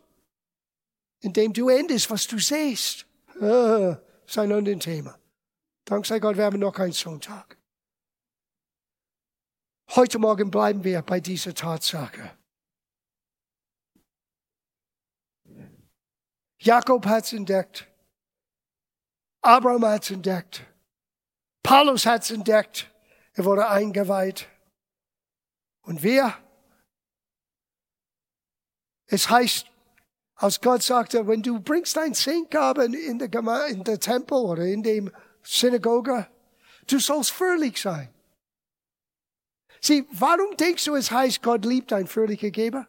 indem 1.21 1.53
du 1.53 1.69
endest, 1.71 2.11
was 2.11 2.27
du 2.27 2.39
siehst. 2.39 3.07
Ah, 3.41 3.99
ist 4.27 4.39
anderes 4.39 4.79
Thema. 4.81 5.19
Dank 5.85 6.05
sei 6.05 6.19
Gott, 6.19 6.37
wir 6.37 6.45
haben 6.45 6.59
noch 6.59 6.73
keinen 6.73 6.93
Sonntag. 6.93 7.57
Heute 9.91 10.19
Morgen 10.19 10.51
bleiben 10.51 10.85
wir 10.85 11.03
bei 11.03 11.21
dieser 11.21 11.55
Tatsache. 11.55 12.37
Jakob 16.63 17.07
hat 17.07 17.25
es 17.25 17.33
entdeckt. 17.33 17.89
Abraham 19.41 19.85
hat 19.85 20.05
es 20.05 20.11
entdeckt. 20.11 20.65
Paulus 21.63 22.07
hat 22.07 22.23
es 22.23 22.31
entdeckt. 22.31 22.89
Er 23.35 23.45
wurde 23.45 23.69
eingeweiht. 23.69 24.49
Und 25.83 26.03
wir? 26.03 26.37
Es 29.07 29.29
heißt, 29.29 29.67
als 30.37 30.61
Gott 30.61 30.83
sagte, 30.83 31.27
wenn 31.27 31.43
du 31.43 31.61
bringst 31.61 31.97
dein 31.97 32.15
Zehngabe 32.15 32.85
in 32.85 33.19
der, 33.19 33.67
in 33.67 33.85
der 33.85 33.99
Tempel 33.99 34.39
oder 34.39 34.65
in 34.65 34.83
dem 34.83 35.13
Synagoge, 35.43 36.29
du 36.87 37.01
sollst 37.01 37.33
fröhlich 37.33 37.81
sein. 37.81 38.09
Sieh, 39.81 40.07
warum 40.13 40.57
denkst 40.57 40.85
du, 40.85 40.95
es 40.95 41.11
heißt, 41.11 41.43
Gott 41.43 41.65
liebt 41.65 41.93
ein 41.93 42.07
fröhlicher 42.07 42.51
Geber? 42.51 42.87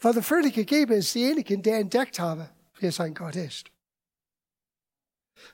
Weil 0.00 0.12
der 0.14 0.22
fröhliche 0.22 0.64
Geber 0.64 0.96
ist 0.96 1.14
derjenige, 1.14 1.58
der 1.58 1.78
entdeckt 1.78 2.18
habe, 2.20 2.50
wer 2.78 2.92
sein 2.92 3.14
Gott 3.14 3.36
ist. 3.36 3.70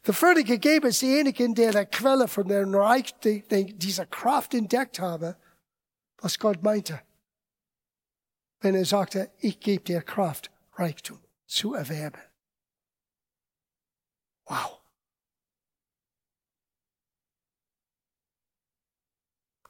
Der 0.06 0.14
fröhliche 0.14 0.58
Geber 0.58 0.88
ist 0.88 1.02
derjenige, 1.02 1.52
der 1.54 1.72
der 1.72 1.86
Quelle 1.86 2.28
von 2.28 2.48
der 2.48 2.66
Reich, 2.66 3.14
dieser 3.20 4.06
Kraft 4.06 4.54
entdeckt 4.54 4.98
habe, 4.98 5.36
was 6.18 6.38
Gott 6.38 6.62
meinte. 6.62 7.00
wenn 8.64 8.74
er 8.74 8.86
sagte, 8.86 9.30
ich 9.38 9.60
gebe 9.60 9.84
dir 9.84 10.00
Kraft, 10.00 10.50
Reichtum 10.72 11.22
zu 11.46 11.74
erwerben. 11.74 12.20
Wow. 14.46 14.80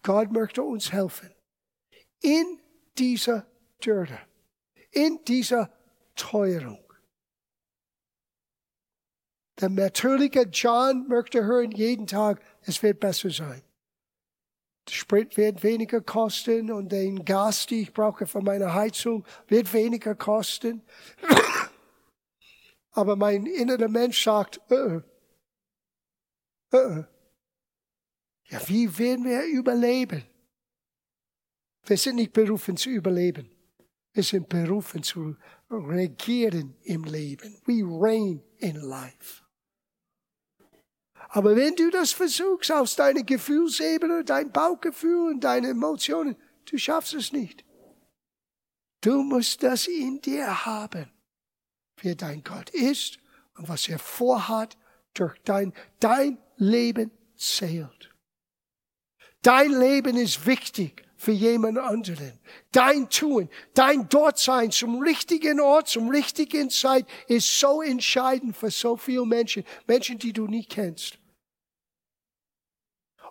Gott 0.03 0.31
möchte 0.31 0.63
uns 0.63 0.93
helfen. 0.93 1.35
In 2.21 2.61
dieser 2.97 3.47
Dürre, 3.85 4.21
in 4.95 5.21
dieser 5.27 5.71
Teuerung. 6.15 6.81
Der 9.61 9.69
natürliche 9.69 10.43
John 10.43 11.07
möchte 11.09 11.45
hören 11.45 11.71
jeden 11.71 12.07
Tag, 12.07 12.43
es 12.63 12.83
wird 12.83 13.01
besser 13.01 13.31
sein. 13.31 13.63
Der 14.89 14.93
Sprit 14.93 15.37
wird 15.37 15.63
weniger 15.63 16.01
kosten 16.01 16.71
und 16.71 16.91
den 16.93 17.25
Gas, 17.25 17.67
den 17.67 17.81
ich 17.81 17.93
brauche 17.93 18.27
für 18.27 18.43
meine 18.43 18.75
Heizung, 18.75 19.25
wird 19.49 19.73
weniger 19.73 20.15
kosten. 20.15 20.83
Aber 22.91 23.17
mein 23.17 23.47
innerer 23.47 23.89
Mensch 23.89 24.23
sagt, 24.23 24.61
uh, 24.71 25.01
uh, 26.73 27.05
ja, 28.49 28.69
wie 28.69 28.99
werden 28.99 29.25
wir 29.25 29.45
überleben? 29.47 30.25
Wir 31.87 31.97
sind 31.97 32.17
nicht 32.17 32.33
berufen 32.33 32.77
zu 32.77 32.91
überleben. 32.91 33.54
Wir 34.15 34.23
sind 34.23 34.49
berufen 34.49 35.03
zu 35.03 35.37
regieren 35.69 36.77
im 36.85 37.03
Leben. 37.05 37.61
We 37.67 37.83
reign 37.83 38.43
in 38.59 38.77
life. 38.77 39.43
Aber 41.31 41.57
wenn 41.57 41.75
du 41.75 41.91
das 41.91 42.13
versuchst 42.13 42.71
aus 42.71 42.95
deiner 42.95 43.25
Gefühlsebene, 43.25 44.25
dein 44.25 44.53
Bauchgefühl 44.53 45.33
und 45.33 45.41
deine 45.43 45.71
Emotionen, 45.71 46.37
du 46.67 46.79
schaffst 46.79 47.13
es 47.15 47.33
nicht. 47.33 47.65
Du 49.01 49.23
musst 49.23 49.65
das 49.65 49.89
in 49.89 50.21
dir 50.21 50.65
haben, 50.65 51.11
wer 52.01 52.15
dein 52.15 52.45
Gott 52.45 52.71
ist 52.71 53.19
und 53.57 53.69
was 53.69 53.89
er 53.89 53.99
vorhat 53.99 54.79
durch 55.13 55.37
dein, 55.43 55.75
dein 55.99 56.39
Leben 56.57 57.11
zählt. 57.37 58.15
Dein 59.43 59.73
Leben 59.73 60.17
ist 60.17 60.47
wichtig 60.47 61.05
für 61.25 61.33
jemand 61.33 61.79
anderen. 61.79 62.39
Dein 62.71 63.09
Tun, 63.09 63.49
dein 63.73 64.09
Dortsein 64.09 64.71
zum 64.71 65.01
richtigen 65.01 65.59
Ort, 65.59 65.89
zum 65.89 66.11
richtigen 66.11 66.69
Zeit 66.69 67.07
ist 67.27 67.59
so 67.59 67.81
entscheidend 67.81 68.57
für 68.57 68.71
so 68.71 68.97
viele 68.97 69.25
Menschen, 69.25 69.65
Menschen, 69.87 70.19
die 70.19 70.33
du 70.33 70.47
nie 70.47 70.65
kennst. 70.65 71.19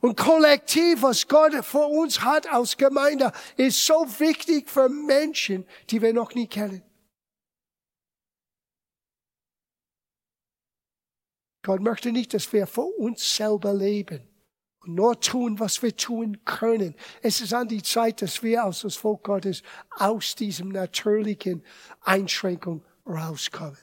Und 0.02 0.18
kollektiv, 0.18 1.04
was 1.04 1.28
Gott 1.28 1.54
für 1.64 1.86
uns 1.86 2.22
hat 2.22 2.52
als 2.52 2.76
Gemeinde, 2.76 3.32
ist 3.56 3.86
so 3.86 4.06
wichtig 4.20 4.70
für 4.70 4.90
Menschen, 4.90 5.66
die 5.90 6.02
wir 6.02 6.14
noch 6.14 6.34
nie 6.34 6.48
kennen. 6.48 6.82
Gott 11.62 11.80
möchte 11.80 12.12
nicht, 12.12 12.34
dass 12.34 12.52
wir 12.52 12.68
für 12.68 12.82
uns 12.82 13.38
selber 13.38 13.74
leben 13.74 14.33
und 14.84 14.96
nur 14.96 15.20
tun, 15.20 15.60
was 15.60 15.82
wir 15.82 15.96
tun 15.96 16.44
können. 16.46 16.96
Es 17.22 17.42
ist 17.42 17.54
an 17.54 17.68
die 17.68 17.82
Zeit, 17.82 18.22
dass 18.22 18.44
wir 18.44 18.66
aus 18.66 18.82
das 18.82 18.96
Volk 18.96 19.24
Gottes 19.24 19.64
aus 19.92 20.36
diesem 20.36 20.70
natürlichen 20.70 21.64
Einschränkung 22.02 22.84
rauskommen. 23.06 23.78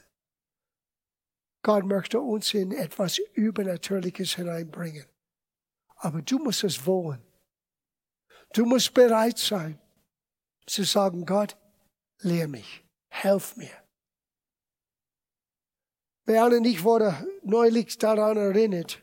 Gott 1.63 1.85
möchte 1.85 2.19
uns 2.19 2.53
in 2.53 2.71
etwas 2.71 3.19
Übernatürliches 3.33 4.35
hineinbringen. 4.35 5.05
Aber 5.97 6.21
du 6.21 6.39
musst 6.39 6.63
es 6.63 6.85
wollen. 6.85 7.21
Du 8.53 8.65
musst 8.65 8.93
bereit 8.93 9.37
sein 9.37 9.79
zu 10.65 10.83
sagen, 10.83 11.25
Gott, 11.25 11.55
lehr 12.19 12.47
mich, 12.47 12.83
helf 13.09 13.55
mir. 13.55 13.69
Und 16.25 16.65
ich 16.65 16.83
wurde 16.83 17.27
neulich 17.43 17.97
daran 17.97 18.37
erinnert, 18.37 19.01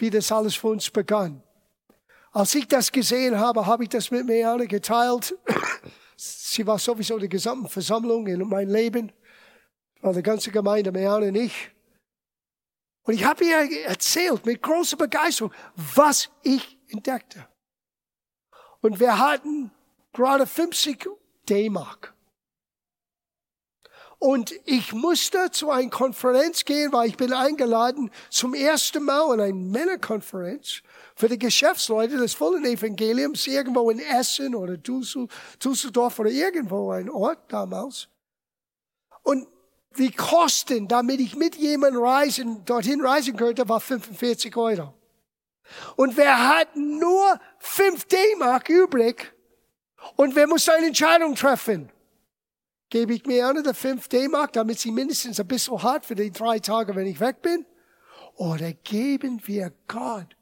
wie 0.00 0.10
das 0.10 0.30
alles 0.32 0.54
für 0.54 0.68
uns 0.68 0.90
begann. 0.90 1.42
Als 2.32 2.54
ich 2.54 2.68
das 2.68 2.92
gesehen 2.92 3.38
habe, 3.38 3.66
habe 3.66 3.84
ich 3.84 3.88
das 3.88 4.10
mit 4.10 4.26
Meane 4.26 4.66
geteilt. 4.66 5.36
Sie 6.16 6.66
war 6.66 6.78
sowieso 6.78 7.18
die 7.18 7.28
gesamte 7.28 7.68
Versammlung 7.68 8.26
in 8.26 8.46
mein 8.48 8.68
Leben, 8.68 9.12
war 10.00 10.12
die 10.12 10.22
ganze 10.22 10.50
Gemeinde, 10.50 10.92
Meane 10.92 11.28
und 11.28 11.34
ich. 11.34 11.70
Und 13.02 13.14
ich 13.14 13.24
habe 13.24 13.44
ihr 13.44 13.86
erzählt 13.86 14.44
mit 14.46 14.62
großer 14.62 14.96
Begeisterung, 14.96 15.52
was 15.74 16.30
ich 16.42 16.78
entdeckte. 16.88 17.48
Und 18.80 19.00
wir 19.00 19.18
hatten 19.18 19.70
gerade 20.12 20.46
50 20.46 21.08
D-Mark. 21.48 22.14
Und 24.20 24.52
ich 24.66 24.92
musste 24.92 25.50
zu 25.50 25.70
einer 25.70 25.88
Konferenz 25.88 26.66
gehen, 26.66 26.92
weil 26.92 27.08
ich 27.08 27.16
bin 27.16 27.32
eingeladen 27.32 28.10
zum 28.28 28.52
ersten 28.52 29.02
Mal 29.02 29.32
in 29.32 29.40
eine 29.40 29.54
Männerkonferenz 29.54 30.82
für 31.16 31.30
die 31.30 31.38
Geschäftsleute 31.38 32.18
des 32.18 32.34
vollen 32.34 32.66
Evangeliums 32.66 33.46
irgendwo 33.46 33.90
in 33.90 33.98
Essen 33.98 34.54
oder 34.54 34.76
Düsseldorf 34.76 36.18
oder 36.18 36.28
irgendwo 36.28 36.90
ein 36.90 37.08
Ort 37.08 37.50
damals. 37.50 38.08
Und 39.22 39.48
die 39.96 40.12
Kosten, 40.12 40.86
damit 40.86 41.18
ich 41.18 41.34
mit 41.34 41.56
jemandem 41.56 42.02
reisen, 42.02 42.62
dorthin 42.66 43.00
reisen 43.00 43.38
könnte, 43.38 43.66
war 43.70 43.80
45 43.80 44.54
Euro. 44.54 44.92
Und 45.96 46.18
wir 46.18 46.46
hatten 46.46 46.98
nur 46.98 47.40
5 47.58 48.04
D-Mark 48.04 48.68
übrig 48.68 49.32
und 50.16 50.36
wir 50.36 50.46
mussten 50.46 50.72
eine 50.72 50.88
Entscheidung 50.88 51.34
treffen. 51.36 51.90
Gebe 52.90 53.14
ich 53.14 53.24
mir 53.24 53.48
eine 53.48 53.62
der 53.62 53.74
5 53.74 54.08
D-Mark, 54.08 54.52
damit 54.52 54.80
sie 54.80 54.90
mindestens 54.90 55.38
ein 55.38 55.46
bisschen 55.46 55.82
hat 55.82 56.04
für 56.04 56.16
die 56.16 56.32
drei 56.32 56.58
Tage, 56.58 56.94
wenn 56.96 57.06
ich 57.06 57.20
weg 57.20 57.40
bin? 57.40 57.64
Oder 58.34 58.72
geben 58.72 59.40
wir 59.46 59.72
Gott 59.86 60.36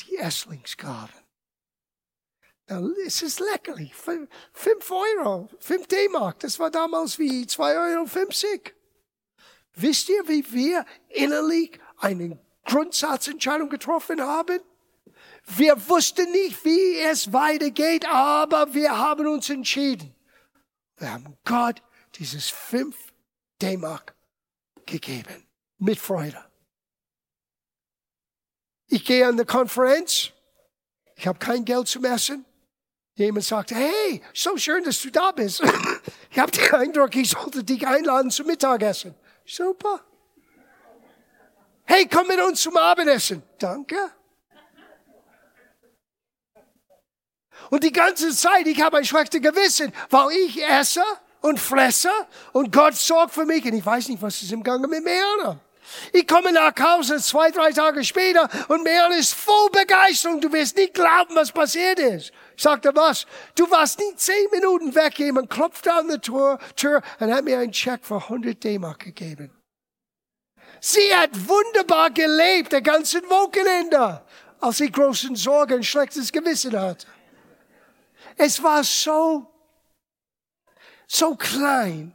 die 0.00 0.16
Esslingsgaben? 0.16 1.14
es 3.06 3.22
ist 3.22 3.40
leckerlich. 3.40 3.94
5 3.94 4.90
Euro, 4.90 5.48
5 5.58 5.86
D-Mark, 5.86 6.40
das 6.40 6.58
war 6.58 6.70
damals 6.70 7.18
wie 7.18 7.44
2,50 7.44 8.44
Euro. 8.44 8.60
Wisst 9.74 10.08
ihr, 10.08 10.28
wie 10.28 10.44
wir 10.52 10.84
innerlich 11.08 11.78
eine 11.96 12.38
Grundsatzentscheidung 12.64 13.70
getroffen 13.70 14.20
haben? 14.20 14.60
Wir 15.46 15.88
wussten 15.88 16.30
nicht, 16.32 16.62
wie 16.64 17.00
es 17.00 17.32
weitergeht, 17.32 18.06
aber 18.06 18.74
wir 18.74 18.98
haben 18.98 19.26
uns 19.26 19.48
entschieden. 19.48 20.14
Wir 20.98 21.12
haben 21.12 21.36
Gott 21.44 21.82
dieses 22.16 22.48
5 22.50 22.96
D-Mark 23.62 24.14
gegeben. 24.86 25.46
Mit 25.78 25.98
Freude. 25.98 26.44
Ich 28.88 29.04
gehe 29.04 29.26
an 29.26 29.36
die 29.36 29.44
Konferenz. 29.44 30.32
Ich 31.14 31.26
habe 31.26 31.38
kein 31.38 31.64
Geld 31.64 31.86
zum 31.86 32.04
Essen. 32.04 32.44
Jemand 33.14 33.44
sagt, 33.44 33.72
hey, 33.72 34.22
so 34.32 34.56
schön, 34.56 34.84
dass 34.84 35.02
du 35.02 35.10
da 35.10 35.32
bist. 35.32 35.60
ich 36.30 36.38
habe 36.38 36.50
den 36.50 36.72
Eindruck, 36.72 37.14
ich 37.16 37.30
sollte 37.30 37.64
dich 37.64 37.86
einladen 37.86 38.30
zum 38.30 38.46
Mittagessen. 38.46 39.14
Super. 39.44 40.04
Hey, 41.84 42.06
komm 42.06 42.28
mit 42.28 42.40
uns 42.40 42.60
zum 42.60 42.76
Abendessen. 42.76 43.42
Danke. 43.58 43.96
Und 47.70 47.84
die 47.84 47.92
ganze 47.92 48.34
Zeit, 48.34 48.66
ich 48.66 48.80
habe 48.80 48.98
ein 48.98 49.04
schlechtes 49.04 49.40
Gewissen, 49.40 49.92
weil 50.10 50.30
ich 50.32 50.62
esse 50.62 51.02
und 51.40 51.58
fresse 51.58 52.10
und 52.52 52.72
Gott 52.72 52.94
sorgt 52.94 53.34
für 53.34 53.44
mich 53.44 53.64
und 53.64 53.74
ich 53.74 53.84
weiß 53.84 54.08
nicht, 54.08 54.22
was 54.22 54.42
ist 54.42 54.52
im 54.52 54.62
Gange 54.62 54.88
mit 54.88 55.04
Meana. 55.04 55.60
Ich 56.12 56.26
komme 56.26 56.52
nach 56.52 56.72
Hause 56.78 57.18
zwei, 57.18 57.50
drei 57.50 57.72
Tage 57.72 58.04
später 58.04 58.48
und 58.68 58.82
Meana 58.82 59.14
ist 59.16 59.34
voll 59.34 59.70
Begeisterung. 59.70 60.40
Du 60.40 60.52
wirst 60.52 60.76
nicht 60.76 60.94
glauben, 60.94 61.34
was 61.34 61.50
passiert 61.50 61.98
ist. 61.98 62.32
Ich 62.56 62.62
sagte, 62.62 62.90
was? 62.94 63.26
Du 63.54 63.70
warst 63.70 63.98
nie 63.98 64.14
zehn 64.16 64.50
Minuten 64.52 64.94
weg. 64.94 65.18
Jemand 65.18 65.48
klopfte 65.48 65.92
an 65.92 66.08
der 66.08 66.20
Tür, 66.20 66.58
Tür 66.76 67.02
und 67.20 67.32
hat 67.32 67.44
mir 67.44 67.58
einen 67.58 67.72
Check 67.72 68.04
für 68.04 68.16
100 68.16 68.62
D-Mark 68.62 68.98
gegeben. 69.00 69.50
Sie 70.80 71.14
hat 71.14 71.30
wunderbar 71.48 72.10
gelebt, 72.10 72.72
der 72.72 72.82
ganze 72.82 73.22
Wochenende, 73.22 74.22
als 74.60 74.76
sie 74.78 74.92
großen 74.92 75.34
Sorgen 75.34 75.82
schlechtes 75.82 76.30
Gewissen 76.30 76.78
hatte. 76.78 77.06
Es 78.38 78.62
war 78.62 78.84
so, 78.84 79.46
so 81.06 81.34
klein, 81.34 82.14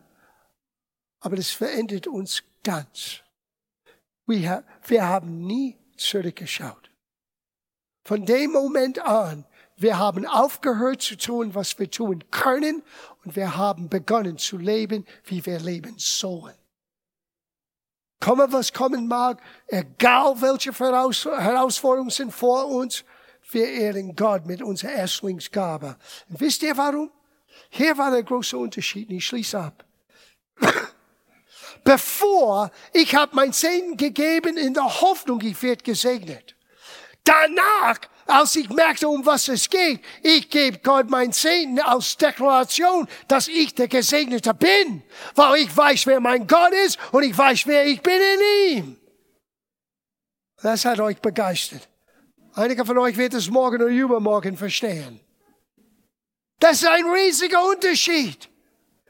aber 1.19 1.37
es 1.37 1.51
verändert 1.51 2.07
uns 2.07 2.43
ganz. 2.63 3.19
Wir 4.25 4.63
haben 4.89 5.45
nie 5.45 5.77
zurückgeschaut. 5.97 6.89
Von 8.05 8.25
dem 8.25 8.51
Moment 8.51 8.99
an 8.99 9.45
wir 9.75 9.97
haben 9.97 10.25
aufgehört 10.25 11.01
zu 11.01 11.17
tun, 11.17 11.55
was 11.55 11.77
wir 11.79 11.89
tun 11.89 12.23
können 12.31 12.83
und 13.25 13.35
wir 13.35 13.57
haben 13.57 13.89
begonnen 13.89 14.37
zu 14.37 14.57
leben, 14.57 15.05
wie 15.25 15.45
wir 15.45 15.59
leben 15.59 15.95
sollen. 15.97 16.55
Komme, 18.19 18.51
was 18.51 18.71
kommen 18.71 19.07
mag, 19.07 19.41
egal 19.67 20.41
welche 20.41 20.71
Herausforderungen 20.71 22.11
sind 22.11 22.31
vor 22.31 22.67
uns, 22.67 23.03
wir 23.53 23.67
ehren 23.67 24.15
Gott 24.15 24.45
mit 24.45 24.61
unserer 24.61 24.93
Erstlingsgabe. 24.93 25.97
Und 26.29 26.39
wisst 26.39 26.63
ihr 26.63 26.75
warum? 26.77 27.11
Hier 27.69 27.97
war 27.97 28.11
der 28.11 28.23
große 28.23 28.57
Unterschied. 28.57 29.11
Ich 29.11 29.25
schließe 29.25 29.59
ab. 29.59 29.85
Bevor 31.83 32.71
ich 32.93 33.13
habe 33.15 33.35
mein 33.35 33.51
Segen 33.51 33.97
gegeben 33.97 34.57
in 34.57 34.73
der 34.73 35.01
Hoffnung, 35.01 35.41
ich 35.41 35.61
werde 35.61 35.83
gesegnet. 35.83 36.55
Danach, 37.23 37.99
als 38.25 38.55
ich 38.55 38.69
merkte, 38.69 39.07
um 39.07 39.25
was 39.25 39.47
es 39.47 39.69
geht, 39.69 40.01
ich 40.21 40.49
gebe 40.49 40.79
Gott 40.79 41.09
mein 41.09 41.31
Segen 41.31 41.79
als 41.79 42.17
Deklaration, 42.17 43.07
dass 43.27 43.47
ich 43.47 43.73
der 43.75 43.87
Gesegnete 43.87 44.53
bin, 44.53 45.03
weil 45.35 45.61
ich 45.61 45.75
weiß, 45.75 46.05
wer 46.07 46.19
mein 46.19 46.47
Gott 46.47 46.73
ist 46.85 46.97
und 47.11 47.23
ich 47.23 47.37
weiß, 47.37 47.65
wer 47.67 47.85
ich 47.85 48.01
bin 48.01 48.19
in 48.19 48.77
ihm. 48.77 48.97
Das 50.61 50.85
hat 50.85 50.99
euch 50.99 51.19
begeistert. 51.19 51.89
Einige 52.55 52.85
von 52.85 52.97
euch 52.99 53.17
wird 53.17 53.33
es 53.33 53.49
morgen 53.49 53.81
oder 53.81 53.87
übermorgen 53.87 54.55
verstehen. 54.57 55.19
Das 56.59 56.81
ist 56.81 56.87
ein 56.87 57.05
riesiger 57.05 57.65
Unterschied. 57.67 58.49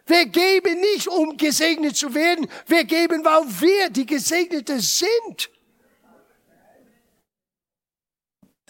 Wir 0.06 0.26
geben 0.26 0.80
nicht, 0.80 1.08
um 1.08 1.38
gesegnet 1.38 1.96
zu 1.96 2.14
werden. 2.14 2.48
Wir 2.68 2.84
geben, 2.84 3.24
weil 3.24 3.44
wir 3.62 3.90
die 3.90 4.06
Gesegnete 4.06 4.80
sind. 4.80 5.50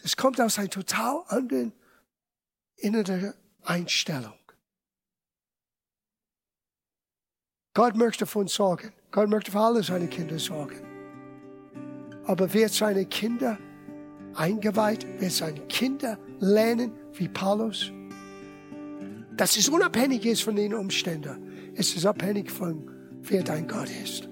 Das 0.02 0.18
kommt 0.18 0.42
aus 0.42 0.60
einer 0.60 0.70
total 0.70 1.24
anderen 1.28 1.72
inneren 2.76 3.34
Einstellung. 3.64 4.38
Gott 7.74 7.96
möchte 7.96 8.26
für 8.26 8.40
uns 8.40 8.54
sorgen. 8.54 8.92
Gott 9.12 9.30
möchte 9.30 9.52
für 9.52 9.60
alle 9.60 9.82
seine 9.82 10.08
Kinder 10.08 10.38
sorgen. 10.38 10.82
Aber 12.26 12.52
wird 12.54 12.74
seine 12.74 13.06
Kinder 13.06 13.58
eingeweiht? 14.36 15.06
Wird 15.20 15.32
seine 15.32 15.60
Kinder 15.68 16.18
lernen 16.40 16.92
wie 17.14 17.28
Paulus? 17.28 17.92
Dass 19.36 19.58
es 19.58 19.70
unabhängig 19.70 20.26
ist 20.26 20.44
von 20.44 20.56
den 20.56 20.74
Umständen. 20.74 21.74
Es 21.76 21.96
ist 21.96 22.06
abhängig 22.06 22.52
von, 22.52 22.90
wer 23.22 23.44
dein 23.44 23.68
Gott 23.68 23.90
ist 24.04 24.30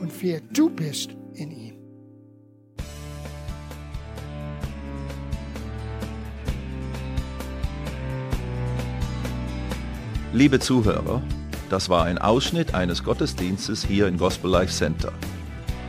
und 0.00 0.10
wer 0.20 0.40
du 0.52 0.68
bist 0.70 1.10
in 1.34 1.50
ihm. 1.50 1.76
Liebe 10.32 10.60
Zuhörer, 10.60 11.22
das 11.70 11.88
war 11.88 12.04
ein 12.04 12.18
Ausschnitt 12.18 12.74
eines 12.74 13.02
Gottesdienstes 13.02 13.84
hier 13.84 14.06
im 14.06 14.18
Gospel 14.18 14.50
Life 14.50 14.72
Center. 14.72 15.12